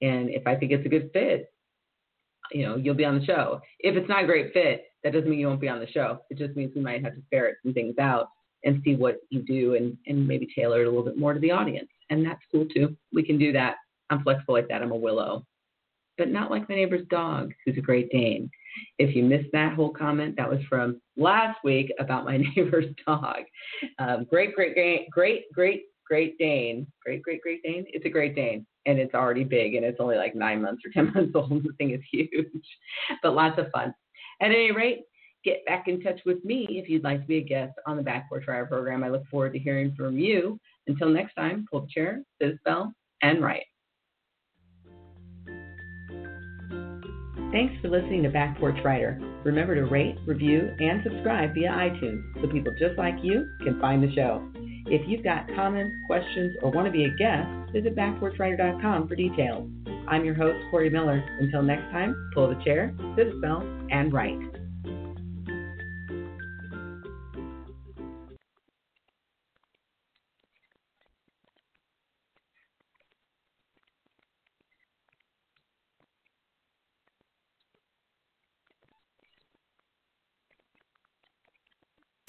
And 0.00 0.30
if 0.30 0.46
I 0.46 0.56
think 0.56 0.72
it's 0.72 0.86
a 0.86 0.88
good 0.88 1.10
fit, 1.12 1.52
you 2.52 2.66
know, 2.66 2.76
you'll 2.76 2.94
be 2.94 3.04
on 3.04 3.18
the 3.18 3.24
show. 3.24 3.60
If 3.80 3.96
it's 3.96 4.08
not 4.08 4.24
a 4.24 4.26
great 4.26 4.52
fit, 4.52 4.84
that 5.02 5.12
doesn't 5.12 5.28
mean 5.28 5.38
you 5.38 5.46
won't 5.46 5.60
be 5.60 5.68
on 5.68 5.80
the 5.80 5.90
show. 5.90 6.20
It 6.30 6.38
just 6.38 6.56
means 6.56 6.72
we 6.74 6.82
might 6.82 7.02
have 7.02 7.14
to 7.14 7.22
ferret 7.30 7.56
some 7.62 7.72
things 7.72 7.94
out 7.98 8.28
and 8.64 8.82
see 8.84 8.94
what 8.94 9.16
you 9.30 9.42
do 9.42 9.74
and, 9.74 9.96
and 10.06 10.26
maybe 10.26 10.48
tailor 10.54 10.82
it 10.82 10.86
a 10.86 10.90
little 10.90 11.04
bit 11.04 11.16
more 11.16 11.32
to 11.32 11.40
the 11.40 11.50
audience. 11.50 11.88
And 12.10 12.24
that's 12.24 12.40
cool 12.52 12.66
too. 12.66 12.96
We 13.12 13.22
can 13.22 13.38
do 13.38 13.52
that. 13.52 13.76
I'm 14.10 14.22
flexible 14.22 14.54
like 14.54 14.68
that. 14.68 14.82
I'm 14.82 14.92
a 14.92 14.96
willow. 14.96 15.46
But 16.18 16.28
not 16.28 16.50
like 16.50 16.68
my 16.68 16.74
neighbor's 16.74 17.06
dog, 17.08 17.52
who's 17.64 17.78
a 17.78 17.82
Great 17.82 18.10
Dane. 18.10 18.50
If 18.98 19.16
you 19.16 19.22
missed 19.22 19.48
that 19.52 19.72
whole 19.74 19.90
comment, 19.90 20.36
that 20.36 20.50
was 20.50 20.60
from 20.68 21.00
last 21.16 21.58
week 21.64 21.92
about 21.98 22.24
my 22.24 22.36
neighbor's 22.56 22.92
dog. 23.06 23.38
Um, 23.98 24.26
great, 24.28 24.54
great, 24.54 24.74
great, 24.74 25.10
great, 25.10 25.44
great, 25.52 25.84
great 26.06 26.36
Dane. 26.38 26.86
Great, 27.04 27.22
great, 27.22 27.40
great 27.40 27.62
Dane. 27.62 27.86
It's 27.88 28.04
a 28.04 28.10
Great 28.10 28.34
Dane 28.34 28.66
and 28.86 28.98
it's 28.98 29.14
already 29.14 29.44
big 29.44 29.74
and 29.74 29.84
it's 29.84 30.00
only 30.00 30.16
like 30.16 30.34
nine 30.34 30.62
months 30.62 30.82
or 30.84 30.90
10 30.94 31.12
months 31.14 31.32
old. 31.34 31.62
The 31.62 31.72
thing 31.78 31.90
is 31.92 32.00
huge, 32.10 32.46
but 33.22 33.34
lots 33.34 33.58
of 33.58 33.70
fun. 33.70 33.94
At 34.40 34.50
any 34.50 34.72
rate, 34.72 35.02
get 35.44 35.64
back 35.66 35.88
in 35.88 36.00
touch 36.00 36.20
with 36.24 36.44
me 36.44 36.66
if 36.70 36.88
you'd 36.88 37.04
like 37.04 37.20
to 37.20 37.26
be 37.26 37.38
a 37.38 37.42
guest 37.42 37.72
on 37.86 37.96
the 37.96 38.02
Back 38.02 38.28
Porch 38.28 38.44
Writer 38.46 38.66
program. 38.66 39.04
I 39.04 39.08
look 39.08 39.26
forward 39.30 39.52
to 39.52 39.58
hearing 39.58 39.94
from 39.96 40.18
you. 40.18 40.58
Until 40.86 41.08
next 41.08 41.34
time, 41.34 41.66
pull 41.70 41.82
the 41.82 41.88
chair, 41.88 42.22
a 42.42 42.56
spell, 42.58 42.92
and 43.22 43.42
write. 43.42 43.64
Thanks 47.52 47.74
for 47.82 47.88
listening 47.88 48.22
to 48.22 48.30
Back 48.30 48.58
Porch 48.60 48.78
Writer. 48.84 49.18
Remember 49.44 49.74
to 49.74 49.86
rate, 49.86 50.16
review, 50.24 50.72
and 50.78 51.02
subscribe 51.02 51.52
via 51.52 51.70
iTunes 51.70 52.22
so 52.40 52.48
people 52.48 52.72
just 52.78 52.96
like 52.96 53.14
you 53.22 53.44
can 53.64 53.80
find 53.80 54.02
the 54.02 54.14
show. 54.14 54.48
If 54.90 55.08
you've 55.08 55.22
got 55.22 55.46
comments, 55.54 55.94
questions, 56.08 56.56
or 56.62 56.72
want 56.72 56.86
to 56.86 56.90
be 56.90 57.04
a 57.04 57.10
guest, 57.10 57.46
visit 57.72 57.94
backporchwriter.com 57.94 59.06
for 59.06 59.14
details. 59.14 59.70
I'm 60.08 60.24
your 60.24 60.34
host, 60.34 60.58
Corey 60.72 60.90
Miller. 60.90 61.24
Until 61.38 61.62
next 61.62 61.92
time, 61.92 62.12
pull 62.34 62.48
the 62.48 62.60
chair, 62.64 62.92
sit 63.16 63.28
a 63.28 63.38
spell, 63.38 63.62
and 63.90 64.12
write. 64.12 64.59